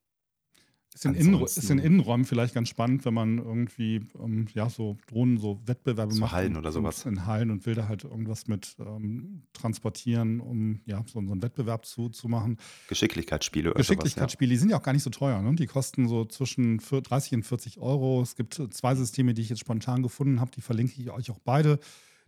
Ist 0.95 1.07
in, 1.07 1.15
Innenrä 1.15 1.45
ist 1.45 1.71
in 1.71 1.81
Innenräumen 1.81 2.25
vielleicht 2.25 2.55
ganz 2.55 2.69
spannend, 2.69 3.05
wenn 3.05 3.15
man 3.15 3.39
irgendwie 3.39 4.03
ähm, 4.23 4.47
ja, 4.55 4.71
so 4.71 4.97
Drohnen, 5.09 5.39
so 5.39 5.61
Wettbewerbe 5.67 6.15
so 6.15 6.21
macht. 6.21 6.33
Hallen 6.33 6.57
oder 6.57 6.71
sowas. 6.71 7.05
In 7.05 7.27
Hallen 7.27 7.51
und 7.51 7.67
will 7.67 7.75
da 7.75 7.89
halt 7.89 8.05
irgendwas 8.05 8.47
mit 8.47 8.77
ähm, 8.79 9.43
transportieren, 9.55 10.39
um 10.39 10.83
ja, 10.87 11.03
so, 11.07 11.15
so 11.15 11.33
einen 11.33 11.43
Wettbewerb 11.43 11.85
zu, 11.85 12.11
zu 12.11 12.29
machen. 12.29 12.59
Geschicklichkeitsspiele 12.87 13.71
oder 13.71 13.79
Geschicklichkeitsspiele, 13.79 14.51
ja. 14.51 14.55
die 14.55 14.59
sind 14.59 14.71
ja 14.71 14.77
auch 14.77 14.85
gar 14.85 14.93
nicht 14.93 15.03
so 15.03 15.11
teuer. 15.11 15.43
Ne? 15.43 15.57
Die 15.57 15.67
kosten 15.67 16.07
so 16.07 16.27
zwischen 16.27 16.79
30 16.79 17.35
und 17.35 17.43
40 17.43 17.81
Euro. 17.81 18.23
Es 18.23 18.37
gibt 18.37 18.55
zwei 18.71 18.95
Systeme, 18.95 19.35
die 19.35 19.43
ich 19.43 19.49
jetzt 19.49 19.61
spontan 19.61 20.01
gefunden 20.01 20.41
habe, 20.41 20.53
die 20.53 20.61
verlinke 20.61 21.03
ich 21.03 21.11
euch 21.11 21.29
auch 21.33 21.41
beide. 21.45 21.81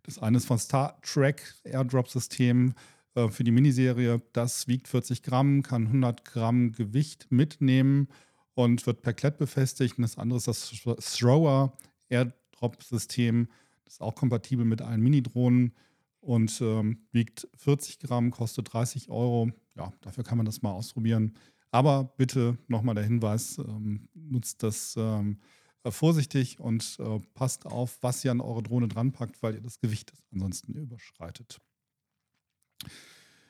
Das 0.02 0.18
eine 0.18 0.38
ist 0.38 0.46
von 0.46 0.58
Star 0.58 1.00
Trek 1.02 1.54
Airdrop-System 1.62 2.74
äh, 3.14 3.28
für 3.28 3.44
die 3.44 3.52
Miniserie. 3.52 4.22
Das 4.32 4.66
wiegt 4.66 4.88
40 4.88 5.22
Gramm, 5.22 5.62
kann 5.62 5.86
100 5.86 6.24
Gramm 6.24 6.72
Gewicht 6.72 7.28
mitnehmen 7.30 8.08
und 8.56 8.86
wird 8.86 9.02
per 9.02 9.12
Klett 9.12 9.36
befestigt. 9.36 9.98
Und 9.98 10.02
das 10.02 10.18
andere 10.18 10.38
ist 10.38 10.48
das 10.48 10.72
Thrower 11.18 11.76
Airdrop-System. 12.08 13.48
Das 13.84 13.94
ist 13.94 14.00
auch 14.00 14.14
kompatibel 14.14 14.64
mit 14.64 14.80
allen 14.82 15.02
Mini-Drohnen 15.02 15.72
und 16.20 16.60
ähm, 16.62 17.06
wiegt 17.12 17.46
40 17.54 18.00
Gramm, 18.00 18.30
kostet 18.30 18.72
30 18.72 19.10
Euro. 19.10 19.50
Ja, 19.76 19.92
dafür 20.00 20.24
kann 20.24 20.38
man 20.38 20.46
das 20.46 20.62
mal 20.62 20.72
ausprobieren. 20.72 21.34
Aber 21.70 22.04
bitte 22.16 22.56
nochmal 22.66 22.94
der 22.94 23.04
Hinweis, 23.04 23.58
ähm, 23.58 24.08
nutzt 24.14 24.62
das 24.62 24.94
ähm, 24.96 25.38
vorsichtig 25.86 26.58
und 26.58 26.96
äh, 26.98 27.20
passt 27.34 27.66
auf, 27.66 27.98
was 28.00 28.24
ihr 28.24 28.30
an 28.30 28.40
eure 28.40 28.62
Drohne 28.62 28.88
dranpackt, 28.88 29.42
weil 29.42 29.54
ihr 29.54 29.60
das 29.60 29.80
Gewicht 29.80 30.14
ansonsten 30.32 30.72
überschreitet. 30.72 31.60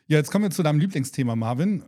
Ja, 0.09 0.19
jetzt 0.19 0.33
kommen 0.33 0.45
wir 0.45 0.51
zu 0.51 0.65
deinem 0.65 0.81
Lieblingsthema, 0.81 1.37
Marvin. 1.37 1.85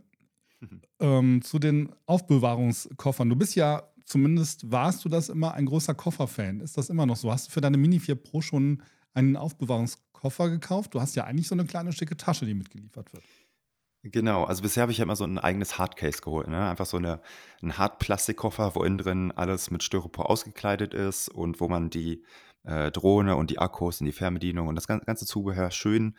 Ähm, 0.99 1.41
zu 1.41 1.59
den 1.59 1.95
Aufbewahrungskoffern. 2.05 3.29
Du 3.29 3.35
bist 3.35 3.55
ja, 3.55 3.83
zumindest 4.05 4.71
warst 4.71 5.05
du 5.05 5.09
das 5.09 5.29
immer, 5.29 5.53
ein 5.53 5.65
großer 5.65 5.93
Kofferfan. 5.93 6.59
Ist 6.59 6.77
das 6.77 6.89
immer 6.89 7.05
noch 7.05 7.15
so? 7.15 7.31
Hast 7.31 7.47
du 7.47 7.51
für 7.51 7.61
deine 7.61 7.77
Mini 7.77 7.99
4 7.99 8.15
Pro 8.15 8.41
schon 8.41 8.83
einen 9.13 9.37
Aufbewahrungskoffer 9.37 10.49
gekauft? 10.49 10.93
Du 10.93 11.01
hast 11.01 11.15
ja 11.15 11.23
eigentlich 11.23 11.47
so 11.47 11.55
eine 11.55 11.65
kleine 11.65 11.93
schicke 11.93 12.17
Tasche, 12.17 12.45
die 12.45 12.53
mitgeliefert 12.53 13.13
wird. 13.13 13.23
Genau, 14.03 14.45
also 14.45 14.61
bisher 14.61 14.81
habe 14.83 14.93
ich 14.93 14.97
ja 14.99 15.03
immer 15.03 15.17
so 15.17 15.25
ein 15.25 15.37
eigenes 15.37 15.77
Hardcase 15.77 16.21
geholt, 16.21 16.47
ne? 16.47 16.69
Einfach 16.69 16.85
so 16.85 16.95
eine 16.97 17.21
'n 17.61 17.77
Hartplastikkoffer, 17.77 18.73
wo 18.75 18.83
innen 18.83 18.97
drin 18.97 19.31
alles 19.33 19.71
mit 19.71 19.83
Styropor 19.83 20.29
ausgekleidet 20.29 20.93
ist 20.93 21.27
und 21.27 21.59
wo 21.59 21.67
man 21.67 21.89
die, 21.89 22.23
äh, 22.63 22.91
Drohne 22.91 23.35
und 23.35 23.49
die 23.49 23.59
Akkus 23.59 23.99
und 23.99 24.05
die 24.05 24.13
Fernbedienung 24.13 24.67
und 24.67 24.75
das 24.75 24.87
ganze 24.87 25.25
Zubehör 25.25 25.71
schön 25.71 26.17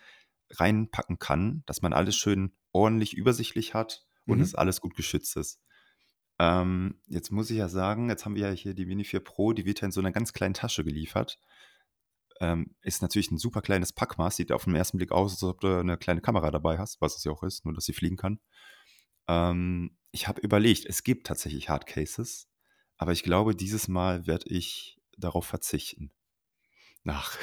reinpacken 0.50 1.18
kann, 1.18 1.62
dass 1.66 1.80
man 1.80 1.94
alles 1.94 2.16
schön 2.16 2.52
ordentlich 2.73 3.14
übersichtlich 3.14 3.73
hat 3.73 4.04
und 4.27 4.41
Mhm. 4.41 4.43
es 4.43 4.55
alles 4.55 4.81
gut 4.81 4.97
geschützt 4.97 5.37
ist. 5.37 5.61
Ähm, 6.41 7.00
jetzt 7.09 7.31
muss 7.33 7.50
ich 7.50 7.59
ja 7.59 7.69
sagen, 7.69 8.09
jetzt 8.11 8.25
haben 8.25 8.35
wir 8.37 8.49
ja 8.49 8.53
hier 8.55 8.75
die 8.75 8.87
Mini 8.87 9.05
4 9.05 9.21
Pro, 9.21 9.53
die 9.53 9.67
wird 9.67 9.81
ja 9.83 9.87
in 9.87 9.93
so 9.93 10.00
einer 10.00 10.12
ganz 10.12 10.33
kleinen 10.33 10.55
Tasche 10.55 10.85
geliefert. 10.85 11.39
Ähm, 12.41 12.75
ist 12.83 13.03
natürlich 13.03 13.31
ein 13.31 13.39
super 13.39 13.61
kleines 13.61 13.93
Packmaß, 13.93 14.37
sieht 14.37 14.53
auf 14.53 14.65
den 14.65 14.75
ersten 14.75 14.97
Blick 14.97 15.12
aus, 15.12 15.33
als 15.33 15.43
ob 15.43 15.61
du 15.61 15.79
eine 15.79 15.99
kleine 15.99 16.23
Kamera 16.23 16.50
dabei 16.50 16.79
hast, 16.79 17.00
was 17.00 17.17
es 17.17 17.25
ja 17.25 17.33
auch 17.33 17.43
ist, 17.43 17.65
nur 17.65 17.75
dass 17.75 17.85
sie 17.85 17.93
fliegen 17.93 18.17
kann. 18.17 18.41
Ähm, 19.29 19.97
ich 20.12 20.29
habe 20.29 20.41
überlegt, 20.43 20.87
es 20.87 21.05
gibt 21.05 21.27
tatsächlich 21.27 21.69
Hardcases, 21.71 22.49
aber 22.99 23.12
ich 23.12 23.23
glaube, 23.25 23.57
dieses 23.57 23.89
Mal 23.89 24.27
werde 24.27 24.49
ich 24.49 24.99
darauf 25.19 25.47
verzichten. 25.47 26.12
Nach. 27.02 27.37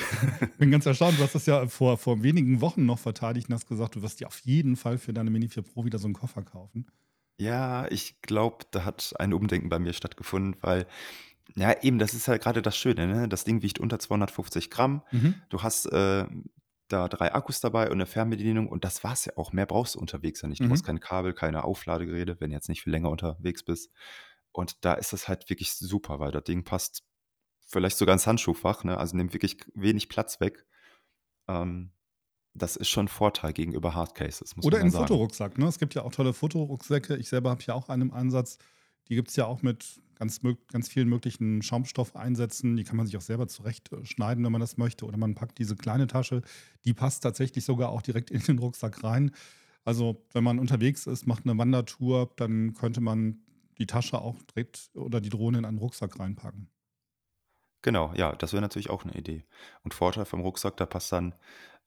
Bin 0.60 0.70
ganz 0.70 0.86
erstaunt, 0.86 1.18
du 1.18 1.24
hast 1.24 1.34
das 1.34 1.48
ja 1.48 1.68
vor, 1.68 1.98
vor 1.98 2.22
wenigen 2.22 2.62
Wochen 2.62 2.86
noch 2.86 3.00
verteidigt 3.00 3.50
und 3.50 3.56
hast 3.56 3.68
gesagt, 3.68 3.96
du 3.96 4.02
wirst 4.04 4.20
dir 4.20 4.28
auf 4.28 4.40
jeden 4.40 4.76
Fall 4.76 4.98
für 4.98 5.14
deine 5.14 5.32
Mini 5.32 5.48
4 5.48 5.64
Pro 5.64 5.84
wieder 5.84 5.98
so 5.98 6.06
einen 6.06 6.14
Koffer 6.14 6.44
kaufen. 6.44 6.86
Ja, 7.40 7.90
ich 7.92 8.22
glaube, 8.22 8.66
da 8.72 8.86
hat 8.86 9.14
ein 9.20 9.34
Umdenken 9.34 9.70
bei 9.70 9.80
mir 9.80 9.94
stattgefunden, 9.94 10.56
weil 10.62 10.86
ja, 11.56 11.82
eben, 11.82 11.98
das 11.98 12.14
ist 12.14 12.28
ja 12.28 12.38
gerade 12.38 12.62
das 12.62 12.78
Schöne, 12.78 13.08
ne? 13.08 13.28
Das 13.28 13.46
Ding 13.46 13.62
wiegt 13.62 13.80
unter 13.80 14.00
250 14.00 14.70
Gramm. 14.70 15.02
Mhm. 15.12 15.36
Du 15.50 15.64
hast 15.64 15.86
äh, 15.88 16.26
da 16.88 17.08
drei 17.08 17.34
Akkus 17.34 17.60
dabei 17.62 17.88
und 17.88 17.94
eine 17.94 18.06
Fernbedienung 18.06 18.68
und 18.68 18.84
das 18.84 19.04
war's 19.04 19.26
ja 19.26 19.34
auch. 19.38 19.54
Mehr 19.54 19.66
brauchst 19.66 19.96
du 19.96 20.00
unterwegs 20.00 20.42
ja 20.42 20.48
nicht. 20.48 20.60
Du 20.60 20.66
mhm. 20.66 20.70
brauchst 20.70 20.86
kein 20.86 21.00
Kabel, 21.00 21.34
keine 21.34 21.64
Aufladegeräte, 21.64 22.38
wenn 22.40 22.50
du 22.50 22.56
jetzt 22.56 22.70
nicht 22.70 22.84
viel 22.84 22.92
länger 22.92 23.10
unterwegs 23.10 23.64
bist. 23.64 23.92
Und 24.52 24.84
da 24.86 24.94
ist 24.94 25.14
das 25.14 25.28
halt 25.28 25.50
wirklich 25.50 25.74
super, 25.74 26.20
weil 26.20 26.32
das 26.32 26.44
Ding 26.44 26.64
passt 26.64 27.04
vielleicht 27.68 27.98
sogar 27.98 28.14
ins 28.14 28.26
Handschuhfach, 28.26 28.84
ne? 28.84 28.98
Also 28.98 29.16
nimmt 29.16 29.34
wirklich 29.34 29.58
wenig 29.76 30.10
Platz 30.10 30.40
weg. 30.40 30.66
Ähm, 31.48 31.92
das 32.54 32.76
ist 32.76 32.90
schon 32.90 33.06
ein 33.06 33.10
Vorteil 33.10 33.54
gegenüber 33.54 33.94
Hardcases. 33.94 34.56
Muss 34.56 34.66
Oder 34.66 34.80
man 34.80 34.88
in 34.88 34.94
Fotorucksack. 34.94 35.58
Ne? 35.60 35.68
Es 35.68 35.78
gibt 35.78 35.94
ja 35.94 36.02
auch 36.02 36.12
tolle 36.12 36.34
Fotorucksäcke. 36.34 37.16
Ich 37.18 37.30
selber 37.30 37.52
habe 37.52 37.62
ja 37.64 37.76
auch 37.76 37.90
einen 37.90 38.04
im 38.04 38.14
Einsatz. 38.14 38.58
Die 39.10 39.16
gibt 39.16 39.30
es 39.30 39.36
ja 39.36 39.46
auch 39.46 39.62
mit 39.62 40.02
ganz, 40.16 40.42
ganz 40.72 40.90
vielen 40.90 41.08
möglichen 41.08 41.62
Schaumstoffeinsätzen. 41.62 42.76
Die 42.76 42.84
kann 42.84 42.98
man 42.98 43.06
sich 43.06 43.16
auch 43.16 43.22
selber 43.22 43.48
zurechtschneiden, 43.48 44.44
wenn 44.44 44.52
man 44.52 44.62
das 44.62 44.78
möchte. 44.78 45.06
Oder 45.06 45.18
man 45.18 45.36
packt 45.36 45.60
diese 45.60 45.76
kleine 45.76 46.08
Tasche, 46.08 46.42
die 46.84 46.94
passt 46.94 47.22
tatsächlich 47.22 47.64
sogar 47.64 47.90
auch 47.90 48.02
direkt 48.02 48.32
in 48.32 48.42
den 48.42 48.58
Rucksack 48.58 49.04
rein. 49.04 49.32
Also, 49.86 50.26
wenn 50.34 50.44
man 50.44 50.60
unterwegs 50.60 51.06
ist, 51.06 51.28
macht 51.28 51.46
eine 51.46 51.58
Wandertour, 51.58 52.32
dann 52.36 52.74
könnte 52.74 53.00
man 53.00 53.40
die 53.78 53.86
Tasche 53.86 54.20
auch 54.20 54.42
direkt 54.44 54.90
oder 54.96 55.22
die 55.22 55.30
Drohne 55.30 55.60
in 55.60 55.66
einen 55.66 55.78
Rucksack 55.78 56.20
reinpacken. 56.20 56.70
Genau, 57.82 58.14
ja, 58.16 58.36
das 58.36 58.54
wäre 58.54 58.62
natürlich 58.62 58.90
auch 58.90 59.04
eine 59.04 59.16
Idee. 59.16 59.46
Und 59.84 59.94
Vorteil 59.94 60.26
vom 60.26 60.42
Rucksack, 60.42 60.78
da 60.78 60.86
passt 60.86 61.12
dann 61.12 61.36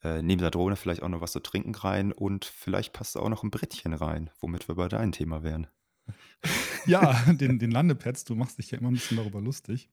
äh, 0.02 0.22
neben 0.22 0.40
der 0.40 0.50
Drohne 0.50 0.76
vielleicht 0.76 1.02
auch 1.02 1.08
noch 1.08 1.20
was 1.20 1.32
zu 1.32 1.40
trinken 1.40 1.74
rein 1.74 2.12
und 2.12 2.44
vielleicht 2.44 2.92
passt 2.92 3.16
da 3.16 3.20
auch 3.20 3.28
noch 3.28 3.42
ein 3.42 3.50
Brettchen 3.50 3.92
rein, 3.92 4.30
womit 4.40 4.68
wir 4.68 4.76
bei 4.76 4.88
deinem 4.88 5.12
Thema 5.12 5.42
wären. 5.42 5.66
Ja, 6.86 7.12
den, 7.32 7.58
den 7.58 7.70
Landepads, 7.70 8.24
du 8.24 8.34
machst 8.34 8.58
dich 8.58 8.70
ja 8.70 8.78
immer 8.78 8.90
ein 8.90 8.94
bisschen 8.94 9.18
darüber 9.18 9.40
lustig. 9.40 9.90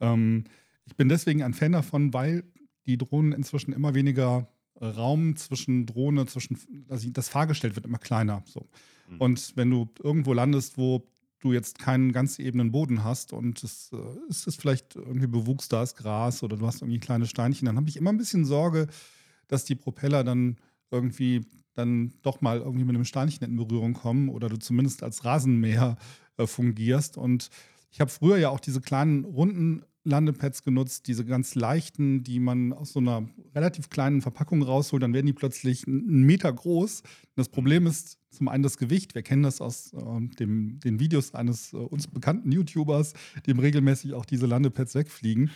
Ähm, 0.00 0.44
ich 0.84 0.96
bin 0.96 1.08
deswegen 1.08 1.42
ein 1.42 1.54
Fan 1.54 1.72
davon, 1.72 2.12
weil 2.12 2.44
die 2.86 2.98
Drohnen 2.98 3.32
inzwischen 3.32 3.72
immer 3.72 3.94
weniger 3.94 4.48
Raum 4.80 5.36
zwischen 5.36 5.86
Drohne, 5.86 6.26
zwischen, 6.26 6.58
also 6.88 7.08
das 7.10 7.28
Fahrgestell 7.28 7.74
wird 7.76 7.86
immer 7.86 7.98
kleiner. 7.98 8.42
So. 8.44 8.68
Mhm. 9.08 9.20
Und 9.20 9.56
wenn 9.56 9.70
du 9.70 9.88
irgendwo 10.02 10.32
landest, 10.32 10.76
wo 10.76 11.08
du 11.44 11.52
jetzt 11.52 11.78
keinen 11.78 12.12
ganz 12.12 12.38
ebenen 12.38 12.72
Boden 12.72 13.04
hast 13.04 13.32
und 13.32 13.62
es, 13.62 13.90
äh, 13.92 13.96
es 14.28 14.46
ist 14.46 14.60
vielleicht 14.60 14.96
irgendwie 14.96 15.26
Bewuchs, 15.26 15.68
da 15.68 15.82
ist 15.82 15.96
Gras 15.96 16.42
oder 16.42 16.56
du 16.56 16.66
hast 16.66 16.82
irgendwie 16.82 17.00
kleine 17.00 17.26
Steinchen, 17.26 17.66
dann 17.66 17.76
habe 17.76 17.88
ich 17.88 17.96
immer 17.96 18.10
ein 18.10 18.18
bisschen 18.18 18.44
Sorge, 18.44 18.88
dass 19.46 19.64
die 19.64 19.74
Propeller 19.74 20.24
dann 20.24 20.56
irgendwie 20.90 21.46
dann 21.74 22.12
doch 22.22 22.40
mal 22.40 22.60
irgendwie 22.60 22.84
mit 22.84 22.94
einem 22.94 23.04
Steinchen 23.04 23.46
in 23.46 23.56
Berührung 23.56 23.94
kommen 23.94 24.28
oder 24.28 24.48
du 24.48 24.56
zumindest 24.58 25.02
als 25.02 25.24
Rasenmäher 25.24 25.96
äh, 26.36 26.46
fungierst. 26.46 27.16
Und 27.16 27.50
ich 27.90 28.00
habe 28.00 28.10
früher 28.10 28.38
ja 28.38 28.48
auch 28.50 28.60
diese 28.60 28.80
kleinen 28.80 29.24
runden 29.24 29.84
Landepads 30.04 30.62
genutzt, 30.62 31.08
diese 31.08 31.24
ganz 31.24 31.54
leichten, 31.54 32.22
die 32.22 32.38
man 32.38 32.72
aus 32.72 32.92
so 32.92 33.00
einer 33.00 33.26
relativ 33.54 33.88
kleinen 33.88 34.20
Verpackung 34.20 34.62
rausholt, 34.62 35.02
dann 35.02 35.14
werden 35.14 35.26
die 35.26 35.32
plötzlich 35.32 35.86
einen 35.86 36.22
Meter 36.24 36.52
groß. 36.52 37.02
Das 37.36 37.48
Problem 37.48 37.86
ist 37.86 38.18
zum 38.30 38.48
einen 38.48 38.62
das 38.62 38.76
Gewicht. 38.76 39.14
Wir 39.14 39.22
kennen 39.22 39.42
das 39.42 39.60
aus 39.60 39.92
äh, 39.94 40.20
dem, 40.38 40.78
den 40.80 41.00
Videos 41.00 41.34
eines 41.34 41.72
äh, 41.72 41.76
uns 41.76 42.06
bekannten 42.06 42.52
YouTubers, 42.52 43.14
dem 43.46 43.58
regelmäßig 43.58 44.12
auch 44.12 44.26
diese 44.26 44.46
Landepads 44.46 44.94
wegfliegen. 44.94 45.50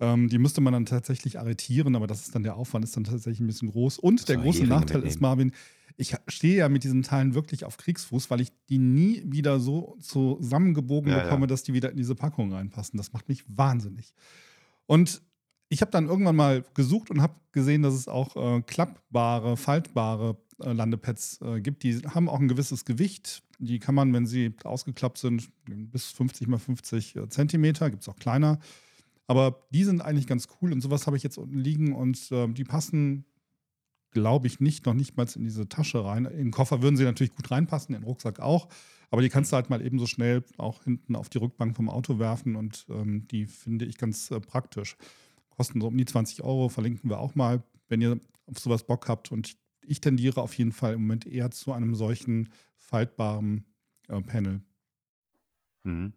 Ähm, 0.00 0.28
die 0.28 0.38
müsste 0.38 0.60
man 0.60 0.72
dann 0.72 0.86
tatsächlich 0.86 1.38
arretieren, 1.38 1.96
aber 1.96 2.06
das 2.06 2.20
ist 2.20 2.34
dann 2.34 2.42
der 2.42 2.56
Aufwand, 2.56 2.84
ist 2.84 2.96
dann 2.96 3.04
tatsächlich 3.04 3.40
ein 3.40 3.46
bisschen 3.46 3.70
groß. 3.70 3.98
Und 3.98 4.28
der 4.28 4.36
große 4.36 4.64
Nachteil 4.64 5.02
ist, 5.02 5.20
Marvin, 5.20 5.52
ich 5.96 6.14
stehe 6.28 6.58
ja 6.58 6.68
mit 6.68 6.84
diesen 6.84 7.02
Teilen 7.02 7.34
wirklich 7.34 7.64
auf 7.64 7.76
Kriegsfuß, 7.76 8.30
weil 8.30 8.40
ich 8.40 8.52
die 8.68 8.78
nie 8.78 9.22
wieder 9.26 9.58
so 9.58 9.96
zusammengebogen 10.00 11.10
ja, 11.10 11.22
bekomme, 11.22 11.42
ja. 11.42 11.46
dass 11.48 11.64
die 11.64 11.74
wieder 11.74 11.90
in 11.90 11.96
diese 11.96 12.14
Packung 12.14 12.52
reinpassen. 12.52 12.96
Das 12.96 13.12
macht 13.12 13.28
mich 13.28 13.44
wahnsinnig. 13.48 14.14
Und 14.86 15.20
ich 15.68 15.80
habe 15.80 15.90
dann 15.90 16.06
irgendwann 16.06 16.36
mal 16.36 16.64
gesucht 16.74 17.10
und 17.10 17.20
habe 17.20 17.34
gesehen, 17.50 17.82
dass 17.82 17.94
es 17.94 18.06
auch 18.06 18.36
äh, 18.36 18.62
klappbare, 18.62 19.56
faltbare 19.56 20.36
äh, 20.62 20.72
Landepads 20.72 21.40
äh, 21.42 21.60
gibt. 21.60 21.82
Die 21.82 21.98
haben 21.98 22.28
auch 22.28 22.38
ein 22.38 22.48
gewisses 22.48 22.84
Gewicht. 22.84 23.42
Die 23.58 23.80
kann 23.80 23.96
man, 23.96 24.12
wenn 24.12 24.26
sie 24.26 24.54
ausgeklappt 24.62 25.18
sind, 25.18 25.50
bis 25.66 26.12
50 26.12 26.46
mal 26.46 26.58
50 26.58 27.16
äh, 27.16 27.28
Zentimeter, 27.28 27.90
gibt 27.90 28.02
es 28.02 28.08
auch 28.08 28.16
kleiner. 28.16 28.60
Aber 29.28 29.66
die 29.70 29.84
sind 29.84 30.00
eigentlich 30.00 30.26
ganz 30.26 30.48
cool 30.60 30.72
und 30.72 30.80
sowas 30.80 31.06
habe 31.06 31.16
ich 31.16 31.22
jetzt 31.22 31.36
unten 31.36 31.58
liegen 31.58 31.94
und 31.94 32.32
äh, 32.32 32.48
die 32.48 32.64
passen, 32.64 33.26
glaube 34.10 34.46
ich, 34.46 34.58
nicht, 34.58 34.86
noch 34.86 34.94
nicht 34.94 35.16
mal 35.18 35.28
in 35.36 35.44
diese 35.44 35.68
Tasche 35.68 36.02
rein. 36.02 36.24
In 36.24 36.38
den 36.38 36.50
Koffer 36.50 36.82
würden 36.82 36.96
sie 36.96 37.04
natürlich 37.04 37.34
gut 37.34 37.50
reinpassen, 37.50 37.94
in 37.94 38.00
den 38.00 38.08
Rucksack 38.08 38.40
auch. 38.40 38.68
Aber 39.10 39.20
die 39.20 39.28
kannst 39.28 39.52
du 39.52 39.56
halt 39.56 39.68
mal 39.68 39.84
eben 39.84 39.98
so 39.98 40.06
schnell 40.06 40.44
auch 40.56 40.82
hinten 40.84 41.14
auf 41.14 41.28
die 41.28 41.38
Rückbank 41.38 41.76
vom 41.76 41.90
Auto 41.90 42.18
werfen 42.18 42.56
und 42.56 42.86
ähm, 42.88 43.28
die 43.28 43.44
finde 43.44 43.84
ich 43.84 43.98
ganz 43.98 44.30
äh, 44.30 44.40
praktisch. 44.40 44.96
Kosten 45.50 45.80
so 45.80 45.88
um 45.88 45.96
die 45.96 46.06
20 46.06 46.42
Euro, 46.42 46.70
verlinken 46.70 47.10
wir 47.10 47.18
auch 47.18 47.34
mal, 47.34 47.62
wenn 47.88 48.00
ihr 48.00 48.18
auf 48.46 48.58
sowas 48.58 48.86
Bock 48.86 49.08
habt. 49.08 49.30
Und 49.30 49.56
ich 49.82 50.00
tendiere 50.00 50.40
auf 50.40 50.54
jeden 50.54 50.72
Fall 50.72 50.94
im 50.94 51.02
Moment 51.02 51.26
eher 51.26 51.50
zu 51.50 51.72
einem 51.72 51.94
solchen 51.94 52.48
faltbaren 52.76 53.66
äh, 54.08 54.22
Panel. 54.22 54.62
Mhm. 55.84 56.14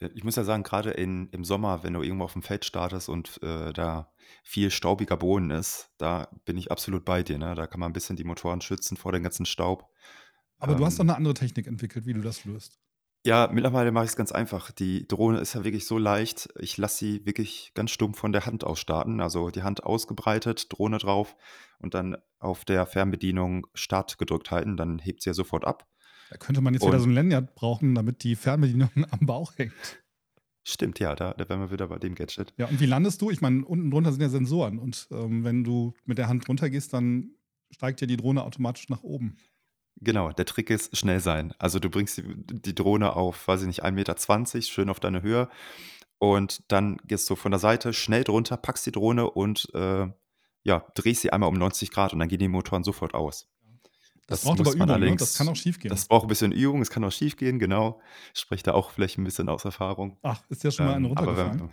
Äh, 0.00 0.10
ich 0.14 0.24
muss 0.24 0.36
ja 0.36 0.44
sagen, 0.44 0.62
gerade 0.62 0.90
im 0.90 1.44
Sommer, 1.44 1.82
wenn 1.82 1.92
du 1.92 2.02
irgendwo 2.02 2.24
auf 2.24 2.32
dem 2.32 2.42
Feld 2.42 2.64
startest 2.64 3.08
und 3.08 3.42
äh, 3.42 3.72
da 3.72 4.12
viel 4.42 4.70
staubiger 4.70 5.16
Boden 5.16 5.50
ist, 5.50 5.90
da 5.98 6.28
bin 6.44 6.56
ich 6.56 6.70
absolut 6.70 7.04
bei 7.04 7.22
dir. 7.22 7.38
Ne? 7.38 7.54
Da 7.54 7.66
kann 7.66 7.80
man 7.80 7.90
ein 7.90 7.94
bisschen 7.94 8.16
die 8.16 8.24
Motoren 8.24 8.60
schützen 8.60 8.96
vor 8.96 9.12
dem 9.12 9.22
ganzen 9.22 9.46
Staub. 9.46 9.90
Aber 10.58 10.74
du 10.74 10.84
hast 10.84 10.98
doch 10.98 11.04
ähm 11.04 11.10
eine 11.10 11.16
andere 11.16 11.34
Technik 11.34 11.66
entwickelt, 11.66 12.06
wie 12.06 12.14
du 12.14 12.20
das 12.20 12.44
löst. 12.44 12.78
Ja, 13.26 13.48
mittlerweile 13.52 13.90
mache 13.90 14.04
ich 14.04 14.12
es 14.12 14.16
ganz 14.16 14.32
einfach. 14.32 14.70
Die 14.70 15.06
Drohne 15.06 15.40
ist 15.40 15.54
ja 15.54 15.64
wirklich 15.64 15.86
so 15.86 15.98
leicht. 15.98 16.48
Ich 16.60 16.76
lasse 16.76 16.98
sie 16.98 17.26
wirklich 17.26 17.72
ganz 17.74 17.90
stumpf 17.90 18.18
von 18.18 18.32
der 18.32 18.46
Hand 18.46 18.64
aus 18.64 18.78
starten. 18.78 19.20
Also 19.20 19.50
die 19.50 19.62
Hand 19.62 19.84
ausgebreitet, 19.84 20.72
Drohne 20.72 20.98
drauf 20.98 21.36
und 21.80 21.94
dann 21.94 22.16
auf 22.38 22.64
der 22.64 22.86
Fernbedienung 22.86 23.66
Start 23.74 24.18
gedrückt 24.18 24.50
halten. 24.50 24.76
Dann 24.76 24.98
hebt 24.98 25.22
sie 25.22 25.30
ja 25.30 25.34
sofort 25.34 25.66
ab. 25.66 25.86
Da 26.30 26.36
könnte 26.36 26.60
man 26.60 26.74
jetzt 26.74 26.86
wieder 26.86 27.00
so 27.00 27.06
ein 27.06 27.14
Lanyard 27.14 27.54
brauchen, 27.54 27.94
damit 27.94 28.22
die 28.22 28.36
Fernbedienung 28.36 28.90
am 29.10 29.20
Bauch 29.26 29.52
hängt. 29.56 30.02
Stimmt, 30.64 30.98
ja, 30.98 31.14
da, 31.14 31.32
da 31.32 31.48
wären 31.48 31.60
wir 31.60 31.70
wieder 31.70 31.88
bei 31.88 31.98
dem 31.98 32.14
Gadget. 32.14 32.52
Ja, 32.58 32.66
und 32.66 32.78
wie 32.80 32.86
landest 32.86 33.22
du? 33.22 33.30
Ich 33.30 33.40
meine, 33.40 33.64
unten 33.64 33.90
drunter 33.90 34.12
sind 34.12 34.20
ja 34.20 34.28
Sensoren 34.28 34.78
und 34.78 35.08
ähm, 35.10 35.42
wenn 35.42 35.64
du 35.64 35.94
mit 36.04 36.18
der 36.18 36.28
Hand 36.28 36.46
drunter 36.46 36.68
gehst, 36.68 36.92
dann 36.92 37.30
steigt 37.70 38.00
ja 38.02 38.06
die 38.06 38.18
Drohne 38.18 38.44
automatisch 38.44 38.88
nach 38.90 39.02
oben. 39.02 39.36
Genau, 40.00 40.30
der 40.30 40.44
Trick 40.44 40.70
ist 40.70 40.96
schnell 40.96 41.20
sein. 41.20 41.54
Also 41.58 41.78
du 41.78 41.88
bringst 41.88 42.18
die, 42.18 42.24
die 42.36 42.74
Drohne 42.74 43.16
auf, 43.16 43.48
weiß 43.48 43.62
ich 43.62 43.66
nicht, 43.66 43.84
1,20 43.84 43.92
Meter, 43.92 44.62
schön 44.62 44.90
auf 44.90 45.00
deine 45.00 45.22
Höhe 45.22 45.48
und 46.18 46.62
dann 46.68 46.98
gehst 47.04 47.30
du 47.30 47.36
von 47.36 47.52
der 47.52 47.60
Seite 47.60 47.92
schnell 47.92 48.24
drunter, 48.24 48.56
packst 48.56 48.84
die 48.86 48.92
Drohne 48.92 49.30
und 49.30 49.68
äh, 49.74 50.08
ja, 50.64 50.84
drehst 50.94 51.22
sie 51.22 51.32
einmal 51.32 51.48
um 51.48 51.56
90 51.56 51.90
Grad 51.90 52.12
und 52.12 52.18
dann 52.18 52.28
gehen 52.28 52.40
die 52.40 52.48
Motoren 52.48 52.84
sofort 52.84 53.14
aus. 53.14 53.48
Das, 54.28 54.42
das 54.42 54.44
braucht 54.44 54.60
aber 54.60 54.72
Übung, 54.72 54.86
ne? 54.86 54.94
allerdings, 54.94 55.20
das 55.20 55.38
kann 55.38 55.48
auch 55.48 55.56
schief 55.56 55.80
gehen. 55.80 55.88
Das 55.88 56.06
braucht 56.06 56.26
ein 56.26 56.28
bisschen 56.28 56.52
Übung, 56.52 56.82
es 56.82 56.90
kann 56.90 57.02
auch 57.02 57.10
schief 57.10 57.36
gehen, 57.36 57.58
genau. 57.58 58.00
Ich 58.34 58.40
spreche 58.40 58.62
da 58.62 58.74
auch 58.74 58.90
vielleicht 58.90 59.18
ein 59.18 59.24
bisschen 59.24 59.48
aus 59.48 59.64
Erfahrung. 59.64 60.18
Ach, 60.22 60.42
ist 60.50 60.62
ja 60.62 60.70
schon 60.70 60.86
mal 60.86 60.96
ähm, 60.96 61.06
runtergefallen? 61.06 61.72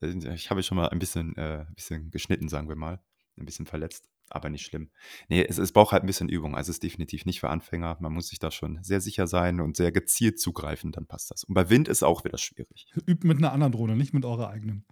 Wenn, 0.00 0.22
äh, 0.22 0.34
ich 0.34 0.50
habe 0.50 0.62
schon 0.62 0.76
mal 0.76 0.90
ein 0.90 0.98
bisschen, 0.98 1.34
äh, 1.36 1.64
ein 1.66 1.74
bisschen 1.74 2.10
geschnitten, 2.10 2.48
sagen 2.48 2.68
wir 2.68 2.76
mal. 2.76 3.00
Ein 3.38 3.46
bisschen 3.46 3.66
verletzt 3.66 4.10
aber 4.30 4.48
nicht 4.48 4.64
schlimm. 4.64 4.90
Nee, 5.28 5.44
es, 5.44 5.58
es 5.58 5.72
braucht 5.72 5.92
halt 5.92 6.04
ein 6.04 6.06
bisschen 6.06 6.28
Übung. 6.28 6.54
Also 6.54 6.70
es 6.70 6.76
ist 6.76 6.82
definitiv 6.82 7.26
nicht 7.26 7.40
für 7.40 7.50
Anfänger. 7.50 7.96
Man 8.00 8.12
muss 8.12 8.28
sich 8.28 8.38
da 8.38 8.50
schon 8.50 8.78
sehr 8.82 9.00
sicher 9.00 9.26
sein 9.26 9.60
und 9.60 9.76
sehr 9.76 9.92
gezielt 9.92 10.40
zugreifen, 10.40 10.92
dann 10.92 11.06
passt 11.06 11.30
das. 11.30 11.44
Und 11.44 11.54
bei 11.54 11.68
Wind 11.68 11.88
ist 11.88 12.02
auch 12.02 12.24
wieder 12.24 12.38
schwierig. 12.38 12.86
Übt 13.06 13.26
mit 13.26 13.38
einer 13.38 13.52
anderen 13.52 13.72
Drohne, 13.72 13.96
nicht 13.96 14.14
mit 14.14 14.24
eurer 14.24 14.48
eigenen. 14.48 14.86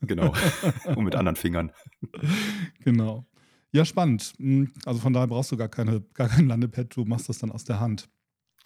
Genau. 0.00 0.34
und 0.96 1.04
mit 1.04 1.14
anderen 1.14 1.36
Fingern. 1.36 1.72
Genau. 2.80 3.24
Ja, 3.72 3.84
spannend. 3.84 4.34
Hm, 4.38 4.70
also 4.84 5.00
von 5.00 5.12
daher 5.12 5.26
brauchst 5.26 5.50
du 5.50 5.56
gar, 5.56 5.68
keine, 5.68 6.02
gar 6.14 6.28
kein 6.28 6.46
Landepad, 6.46 6.94
du 6.94 7.04
machst 7.04 7.28
das 7.28 7.38
dann 7.38 7.50
aus 7.50 7.64
der 7.64 7.80
Hand. 7.80 8.08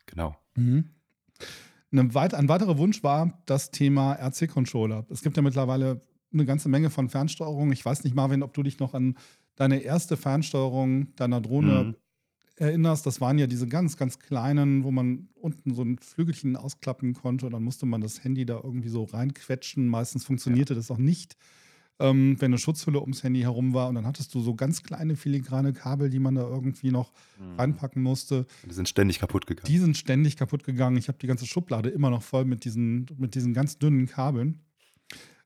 Genau. 0.06 0.36
Mhm. 0.56 0.90
Ein 1.92 2.14
weiterer 2.14 2.78
Wunsch 2.78 3.02
war 3.02 3.42
das 3.46 3.70
Thema 3.70 4.14
RC-Controller. 4.14 5.06
Es 5.08 5.22
gibt 5.22 5.36
ja 5.36 5.42
mittlerweile 5.42 6.02
eine 6.32 6.44
ganze 6.44 6.68
Menge 6.68 6.90
von 6.90 7.08
Fernsteuerungen. 7.08 7.72
Ich 7.72 7.84
weiß 7.84 8.04
nicht, 8.04 8.14
Marvin, 8.14 8.42
ob 8.42 8.52
du 8.52 8.62
dich 8.62 8.78
noch 8.78 8.92
an 8.94 9.16
deine 9.54 9.78
erste 9.78 10.16
Fernsteuerung 10.16 11.14
deiner 11.16 11.40
Drohne 11.40 11.84
mhm. 11.84 11.96
erinnerst, 12.56 13.06
das 13.06 13.20
waren 13.20 13.38
ja 13.38 13.46
diese 13.46 13.66
ganz, 13.66 13.96
ganz 13.96 14.18
kleinen, 14.18 14.84
wo 14.84 14.90
man 14.90 15.28
unten 15.34 15.74
so 15.74 15.82
ein 15.82 15.98
Flügelchen 15.98 16.56
ausklappen 16.56 17.14
konnte 17.14 17.46
und 17.46 17.52
dann 17.52 17.64
musste 17.64 17.86
man 17.86 18.00
das 18.00 18.22
Handy 18.22 18.44
da 18.44 18.60
irgendwie 18.62 18.88
so 18.88 19.04
reinquetschen. 19.04 19.88
Meistens 19.88 20.24
funktionierte 20.24 20.74
ja. 20.74 20.78
das 20.78 20.90
auch 20.90 20.98
nicht, 20.98 21.36
ähm, 21.98 22.36
wenn 22.40 22.50
eine 22.50 22.58
Schutzhülle 22.58 23.00
ums 23.00 23.22
Handy 23.22 23.40
herum 23.40 23.74
war 23.74 23.88
und 23.88 23.94
dann 23.94 24.06
hattest 24.06 24.34
du 24.34 24.40
so 24.40 24.54
ganz 24.54 24.82
kleine 24.82 25.16
filigrane 25.16 25.72
Kabel, 25.72 26.10
die 26.10 26.18
man 26.18 26.34
da 26.34 26.42
irgendwie 26.42 26.90
noch 26.90 27.12
mhm. 27.38 27.58
reinpacken 27.58 28.02
musste. 28.02 28.46
Die 28.68 28.74
sind 28.74 28.88
ständig 28.88 29.18
kaputt 29.18 29.46
gegangen. 29.46 29.66
Die 29.66 29.78
sind 29.78 29.96
ständig 29.96 30.36
kaputt 30.36 30.64
gegangen. 30.64 30.96
Ich 30.96 31.08
habe 31.08 31.18
die 31.18 31.26
ganze 31.26 31.46
Schublade 31.46 31.88
immer 31.88 32.10
noch 32.10 32.22
voll 32.22 32.44
mit 32.44 32.64
diesen, 32.64 33.06
mit 33.16 33.34
diesen 33.34 33.54
ganz 33.54 33.78
dünnen 33.78 34.06
Kabeln. 34.06 34.60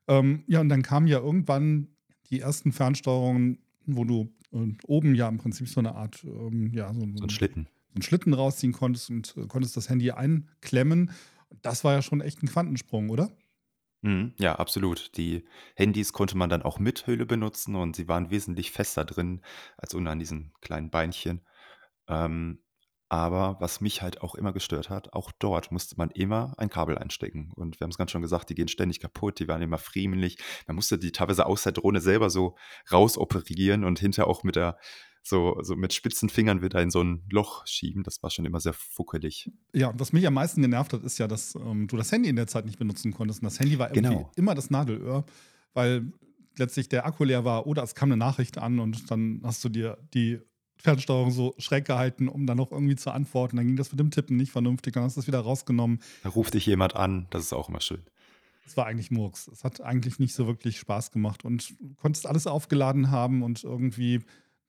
Ähm, 0.07 0.43
ja, 0.47 0.59
und 0.59 0.69
dann 0.69 0.81
kamen 0.81 1.07
ja 1.07 1.19
irgendwann 1.19 1.87
die 2.29 2.39
ersten 2.39 2.71
Fernsteuerungen 2.71 3.59
wo 3.85 4.03
du 4.03 4.33
äh, 4.53 4.73
oben 4.85 5.15
ja 5.15 5.27
im 5.27 5.37
Prinzip 5.37 5.67
so 5.67 5.79
eine 5.79 5.95
Art, 5.95 6.23
ähm, 6.23 6.71
ja, 6.73 6.93
so, 6.93 7.01
so 7.15 7.23
ein 7.23 7.29
Schlitten. 7.29 7.67
So 7.89 7.95
einen 7.95 8.03
Schlitten 8.03 8.33
rausziehen 8.33 8.73
konntest 8.73 9.09
und 9.09 9.35
äh, 9.37 9.47
konntest 9.47 9.77
das 9.77 9.89
Handy 9.89 10.11
einklemmen. 10.11 11.11
Das 11.61 11.83
war 11.83 11.93
ja 11.93 12.01
schon 12.01 12.21
echt 12.21 12.41
ein 12.41 12.47
Quantensprung, 12.47 13.09
oder? 13.09 13.29
Mhm, 14.03 14.33
ja, 14.39 14.55
absolut. 14.55 15.15
Die 15.17 15.45
Handys 15.75 16.11
konnte 16.13 16.35
man 16.37 16.49
dann 16.49 16.63
auch 16.63 16.79
mit 16.79 17.05
Hülle 17.05 17.25
benutzen 17.25 17.75
und 17.75 17.95
sie 17.95 18.07
waren 18.07 18.31
wesentlich 18.31 18.71
fester 18.71 19.05
drin 19.05 19.41
als 19.77 19.93
unten 19.93 20.07
an 20.07 20.19
diesen 20.19 20.53
kleinen 20.61 20.89
Beinchen. 20.89 21.41
Ähm, 22.07 22.63
aber 23.09 23.57
was 23.59 23.81
mich 23.81 24.01
halt 24.01 24.21
auch 24.21 24.35
immer 24.35 24.53
gestört 24.53 24.89
hat, 24.89 25.13
auch 25.13 25.31
dort 25.39 25.71
musste 25.71 25.95
man 25.97 26.11
immer 26.11 26.55
ein 26.57 26.69
Kabel 26.69 26.97
einstecken. 26.97 27.51
Und 27.55 27.79
wir 27.79 27.85
haben 27.85 27.91
es 27.91 27.97
ganz 27.97 28.11
schon 28.11 28.21
gesagt, 28.23 28.49
die 28.49 28.55
gehen 28.55 28.69
ständig 28.69 29.01
kaputt, 29.01 29.39
die 29.39 29.47
waren 29.49 29.61
immer 29.61 29.77
friemelig. 29.77 30.37
Man 30.67 30.75
musste 30.77 30.97
die 30.99 31.11
teilweise 31.11 31.45
aus 31.45 31.63
der 31.63 31.73
Drohne 31.73 32.01
selber 32.01 32.29
so 32.29 32.55
rausoperieren 32.91 33.83
und 33.83 33.99
hinter 33.99 34.27
auch 34.27 34.43
mit 34.43 34.55
der 34.55 34.77
so, 35.23 35.59
so 35.61 35.75
mit 35.75 35.93
spitzen 35.93 36.29
Fingern 36.29 36.61
wieder 36.61 36.81
in 36.81 36.89
so 36.89 37.03
ein 37.03 37.23
Loch 37.29 37.65
schieben. 37.67 38.03
Das 38.03 38.23
war 38.23 38.29
schon 38.29 38.45
immer 38.45 38.59
sehr 38.59 38.73
fuckelig. 38.73 39.51
Ja, 39.73 39.93
was 39.97 40.13
mich 40.13 40.25
am 40.25 40.33
meisten 40.33 40.61
genervt 40.61 40.93
hat, 40.93 41.03
ist 41.03 41.17
ja, 41.19 41.27
dass 41.27 41.55
ähm, 41.55 41.87
du 41.87 41.97
das 41.97 42.11
Handy 42.11 42.29
in 42.29 42.35
der 42.35 42.47
Zeit 42.47 42.65
nicht 42.65 42.79
benutzen 42.79 43.13
konntest. 43.13 43.41
Und 43.41 43.45
das 43.45 43.59
Handy 43.59 43.77
war 43.77 43.89
irgendwie 43.89 44.15
genau. 44.15 44.31
immer 44.35 44.55
das 44.55 44.69
Nadelöhr, 44.69 45.25
weil 45.73 46.11
letztlich 46.57 46.89
der 46.89 47.05
Akku 47.05 47.23
leer 47.23 47.45
war 47.45 47.67
oder 47.67 47.83
es 47.83 47.95
kam 47.95 48.09
eine 48.09 48.17
Nachricht 48.17 48.57
an 48.57 48.79
und 48.79 49.09
dann 49.11 49.41
hast 49.43 49.63
du 49.63 49.69
dir 49.69 49.97
die 50.13 50.39
Fernsteuerung 50.77 51.31
so 51.31 51.53
schräg 51.59 51.85
gehalten, 51.85 52.27
um 52.27 52.47
dann 52.47 52.57
noch 52.57 52.71
irgendwie 52.71 52.95
zu 52.95 53.11
antworten. 53.11 53.57
Dann 53.57 53.67
ging 53.67 53.75
das 53.75 53.91
mit 53.91 53.99
dem 53.99 54.09
Tippen 54.09 54.35
nicht 54.35 54.51
vernünftig, 54.51 54.93
dann 54.93 55.03
hast 55.03 55.15
du 55.15 55.21
es 55.21 55.27
wieder 55.27 55.39
rausgenommen. 55.39 55.99
Da 56.23 56.29
ruft 56.29 56.55
dich 56.55 56.65
jemand 56.65 56.95
an, 56.95 57.27
das 57.29 57.43
ist 57.43 57.53
auch 57.53 57.69
immer 57.69 57.81
schön. 57.81 58.01
Es 58.65 58.77
war 58.77 58.85
eigentlich 58.85 59.11
Murks. 59.11 59.47
Es 59.47 59.63
hat 59.63 59.81
eigentlich 59.81 60.19
nicht 60.19 60.33
so 60.33 60.47
wirklich 60.47 60.79
Spaß 60.79 61.11
gemacht 61.11 61.45
und 61.45 61.71
du 61.79 61.93
konntest 61.95 62.25
alles 62.25 62.47
aufgeladen 62.47 63.11
haben 63.11 63.43
und 63.43 63.63
irgendwie 63.63 64.21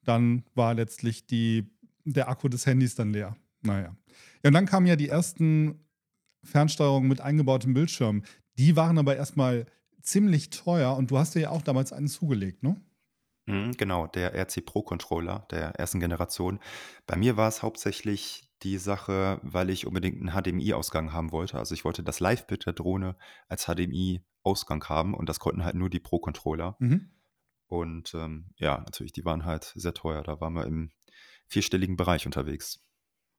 dann 0.05 0.45
war 0.55 0.75
letztlich 0.75 1.27
die, 1.27 1.71
der 2.05 2.29
Akku 2.29 2.49
des 2.49 2.67
Handys 2.67 2.95
dann 2.95 3.13
leer. 3.13 3.37
Naja. 3.63 3.97
Ja, 4.43 4.49
und 4.49 4.55
dann 4.55 4.67
kamen 4.67 4.87
ja 4.87 4.97
die 4.97 5.09
ersten 5.09 5.87
Fernsteuerungen 6.45 7.09
mit 7.09 7.21
eingebautem 7.21 7.75
Bildschirm. 7.75 8.23
Die 8.59 8.77
waren 8.77 8.99
aber 8.99 9.17
erstmal 9.17 9.67
ziemlich 10.03 10.51
teuer 10.51 10.97
und 10.97 11.11
du 11.11 11.19
hast 11.19 11.35
dir 11.35 11.41
ja 11.41 11.51
auch 11.51 11.63
damals 11.63 11.93
einen 11.93 12.09
zugelegt, 12.09 12.63
ne? 12.63 12.81
Mhm, 13.47 13.73
genau, 13.73 14.07
der 14.07 14.35
RC 14.35 14.65
Pro 14.65 14.83
Controller 14.83 15.47
der 15.51 15.75
ersten 15.77 16.01
Generation. 16.01 16.61
Bei 17.07 17.17
mir 17.17 17.37
war 17.37 17.49
es 17.49 17.63
hauptsächlich 17.63 18.49
die 18.63 18.79
Sache, 18.79 19.41
weil 19.43 19.71
ich 19.71 19.87
unbedingt 19.87 20.21
einen 20.21 20.31
HDMI-Ausgang 20.31 21.13
haben 21.13 21.33
wollte. 21.33 21.59
Also 21.59 21.75
ich 21.75 21.85
wollte 21.85 22.05
das 22.05 22.21
Live-Bit 22.21 22.67
der 22.67 22.73
Drohne 22.73 23.17
als 23.49 23.67
HDMI-Ausgang 23.67 24.85
haben 24.85 25.15
und 25.15 25.29
das 25.29 25.41
konnten 25.41 25.65
halt 25.65 25.75
nur 25.75 25.91
die 25.91 25.99
Pro 25.99 26.21
Controller. 26.21 26.77
Mhm. 26.79 27.11
Und 27.73 28.13
ähm, 28.13 28.51
ja, 28.59 28.81
natürlich, 28.81 29.13
die 29.13 29.25
waren 29.25 29.47
halt 29.47 29.73
sehr 29.75 29.95
teuer. 29.95 30.23
Da 30.23 30.43
waren 30.43 30.53
wir 30.53 30.67
im 30.67 30.91
vierstelligen 31.47 31.97
Bereich 31.97 32.27
unterwegs. 32.27 32.85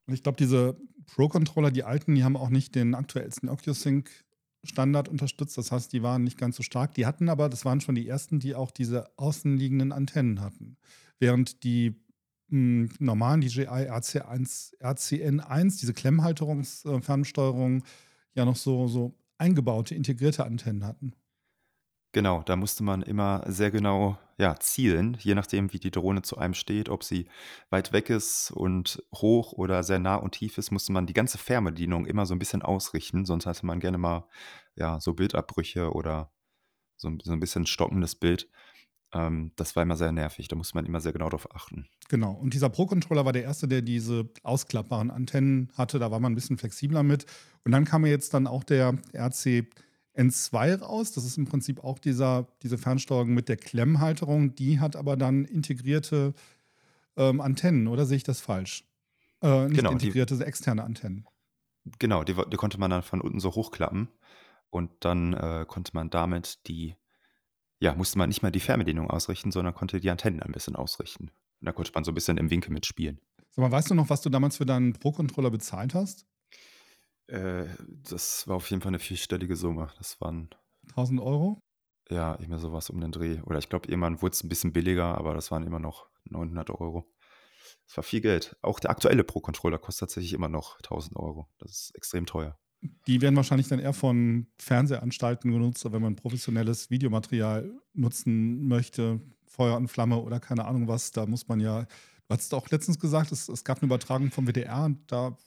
Und 0.08 0.15
ich 0.15 0.24
glaube, 0.24 0.38
diese 0.38 0.76
Pro-Controller, 1.06 1.69
die 1.69 1.84
alten, 1.84 2.15
die 2.15 2.24
haben 2.24 2.36
auch 2.36 2.50
nicht 2.50 2.74
den 2.74 2.96
aktuellsten 2.96 3.48
OcuSync 3.48 4.10
Standard 4.63 5.08
unterstützt. 5.08 5.56
Das 5.60 5.72
heißt, 5.72 5.93
die 5.93 6.02
waren 6.02 6.24
nicht 6.24 6.39
ganz 6.39 6.56
so 6.56 6.63
stark. 6.63 6.96
Die 6.96 7.06
hatten 7.06 7.30
aber, 7.30 7.48
das 7.48 7.63
waren 7.63 7.80
schon 7.80 7.93
die 7.93 8.08
ersten, 8.08 8.39
die 8.39 8.56
auch 8.56 8.72
diese 8.72 9.15
außenliegenden 9.19 9.91
Antennen 9.91 10.41
hatten. 10.41 10.78
Während 11.19 11.63
die 11.63 11.91
mh, 12.48 12.89
hm, 12.89 12.89
normalen 12.98 13.41
DJI 13.41 13.67
RC1, 13.67 14.80
RCN1, 14.80 15.80
diese 15.80 15.93
Klemmhalterungsfernsteuerung, 15.93 17.82
äh, 17.82 17.84
ja 18.34 18.46
noch 18.46 18.56
so, 18.56 18.88
so 18.88 19.13
eingebaute, 19.38 19.93
integrierte 19.93 20.43
Antennen 20.43 20.86
hatten. 20.86 21.13
Genau, 22.13 22.43
da 22.43 22.56
musste 22.56 22.84
man 22.84 23.02
immer 23.02 23.43
sehr 23.47 23.71
genau 23.71 24.19
ja, 24.38 24.56
zielen, 24.60 25.17
je 25.19 25.34
nachdem, 25.34 25.73
wie 25.73 25.80
die 25.80 25.89
Drohne 25.89 26.21
zu 26.21 26.38
einem 26.38 26.54
steht, 26.54 26.88
ob 26.88 27.04
sie 27.04 27.28
weit 27.71 27.91
weg 27.91 28.12
ist 28.12 28.52
und 28.52 29.04
hoch 29.15 29.54
oder 29.54 29.84
sehr 29.84 29.97
nah 29.97 30.15
und 30.15 30.34
tief 30.34 30.60
ist, 30.60 30.71
musste 30.71 30.91
man 30.91 31.08
die 31.08 31.13
ganze 31.13 31.39
Fernbedienung 31.39 32.06
immer 32.06 32.28
so 32.28 32.36
ein 32.36 32.39
bisschen 32.39 32.62
ausrichten, 32.62 33.26
sonst 33.26 33.47
hatte 33.47 33.65
man 33.65 33.80
gerne 33.80 33.97
mal 33.97 34.28
ja, 34.76 34.99
so 34.99 35.13
Bildabbrüche 35.13 35.91
oder 35.91 36.32
so, 36.97 37.12
so 37.23 37.32
ein 37.32 37.39
bisschen 37.39 37.65
stockendes 37.65 38.15
Bild. 38.15 38.47
Ähm, 39.12 39.52
das 39.56 39.76
war 39.76 39.82
immer 39.82 39.95
sehr 39.95 40.12
nervig, 40.12 40.47
da 40.47 40.56
musste 40.56 40.76
man 40.76 40.86
immer 40.86 41.02
sehr 41.02 41.13
genau 41.13 41.30
darauf 41.30 41.56
achten. 41.56 41.88
Genau, 42.10 42.34
und 42.34 42.54
dieser 42.54 42.69
Pro-Controller 42.69 43.26
war 43.26 43.34
der 43.34 43.43
erste, 43.43 43.67
der 43.67 43.82
diese 43.82 44.30
ausklappbaren 44.43 45.10
Antennen 45.10 45.71
hatte, 45.76 45.97
da 45.97 46.12
war 46.12 46.19
man 46.19 46.34
ein 46.34 46.36
bisschen 46.36 46.60
flexibler 46.60 47.02
mit. 47.02 47.26
Und 47.65 47.71
dann 47.71 47.86
kam 47.86 48.06
ja 48.06 48.12
jetzt 48.12 48.36
dann 48.36 48.45
auch 48.45 48.63
der 48.63 48.99
RC 49.13 49.65
N2 50.15 50.80
raus. 50.80 51.12
Das 51.12 51.26
ist 51.26 51.38
im 51.38 51.45
Prinzip 51.45 51.84
auch 51.84 51.99
dieser, 51.99 52.47
diese 52.62 52.78
Fernsteuerung 52.78 53.34
mit 53.34 53.49
der 53.49 53.58
Klemmhalterung. 53.58 54.56
Die 54.56 54.80
hat 54.80 54.95
aber 54.95 55.17
dann 55.17 55.45
integrierte 55.45 56.34
ähm, 57.15 57.41
Antennen, 57.41 57.88
oder 57.88 58.06
sehe 58.06 58.17
ich 58.17 58.23
das 58.23 58.41
falsch? 58.41 58.86
Äh, 59.41 59.67
nicht 59.67 59.78
genau, 59.78 59.91
integrierte, 59.91 60.38
die, 60.38 60.43
externe 60.43 60.84
Antennen. 60.84 61.26
Genau, 61.99 62.23
die, 62.23 62.34
die, 62.34 62.58
konnte 62.58 62.80
man 62.80 62.89
dann 62.89 63.04
von 63.04 63.21
unten 63.21 63.39
so 63.39 63.52
hochklappen 63.54 64.08
und 64.69 64.91
dann 65.02 65.34
äh, 65.34 65.65
konnte 65.67 65.91
man 65.93 66.10
damit 66.10 66.67
die, 66.67 66.95
ja, 67.80 67.93
musste 67.93 68.17
man 68.17 68.30
nicht 68.30 68.41
mal 68.41 68.52
die 68.52 68.62
Fernbedienung 68.62 69.10
ausrichten, 69.10 69.52
sondern 69.52 69.73
konnte 69.73 69.99
die 69.99 70.10
Antennen 70.10 70.41
ein 70.41 70.52
bisschen 70.52 70.76
ausrichten. 70.76 71.26
Und 71.60 71.65
da 71.65 71.71
konnte 71.71 71.91
man 71.93 72.04
so 72.04 72.12
ein 72.12 72.15
bisschen 72.15 72.38
im 72.38 72.49
Winkel 72.49 72.71
mitspielen. 72.71 73.19
Sag 73.49 73.63
mal, 73.63 73.71
weißt 73.71 73.91
du 73.91 73.95
noch, 73.95 74.10
was 74.10 74.21
du 74.21 74.30
damals 74.30 74.58
für 74.58 74.65
deinen 74.65 74.93
Pro-Controller 74.93 75.52
bezahlt 75.52 75.93
hast? 75.93 76.26
Äh, 77.27 77.65
das 77.88 78.47
war 78.47 78.57
auf 78.57 78.69
jeden 78.69 78.81
Fall 78.81 78.89
eine 78.89 78.99
vierstellige 78.99 79.55
Summe. 79.55 79.91
Das 79.97 80.19
waren 80.21 80.49
1000 80.89 81.21
Euro? 81.21 81.59
ja 82.09 82.36
immer 82.36 82.59
sowas 82.59 82.89
um 82.89 82.99
den 82.99 83.12
Dreh. 83.12 83.41
Oder 83.41 83.59
ich 83.59 83.69
glaube, 83.69 83.88
irgendwann 83.89 84.21
wurde 84.21 84.33
es 84.33 84.43
ein 84.43 84.49
bisschen 84.49 84.73
billiger, 84.73 85.17
aber 85.17 85.33
das 85.33 85.51
waren 85.51 85.65
immer 85.65 85.79
noch 85.79 86.07
900 86.25 86.69
Euro. 86.69 87.05
Das 87.88 87.97
war 87.97 88.03
viel 88.03 88.21
Geld. 88.21 88.55
Auch 88.62 88.79
der 88.79 88.91
aktuelle 88.91 89.23
Pro-Controller 89.23 89.77
kostet 89.77 90.09
tatsächlich 90.09 90.33
immer 90.33 90.49
noch 90.49 90.77
1000 90.77 91.15
Euro. 91.17 91.49
Das 91.59 91.71
ist 91.71 91.95
extrem 91.95 92.25
teuer. 92.25 92.57
Die 93.07 93.21
werden 93.21 93.36
wahrscheinlich 93.36 93.69
dann 93.69 93.79
eher 93.79 93.93
von 93.93 94.47
Fernsehanstalten 94.57 95.51
genutzt, 95.51 95.89
wenn 95.89 96.01
man 96.01 96.15
professionelles 96.15 96.89
Videomaterial 96.89 97.71
nutzen 97.93 98.67
möchte, 98.67 99.21
Feuer 99.45 99.77
und 99.77 99.88
Flamme 99.88 100.17
oder 100.17 100.39
keine 100.39 100.65
Ahnung 100.65 100.88
was. 100.88 101.12
Da 101.12 101.25
muss 101.25 101.47
man 101.47 101.62
ja, 101.62 101.83
du 101.83 101.88
hast 102.29 102.53
auch 102.53 102.69
letztens 102.69 102.99
gesagt, 102.99 103.31
es, 103.31 103.47
es 103.47 103.63
gab 103.63 103.77
eine 103.77 103.86
Übertragung 103.86 104.31
vom 104.31 104.47
WDR 104.47 104.83
und 104.83 104.99
da 105.09 105.38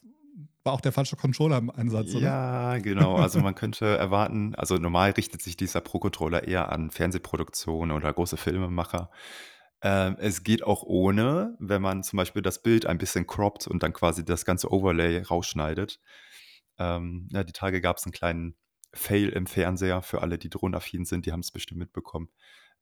war 0.67 0.73
auch 0.73 0.81
der 0.81 0.93
falsche 0.93 1.17
Controller 1.17 1.59
im 1.59 1.71
Einsatz, 1.71 2.15
oder? 2.15 2.25
Ja, 2.25 2.79
genau. 2.79 3.17
Also 3.17 3.41
man 3.41 3.55
könnte 3.55 3.97
erwarten, 3.97 4.55
also 4.57 4.77
normal 4.77 5.13
richtet 5.13 5.41
sich 5.41 5.57
dieser 5.57 5.81
Pro-Controller 5.81 6.47
eher 6.47 6.71
an 6.71 6.91
Fernsehproduktionen 6.91 7.97
oder 7.97 8.13
große 8.13 8.37
Filmemacher. 8.37 9.11
Ähm, 9.83 10.17
es 10.19 10.43
geht 10.43 10.63
auch 10.63 10.83
ohne, 10.83 11.57
wenn 11.59 11.81
man 11.81 12.03
zum 12.03 12.17
Beispiel 12.17 12.43
das 12.43 12.63
Bild 12.63 12.87
ein 12.87 12.99
bisschen 12.99 13.27
croppt 13.27 13.67
und 13.67 13.83
dann 13.83 13.93
quasi 13.93 14.25
das 14.25 14.45
ganze 14.45 14.71
Overlay 14.73 15.23
rausschneidet. 15.23 16.01
Ähm, 16.79 17.29
ja, 17.31 17.45
die 17.45 17.53
Tage 17.53 17.81
gab 17.81 17.99
es 17.99 18.05
einen 18.05 18.13
kleinen 18.13 18.57
Fail 18.93 19.29
im 19.29 19.47
Fernseher 19.47 20.03
für 20.03 20.23
alle, 20.23 20.39
die 20.39 20.51
drohnenaffin 20.51 21.05
sind, 21.05 21.27
die 21.27 21.33
haben 21.33 21.41
es 21.41 21.53
bestimmt 21.53 21.79
mitbekommen. 21.79 22.29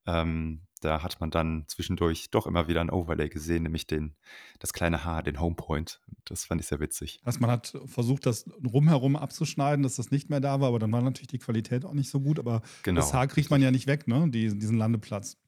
Ähm, 0.06 0.62
da 0.84 1.02
hat 1.02 1.20
man 1.20 1.30
dann 1.30 1.64
zwischendurch 1.68 2.30
doch 2.30 2.46
immer 2.46 2.68
wieder 2.68 2.80
ein 2.80 2.90
Overlay 2.90 3.28
gesehen, 3.28 3.62
nämlich 3.64 3.86
den, 3.86 4.14
das 4.58 4.72
kleine 4.72 5.04
Haar, 5.04 5.22
den 5.22 5.40
Homepoint. 5.40 6.00
Das 6.24 6.44
fand 6.44 6.60
ich 6.60 6.66
sehr 6.66 6.80
witzig. 6.80 7.20
Also 7.24 7.40
man 7.40 7.50
hat 7.50 7.76
versucht, 7.86 8.26
das 8.26 8.44
rumherum 8.64 9.16
abzuschneiden, 9.16 9.82
dass 9.82 9.96
das 9.96 10.10
nicht 10.10 10.30
mehr 10.30 10.40
da 10.40 10.60
war, 10.60 10.68
aber 10.68 10.78
dann 10.78 10.92
war 10.92 11.02
natürlich 11.02 11.28
die 11.28 11.38
Qualität 11.38 11.84
auch 11.84 11.94
nicht 11.94 12.10
so 12.10 12.20
gut. 12.20 12.38
Aber 12.38 12.62
Genau, 12.82 13.00
das 13.00 13.12
Haar 13.14 13.26
kriegt 13.26 13.50
man 13.50 13.62
ja 13.62 13.70
nicht 13.70 13.86
weg, 13.86 14.06
ne? 14.08 14.28
Die, 14.30 14.56
diesen 14.58 14.76
Landeplatz. 14.78 15.38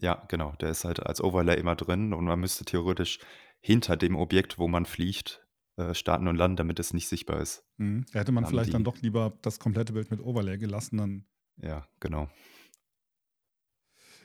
Ja, 0.00 0.24
genau. 0.28 0.52
Der 0.60 0.70
ist 0.70 0.84
halt 0.84 1.00
als 1.04 1.22
Overlay 1.22 1.58
immer 1.60 1.76
drin 1.76 2.12
und 2.12 2.24
man 2.24 2.40
müsste 2.40 2.64
theoretisch 2.64 3.20
hinter 3.60 3.96
dem 3.96 4.16
Objekt, 4.16 4.58
wo 4.58 4.66
man 4.66 4.86
fliegt, 4.86 5.46
äh, 5.76 5.94
starten 5.94 6.26
und 6.28 6.36
landen, 6.36 6.56
damit 6.56 6.78
es 6.80 6.92
nicht 6.92 7.08
sichtbar 7.08 7.40
ist. 7.40 7.64
Mhm. 7.76 8.04
Da 8.12 8.20
hätte 8.20 8.32
man 8.32 8.44
Haben 8.44 8.50
vielleicht 8.50 8.74
dann 8.74 8.80
die- 8.82 8.90
doch 8.90 8.98
lieber 9.02 9.38
das 9.42 9.58
komplette 9.58 9.92
Bild 9.92 10.10
mit 10.10 10.20
Overlay 10.20 10.58
gelassen. 10.58 10.96
Dann. 10.98 11.24
Ja, 11.62 11.86
genau. 12.00 12.28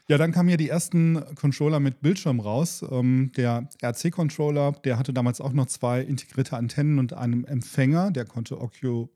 Ja, 0.10 0.18
dann 0.18 0.32
kamen 0.32 0.50
ja 0.50 0.58
die 0.58 0.70
ersten 0.70 1.24
Controller 1.36 1.80
mit 1.80 2.02
Bildschirm 2.02 2.40
raus. 2.40 2.84
Ähm, 2.90 3.32
der 3.38 3.70
RC-Controller, 3.84 4.72
der 4.84 4.98
hatte 4.98 5.14
damals 5.14 5.40
auch 5.40 5.54
noch 5.54 5.68
zwei 5.68 6.02
integrierte 6.02 6.58
Antennen 6.58 6.98
und 6.98 7.14
einen 7.14 7.46
Empfänger. 7.46 8.10
Der 8.10 8.26
konnte 8.26 8.60
Ocu, 8.60 9.10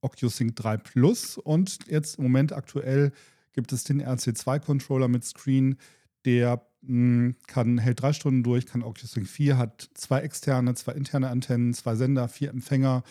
OcuSync 0.00 0.56
3 0.56 0.78
Plus. 0.78 1.38
Und 1.38 1.78
jetzt 1.86 2.16
im 2.18 2.24
Moment 2.24 2.52
aktuell 2.52 3.12
gibt 3.52 3.72
es 3.72 3.84
den 3.84 4.02
RC2-Controller 4.02 5.06
mit 5.06 5.24
Screen. 5.24 5.76
Der 6.24 6.66
mh, 6.80 7.34
kann, 7.46 7.78
hält 7.78 8.02
drei 8.02 8.12
Stunden 8.12 8.42
durch, 8.42 8.66
kann 8.66 8.82
OcuSync 8.82 9.28
4, 9.28 9.56
hat 9.56 9.90
zwei 9.94 10.22
externe, 10.22 10.74
zwei 10.74 10.94
interne 10.94 11.28
Antennen, 11.28 11.72
zwei 11.72 11.94
Sender, 11.94 12.26
vier 12.26 12.50
Empfänger, 12.50 13.04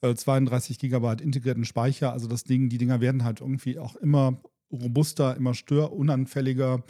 äh, 0.00 0.14
32 0.14 0.78
Gigabyte 0.78 1.20
integrierten 1.20 1.66
Speicher. 1.66 2.14
Also 2.14 2.28
das 2.28 2.44
Ding, 2.44 2.70
die 2.70 2.78
Dinger 2.78 3.02
werden 3.02 3.24
halt 3.24 3.42
irgendwie 3.42 3.78
auch 3.78 3.94
immer 3.96 4.40
robuster, 4.70 5.36
immer 5.36 5.54
störunanfälliger 5.54 6.82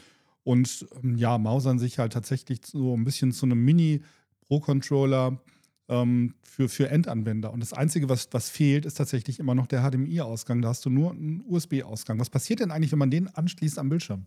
und 0.44 0.86
ähm, 1.02 1.16
ja, 1.16 1.38
mausern 1.38 1.78
sich 1.78 1.98
halt 1.98 2.12
tatsächlich 2.12 2.60
so 2.64 2.96
ein 2.96 3.04
bisschen 3.04 3.32
zu 3.32 3.46
einem 3.46 3.64
Mini-Pro-Controller 3.64 5.40
ähm, 5.88 6.34
für, 6.42 6.68
für 6.68 6.88
Endanwender. 6.88 7.52
Und 7.52 7.60
das 7.60 7.72
Einzige, 7.72 8.08
was, 8.08 8.28
was 8.32 8.50
fehlt, 8.50 8.86
ist 8.86 8.94
tatsächlich 8.94 9.38
immer 9.38 9.54
noch 9.54 9.66
der 9.66 9.82
HDMI-Ausgang. 9.82 10.62
Da 10.62 10.68
hast 10.68 10.84
du 10.84 10.90
nur 10.90 11.10
einen 11.10 11.44
USB-Ausgang. 11.46 12.18
Was 12.18 12.30
passiert 12.30 12.60
denn 12.60 12.70
eigentlich, 12.70 12.92
wenn 12.92 12.98
man 12.98 13.10
den 13.10 13.28
anschließt 13.28 13.78
am 13.78 13.88
Bildschirm? 13.88 14.26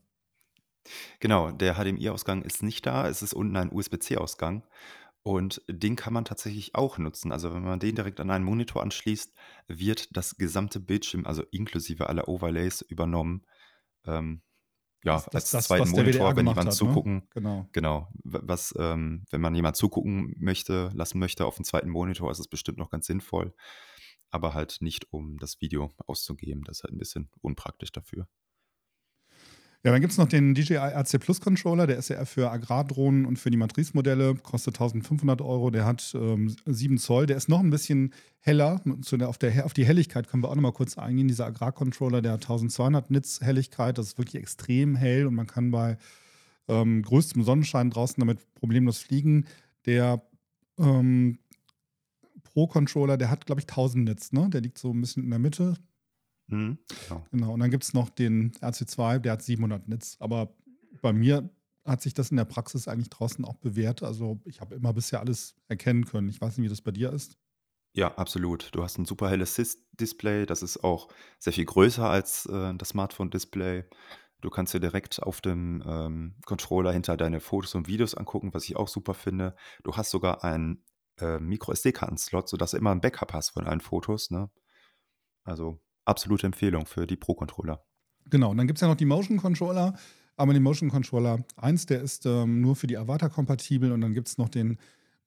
Genau, 1.20 1.52
der 1.52 1.76
HDMI-Ausgang 1.76 2.42
ist 2.42 2.64
nicht 2.64 2.86
da, 2.86 3.08
es 3.08 3.22
ist 3.22 3.34
unten 3.34 3.56
ein 3.56 3.72
USB-C-Ausgang 3.72 4.64
und 5.24 5.62
den 5.68 5.96
kann 5.96 6.14
man 6.14 6.26
tatsächlich 6.26 6.76
auch 6.76 6.98
nutzen. 6.98 7.32
Also 7.32 7.54
wenn 7.54 7.64
man 7.64 7.80
den 7.80 7.96
direkt 7.96 8.20
an 8.20 8.32
einen 8.32 8.46
Monitor 8.46 8.82
anschließt, 8.82 9.34
wird 9.68 10.16
das 10.18 10.38
gesamte 10.38 10.80
Bildschirm, 10.80 11.26
also 11.26 11.44
inklusive 11.52 12.10
aller 12.10 12.28
Overlays, 12.28 12.82
übernommen. 12.82 13.46
Ähm, 14.06 14.42
ja, 15.04 15.16
Das- 15.16 15.30
als 15.36 15.52
das, 15.52 15.68
zweiten 15.68 15.90
Monitor, 15.92 16.36
wenn 16.36 16.48
jemand 16.48 16.60
hat, 16.60 16.66
ne? 16.66 16.74
zugucken, 16.78 17.28
Genau. 17.32 17.68
genau, 17.72 18.10
w- 18.24 18.40
was, 18.44 18.74
ähm, 18.78 19.26
wenn 19.32 19.42
man 19.42 19.56
jemand 19.56 19.76
zugucken 19.78 20.36
möchte, 20.40 20.92
lassen 20.94 21.20
möchte 21.20 21.46
auf 21.46 21.56
dem 21.56 21.66
zweiten 21.66 21.90
Monitor, 21.90 22.32
ist 22.32 22.40
es 22.40 22.48
bestimmt 22.48 22.78
noch 22.80 22.90
ganz 22.92 23.08
sinnvoll, 23.08 23.54
aber 24.32 24.54
halt 24.54 24.78
nicht, 24.82 25.12
um 25.14 25.38
das 25.40 25.62
Video 25.62 25.92
auszugeben. 26.08 26.64
Das 26.66 26.80
ist 26.80 26.84
halt 26.84 26.94
ein 26.94 27.00
bisschen 27.00 27.30
unpraktisch 27.42 27.92
dafür. 27.92 28.28
Ja, 29.84 29.92
dann 29.92 30.00
gibt 30.00 30.12
es 30.12 30.20
noch 30.20 30.28
den 30.28 30.54
DJI 30.54 30.76
RC 30.76 31.20
Plus 31.20 31.42
Controller, 31.42 31.88
der 31.88 31.98
ist 31.98 32.10
ja 32.10 32.24
für 32.26 32.52
Agrardrohnen 32.52 33.26
und 33.26 33.40
für 33.40 33.50
die 33.50 33.58
Matrice-Modelle, 33.58 34.36
kostet 34.36 34.76
1500 34.76 35.42
Euro, 35.42 35.72
der 35.72 35.86
hat 35.86 36.14
ähm, 36.14 36.56
7 36.68 37.00
Zoll, 37.00 37.26
der 37.26 37.38
ist 37.38 37.50
noch 37.50 37.62
ein 37.62 37.72
bisschen 37.72 38.14
heller, 38.42 38.80
Zu 39.02 39.18
der, 39.18 39.28
auf, 39.28 39.40
der, 39.40 39.66
auf 39.66 39.74
die 39.74 39.86
Helligkeit 39.86 40.28
können 40.28 40.44
wir 40.44 40.50
auch 40.50 40.56
noch 40.56 40.62
mal 40.62 40.72
kurz 40.72 41.00
eingehen, 41.00 41.28
dieser 41.28 41.48
Agrarcontroller, 41.48 42.22
der 42.22 42.34
hat 42.34 42.44
1200 42.44 43.10
Nits 43.10 43.42
Helligkeit, 43.42 43.98
das 43.98 44.08
ist 44.08 44.18
wirklich 44.20 44.40
extrem 44.40 44.96
hell 44.96 45.26
und 45.26 45.34
man 45.34 45.48
kann 45.48 45.72
bei 45.72 45.98
ähm, 46.68 47.02
größtem 47.02 47.44
Sonnenschein 47.44 47.90
draußen 47.90 48.20
damit 48.20 48.54
problemlos 48.54 49.00
fliegen. 49.00 49.48
Der 49.88 50.22
ähm, 50.78 51.40
Pro-Controller, 52.44 53.18
der 53.18 53.32
hat, 53.32 53.48
glaube 53.48 53.62
ich, 53.62 53.68
1000 53.68 54.06
Nits, 54.06 54.32
ne? 54.32 54.48
der 54.50 54.62
liegt 54.62 54.78
so 54.78 54.92
ein 54.92 55.02
bisschen 55.02 55.24
in 55.24 55.32
der 55.32 55.40
Mitte, 55.40 55.74
Mhm, 56.52 56.78
genau. 57.08 57.26
Genau, 57.32 57.54
und 57.54 57.60
dann 57.60 57.72
gibt 57.72 57.84
es 57.84 57.94
noch 57.94 58.10
den 58.10 58.52
RC2, 58.62 59.20
der 59.20 59.34
hat 59.34 59.42
700 59.42 59.88
Nits. 59.88 60.20
Aber 60.20 60.54
bei 61.02 61.14
mir 61.14 61.50
hat 61.86 62.02
sich 62.02 62.14
das 62.14 62.30
in 62.30 62.38
der 62.38 62.46
Praxis 62.46 62.88
eigentlich 62.88 63.10
draußen 63.10 63.44
auch 63.46 63.56
bewährt. 63.56 64.04
Also 64.04 64.40
ich 64.46 64.62
habe 64.62 64.76
immer 64.76 64.94
bisher 64.94 65.20
alles 65.20 65.56
erkennen 65.68 66.06
können. 66.06 66.30
Ich 66.30 66.40
weiß 66.40 66.58
nicht, 66.58 66.66
wie 66.66 66.70
das 66.70 66.82
bei 66.82 66.92
dir 66.92 67.12
ist. 67.12 67.38
Ja, 67.94 68.16
absolut. 68.16 68.70
Du 68.74 68.84
hast 68.84 68.98
ein 68.98 69.06
super 69.06 69.30
helles 69.30 69.56
Display. 70.00 70.46
Das 70.46 70.62
ist 70.62 70.84
auch 70.84 71.10
sehr 71.40 71.54
viel 71.54 71.66
größer 71.66 72.08
als 72.08 72.46
äh, 72.46 72.74
das 72.76 72.90
Smartphone-Display. 72.90 73.86
Du 74.42 74.50
kannst 74.50 74.74
dir 74.74 74.80
direkt 74.80 75.22
auf 75.22 75.42
dem 75.42 75.84
ähm, 75.86 76.36
Controller 76.46 76.92
hinter 76.92 77.18
deine 77.18 77.40
Fotos 77.40 77.76
und 77.76 77.88
Videos 77.88 78.16
angucken, 78.16 78.54
was 78.54 78.66
ich 78.66 78.76
auch 78.76 78.88
super 78.88 79.14
finde. 79.14 79.56
Du 79.84 79.96
hast 79.96 80.10
sogar 80.10 80.44
einen 80.44 80.84
äh, 81.20 81.40
Micro-SD-Karten-Slot, 81.40 82.50
sodass 82.50 82.72
du 82.72 82.78
immer 82.78 82.92
ein 82.92 83.02
Backup 83.02 83.34
hast 83.34 83.50
von 83.50 83.68
allen 83.68 83.82
Fotos. 83.82 84.32
Ne? 84.32 84.50
Also 85.44 85.80
absolute 86.06 86.48
Empfehlung 86.48 86.86
für 86.86 87.08
die 87.08 87.16
Pro-Controller. 87.16 87.84
Genau, 88.30 88.52
und 88.52 88.58
dann 88.58 88.68
gibt 88.68 88.78
es 88.78 88.82
ja 88.82 88.88
noch 88.88 88.96
die 88.96 89.06
Motion 89.06 89.38
Controller. 89.38 89.96
Aber 90.38 90.54
den 90.54 90.64
Motion 90.64 90.90
Controller 90.90 91.44
1, 91.58 91.86
der 91.88 92.02
ist 92.02 92.26
ähm, 92.26 92.62
nur 92.62 92.76
für 92.76 92.88
die 92.88 92.98
Avatar 92.98 93.30
kompatibel. 93.30 93.92
Und 93.92 94.02
dann 94.02 94.14
gibt 94.14 94.28
es 94.28 94.38
noch 94.38 94.50
den 94.50 94.78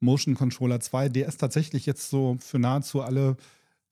Motion 0.01 0.35
Controller 0.35 0.81
2. 0.81 1.09
Der 1.09 1.29
ist 1.29 1.39
tatsächlich 1.39 1.87
jetzt 1.87 2.11
so 2.11 2.37
für 2.41 2.59
nahezu 2.59 3.01
alle 3.03 3.37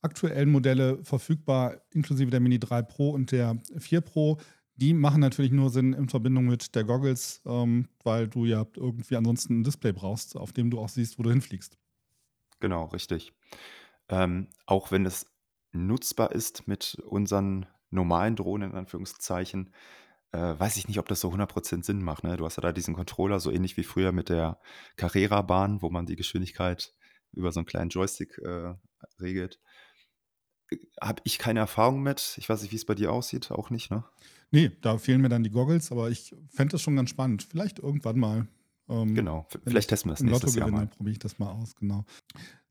aktuellen 0.00 0.50
Modelle 0.50 0.98
verfügbar, 1.04 1.76
inklusive 1.90 2.30
der 2.30 2.40
Mini 2.40 2.58
3 2.58 2.82
Pro 2.82 3.10
und 3.10 3.30
der 3.30 3.56
4 3.78 4.00
Pro. 4.00 4.38
Die 4.74 4.94
machen 4.94 5.20
natürlich 5.20 5.52
nur 5.52 5.70
Sinn 5.70 5.92
in 5.92 6.08
Verbindung 6.08 6.46
mit 6.46 6.74
der 6.74 6.84
Goggles, 6.84 7.40
ähm, 7.46 7.88
weil 8.02 8.26
du 8.26 8.46
ja 8.46 8.66
irgendwie 8.74 9.16
ansonsten 9.16 9.60
ein 9.60 9.64
Display 9.64 9.92
brauchst, 9.92 10.36
auf 10.36 10.52
dem 10.52 10.70
du 10.70 10.80
auch 10.80 10.88
siehst, 10.88 11.18
wo 11.18 11.22
du 11.22 11.30
hinfliegst. 11.30 11.78
Genau, 12.58 12.86
richtig. 12.86 13.32
Ähm, 14.08 14.48
auch 14.66 14.90
wenn 14.90 15.06
es 15.06 15.26
nutzbar 15.72 16.32
ist 16.32 16.68
mit 16.68 16.96
unseren 17.06 17.66
normalen 17.90 18.36
Drohnen, 18.36 18.70
in 18.70 18.76
Anführungszeichen, 18.76 19.74
äh, 20.32 20.58
weiß 20.58 20.76
ich 20.78 20.88
nicht, 20.88 20.98
ob 20.98 21.08
das 21.08 21.20
so 21.20 21.30
100% 21.30 21.84
Sinn 21.84 22.02
macht. 22.02 22.24
Ne? 22.24 22.36
Du 22.36 22.44
hast 22.44 22.56
ja 22.56 22.62
da 22.62 22.72
diesen 22.72 22.94
Controller, 22.94 23.38
so 23.38 23.50
ähnlich 23.50 23.76
wie 23.76 23.84
früher 23.84 24.12
mit 24.12 24.28
der 24.28 24.58
Carrera-Bahn, 24.96 25.82
wo 25.82 25.90
man 25.90 26.06
die 26.06 26.16
Geschwindigkeit 26.16 26.94
über 27.32 27.52
so 27.52 27.60
einen 27.60 27.66
kleinen 27.66 27.90
Joystick 27.90 28.38
äh, 28.38 28.74
regelt. 29.20 29.60
Habe 31.00 31.20
ich 31.24 31.38
keine 31.38 31.60
Erfahrung 31.60 32.02
mit. 32.02 32.34
Ich 32.38 32.48
weiß 32.48 32.62
nicht, 32.62 32.72
wie 32.72 32.76
es 32.76 32.86
bei 32.86 32.94
dir 32.94 33.12
aussieht. 33.12 33.50
Auch 33.50 33.68
nicht, 33.68 33.90
ne? 33.90 34.04
Nee, 34.50 34.70
da 34.80 34.96
fehlen 34.96 35.20
mir 35.20 35.28
dann 35.28 35.42
die 35.42 35.50
Goggles, 35.50 35.92
aber 35.92 36.10
ich 36.10 36.34
fände 36.48 36.72
das 36.72 36.82
schon 36.82 36.96
ganz 36.96 37.10
spannend. 37.10 37.42
Vielleicht 37.42 37.78
irgendwann 37.78 38.18
mal. 38.18 38.46
ähm, 38.88 39.14
Genau. 39.14 39.46
Vielleicht 39.50 39.78
ich 39.78 39.86
testen 39.86 40.10
wir 40.10 40.14
das 40.14 40.20
im 40.22 40.28
Lotto 40.28 40.46
nächstes 40.46 40.60
Jahr 40.60 40.70
mal. 40.70 40.86
probiere 40.86 41.12
ich 41.12 41.18
das 41.18 41.38
mal 41.38 41.50
aus, 41.50 41.74
genau. 41.76 42.04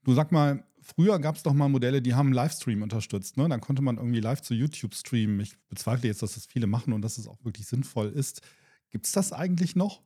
Du 0.04 0.14
sag 0.14 0.32
mal, 0.32 0.64
früher 0.82 1.20
gab 1.20 1.36
es 1.36 1.44
doch 1.44 1.54
mal 1.54 1.70
Modelle, 1.70 2.02
die 2.02 2.14
haben 2.16 2.34
Livestream 2.34 2.82
unterstützt. 2.82 3.38
Ne? 3.38 3.48
Dann 3.50 3.62
konnte 3.62 3.82
man 3.82 3.98
irgendwie 3.98 4.20
live 4.20 4.42
zu 4.42 4.54
YouTube 4.54 4.94
streamen. 4.96 5.40
Ich 5.40 5.56
bezweifle 5.70 6.08
jetzt, 6.08 6.22
dass 6.22 6.34
das 6.36 6.46
viele 6.46 6.68
machen 6.68 6.94
und 6.94 7.02
dass 7.02 7.18
es 7.18 7.28
auch 7.28 7.44
wirklich 7.44 7.68
sinnvoll 7.68 8.10
ist. 8.10 8.42
Gibt 8.90 9.06
es 9.06 9.12
das 9.12 9.32
eigentlich 9.34 9.76
noch? 9.76 10.02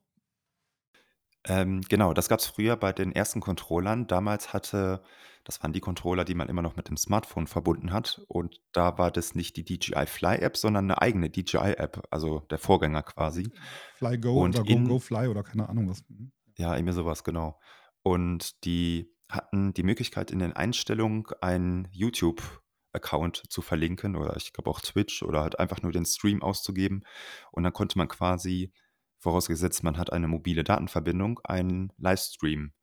Ähm, 1.48 1.82
genau, 1.90 2.14
das 2.14 2.28
gab 2.28 2.40
es 2.40 2.48
früher 2.48 2.76
bei 2.76 2.92
den 2.92 3.12
ersten 3.12 3.40
Controllern. 3.40 4.08
Damals 4.08 4.52
hatte, 4.52 5.04
das 5.44 5.62
waren 5.62 5.74
die 5.74 5.80
Controller, 5.80 6.26
die 6.26 6.34
man 6.34 6.50
immer 6.50 6.64
noch 6.64 6.76
mit 6.76 6.90
dem 6.90 6.98
Smartphone 6.98 7.46
verbunden 7.46 7.94
hat. 7.94 8.24
Und 8.28 8.62
da 8.72 8.98
war 8.98 9.12
das 9.12 9.36
nicht 9.36 9.56
die 9.56 9.64
DJI 9.64 10.08
Fly 10.08 10.38
App, 10.38 10.58
sondern 10.58 10.86
eine 10.86 11.02
eigene 11.02 11.30
DJI 11.30 11.74
App, 11.78 12.04
also 12.10 12.40
der 12.50 12.58
Vorgänger 12.58 13.04
quasi. 13.04 13.52
Fly 13.96 14.18
Go 14.18 14.42
Und 14.42 14.56
oder 14.56 14.64
Go 14.66 14.74
in- 14.74 14.88
Go 14.88 15.00
Fly 15.00 15.28
oder 15.28 15.44
keine 15.44 15.70
Ahnung 15.70 15.88
was. 15.90 16.04
Mhm. 16.10 16.32
Ja, 16.58 16.76
irgendwie 16.76 16.94
sowas, 16.94 17.24
genau. 17.24 17.60
Und 18.02 18.64
die 18.66 19.12
hatten 19.30 19.74
die 19.74 19.84
Möglichkeit 19.84 20.32
in 20.32 20.40
den 20.40 20.54
Einstellungen 20.54 21.26
einen 21.42 21.88
YouTube-Account 21.92 23.44
zu 23.50 23.62
verlinken 23.62 24.16
oder 24.16 24.36
ich 24.38 24.54
glaube 24.54 24.70
auch 24.70 24.82
Twitch 24.82 25.24
oder 25.24 25.42
halt 25.42 25.60
einfach 25.60 25.82
nur 25.82 25.92
den 25.92 26.06
Stream 26.06 26.42
auszugeben. 26.42 27.04
Und 27.52 27.64
dann 27.64 27.74
konnte 27.74 27.98
man 27.98 28.08
quasi, 28.08 28.72
vorausgesetzt 29.20 29.84
man 29.84 29.98
hat 29.98 30.14
eine 30.14 30.28
mobile 30.28 30.64
Datenverbindung, 30.64 31.40
einen 31.44 31.92
Livestream 31.98 32.74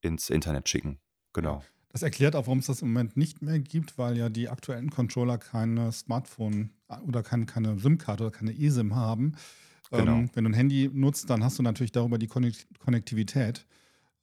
ins 0.00 0.30
Internet 0.30 0.68
schicken. 0.68 1.00
Genau. 1.32 1.62
Das 1.90 2.02
erklärt 2.02 2.36
auch, 2.36 2.46
warum 2.46 2.58
es 2.58 2.66
das 2.66 2.82
im 2.82 2.88
Moment 2.88 3.16
nicht 3.16 3.42
mehr 3.42 3.58
gibt, 3.58 3.98
weil 3.98 4.16
ja 4.16 4.28
die 4.28 4.48
aktuellen 4.48 4.90
Controller 4.90 5.38
keine 5.38 5.90
Smartphone 5.90 6.70
oder 7.06 7.22
keine, 7.22 7.46
keine 7.46 7.78
SIM-Karte 7.78 8.24
oder 8.24 8.30
keine 8.30 8.52
eSIM 8.52 8.94
haben. 8.94 9.34
Genau. 9.90 10.12
Ähm, 10.12 10.30
wenn 10.34 10.44
du 10.44 10.50
ein 10.50 10.54
Handy 10.54 10.90
nutzt, 10.92 11.30
dann 11.30 11.42
hast 11.42 11.58
du 11.58 11.62
natürlich 11.62 11.92
darüber 11.92 12.18
die 12.18 12.26
Konnektivität. 12.26 13.66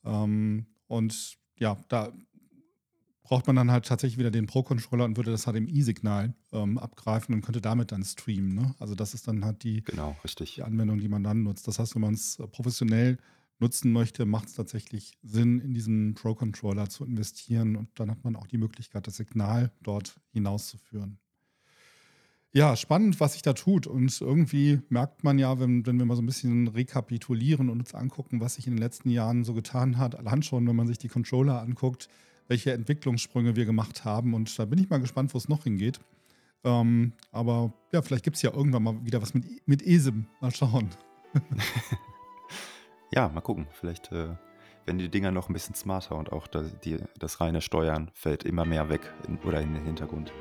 Ähm, 0.03 0.67
und 0.95 1.37
ja, 1.57 1.77
da 1.89 2.13
braucht 3.23 3.47
man 3.47 3.55
dann 3.55 3.71
halt 3.71 3.85
tatsächlich 3.85 4.19
wieder 4.19 4.31
den 4.31 4.45
Pro-Controller 4.45 5.03
und 5.03 5.17
würde 5.17 5.31
das 5.31 5.45
HDMI-Signal 5.45 6.35
ähm, 6.51 6.77
abgreifen 6.77 7.33
und 7.33 7.41
könnte 7.41 7.59
damit 7.59 7.91
dann 7.91 8.03
streamen. 8.03 8.53
Ne? 8.53 8.75
Also 8.79 8.93
das 8.93 9.13
ist 9.13 9.27
dann 9.27 9.43
halt 9.43 9.63
die, 9.63 9.83
genau, 9.83 10.15
die 10.23 10.63
Anwendung, 10.63 10.99
die 10.99 11.07
man 11.07 11.23
dann 11.23 11.43
nutzt. 11.43 11.67
Das 11.67 11.79
heißt, 11.79 11.95
wenn 11.95 12.03
man 12.03 12.13
es 12.13 12.39
äh, 12.39 12.47
professionell 12.47 13.17
nutzen 13.59 13.91
möchte, 13.91 14.25
macht 14.25 14.49
es 14.49 14.53
tatsächlich 14.53 15.17
Sinn, 15.23 15.59
in 15.59 15.73
diesen 15.73 16.13
Pro-Controller 16.13 16.87
zu 16.89 17.03
investieren 17.03 17.75
und 17.75 17.89
dann 17.95 18.11
hat 18.11 18.23
man 18.23 18.35
auch 18.35 18.47
die 18.47 18.57
Möglichkeit, 18.57 19.07
das 19.07 19.15
Signal 19.15 19.71
dort 19.81 20.19
hinauszuführen. 20.31 21.19
Ja, 22.55 22.77
spannend, 22.77 23.19
was 23.19 23.33
sich 23.33 23.41
da 23.41 23.51
tut. 23.51 23.85
Und 23.85 24.21
irgendwie 24.21 24.79
merkt 24.87 25.25
man 25.25 25.37
ja, 25.37 25.59
wenn, 25.59 25.85
wenn 25.85 25.99
wir 25.99 26.05
mal 26.05 26.15
so 26.15 26.21
ein 26.21 26.25
bisschen 26.25 26.69
rekapitulieren 26.69 27.69
und 27.69 27.81
uns 27.81 27.93
angucken, 27.93 28.39
was 28.39 28.53
sich 28.55 28.65
in 28.65 28.71
den 28.71 28.81
letzten 28.81 29.09
Jahren 29.09 29.43
so 29.43 29.53
getan 29.53 29.97
hat, 29.97 30.15
allein 30.15 30.41
schon, 30.41 30.65
wenn 30.65 30.75
man 30.77 30.87
sich 30.87 30.97
die 30.97 31.09
Controller 31.09 31.59
anguckt, 31.59 32.07
welche 32.47 32.71
Entwicklungssprünge 32.71 33.57
wir 33.57 33.65
gemacht 33.65 34.05
haben. 34.05 34.33
Und 34.33 34.57
da 34.57 34.63
bin 34.63 34.79
ich 34.79 34.89
mal 34.89 34.99
gespannt, 34.99 35.33
wo 35.33 35.37
es 35.37 35.49
noch 35.49 35.65
hingeht. 35.65 35.99
Ähm, 36.63 37.11
aber 37.33 37.73
ja, 37.91 38.01
vielleicht 38.01 38.23
gibt 38.23 38.37
es 38.37 38.41
ja 38.41 38.53
irgendwann 38.53 38.83
mal 38.83 39.05
wieder 39.05 39.21
was 39.21 39.33
mit, 39.33 39.67
mit 39.67 39.85
ESIM. 39.85 40.25
Mal 40.39 40.55
schauen. 40.55 40.91
ja, 43.11 43.27
mal 43.27 43.41
gucken. 43.41 43.67
Vielleicht 43.73 44.13
äh, 44.13 44.29
werden 44.85 44.99
die 44.99 45.09
Dinger 45.09 45.31
noch 45.31 45.49
ein 45.49 45.53
bisschen 45.53 45.75
smarter 45.75 46.15
und 46.15 46.31
auch 46.31 46.47
das, 46.47 46.79
die, 46.79 46.99
das 47.19 47.41
reine 47.41 47.59
Steuern 47.59 48.11
fällt 48.13 48.45
immer 48.45 48.63
mehr 48.63 48.87
weg 48.87 49.13
in, 49.27 49.39
oder 49.39 49.59
in 49.59 49.73
den 49.73 49.83
Hintergrund. 49.83 50.31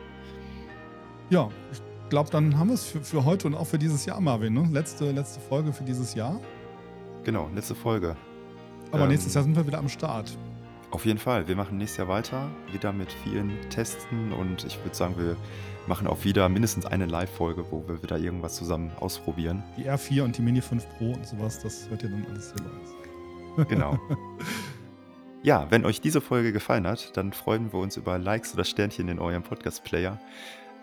Ja, 1.28 1.50
ich 1.72 1.82
glaube, 2.08 2.30
dann 2.30 2.58
haben 2.58 2.68
wir 2.68 2.74
es 2.74 2.84
für, 2.84 3.00
für 3.00 3.24
heute 3.24 3.46
und 3.46 3.54
auch 3.54 3.66
für 3.66 3.78
dieses 3.78 4.06
Jahr, 4.06 4.20
Marvin. 4.20 4.54
Ne? 4.54 4.68
Letzte, 4.72 5.10
letzte 5.12 5.40
Folge 5.40 5.72
für 5.72 5.84
dieses 5.84 6.14
Jahr. 6.14 6.40
Genau, 7.24 7.48
letzte 7.54 7.74
Folge. 7.74 8.16
Aber 8.92 9.04
ähm, 9.04 9.08
nächstes 9.08 9.34
Jahr 9.34 9.44
sind 9.44 9.56
wir 9.56 9.66
wieder 9.66 9.78
am 9.78 9.88
Start. 9.88 10.36
Auf 10.90 11.04
jeden 11.06 11.18
Fall. 11.18 11.48
Wir 11.48 11.56
machen 11.56 11.78
nächstes 11.78 11.98
Jahr 11.98 12.08
weiter, 12.08 12.48
wieder 12.70 12.92
mit 12.92 13.10
vielen 13.10 13.50
Testen 13.68 14.32
und 14.32 14.64
ich 14.64 14.78
würde 14.84 14.94
sagen, 14.94 15.16
wir 15.18 15.36
machen 15.88 16.06
auch 16.06 16.22
wieder 16.24 16.48
mindestens 16.48 16.86
eine 16.86 17.06
Live-Folge, 17.06 17.64
wo 17.72 17.82
wir 17.88 18.00
wieder 18.00 18.16
irgendwas 18.16 18.54
zusammen 18.54 18.92
ausprobieren. 19.00 19.64
Die 19.76 19.90
R4 19.90 20.22
und 20.22 20.38
die 20.38 20.42
Mini 20.42 20.60
5 20.60 20.86
Pro 20.90 21.12
und 21.12 21.26
sowas, 21.26 21.60
das 21.60 21.90
hört 21.90 22.04
ihr 22.04 22.10
dann 22.10 22.24
alles 22.30 22.54
hier 22.54 22.64
bei 22.64 22.70
uns. 22.70 23.68
Genau. 23.68 23.98
ja, 25.42 25.66
wenn 25.70 25.84
euch 25.84 26.00
diese 26.00 26.20
Folge 26.20 26.52
gefallen 26.52 26.86
hat, 26.86 27.16
dann 27.16 27.32
freuen 27.32 27.72
wir 27.72 27.80
uns 27.80 27.96
über 27.96 28.18
Likes 28.18 28.54
oder 28.54 28.64
Sternchen 28.64 29.08
in 29.08 29.18
eurem 29.18 29.42
Podcast-Player. 29.42 30.20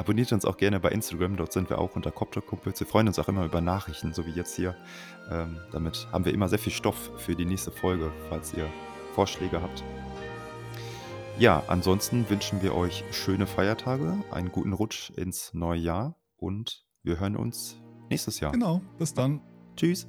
Abonniert 0.01 0.31
uns 0.31 0.45
auch 0.45 0.57
gerne 0.57 0.79
bei 0.79 0.89
Instagram, 0.89 1.37
dort 1.37 1.53
sind 1.53 1.69
wir 1.69 1.77
auch 1.77 1.95
unter 1.95 2.09
Copter-Kumpels. 2.09 2.79
Wir 2.79 2.87
freuen 2.87 3.07
uns 3.07 3.19
auch 3.19 3.27
immer 3.27 3.45
über 3.45 3.61
Nachrichten, 3.61 4.15
so 4.15 4.25
wie 4.25 4.31
jetzt 4.31 4.55
hier. 4.55 4.75
Ähm, 5.29 5.59
damit 5.71 6.07
haben 6.11 6.25
wir 6.25 6.33
immer 6.33 6.49
sehr 6.49 6.57
viel 6.57 6.73
Stoff 6.73 7.11
für 7.17 7.35
die 7.35 7.45
nächste 7.45 7.69
Folge, 7.69 8.11
falls 8.27 8.51
ihr 8.55 8.67
Vorschläge 9.13 9.61
habt. 9.61 9.83
Ja, 11.37 11.61
ansonsten 11.67 12.27
wünschen 12.31 12.63
wir 12.63 12.73
euch 12.73 13.03
schöne 13.11 13.45
Feiertage, 13.45 14.17
einen 14.31 14.51
guten 14.51 14.73
Rutsch 14.73 15.11
ins 15.11 15.53
neue 15.53 15.79
Jahr 15.79 16.15
und 16.35 16.83
wir 17.03 17.19
hören 17.19 17.37
uns 17.37 17.77
nächstes 18.09 18.39
Jahr. 18.39 18.53
Genau, 18.53 18.81
bis 18.97 19.13
dann. 19.13 19.39
Tschüss. 19.75 20.07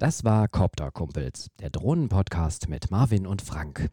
Das 0.00 0.24
war 0.24 0.48
Copter 0.48 0.90
Kumpels, 0.90 1.48
der 1.60 1.68
Drohnenpodcast 1.68 2.70
mit 2.70 2.90
Marvin 2.90 3.26
und 3.26 3.42
Frank. 3.42 3.90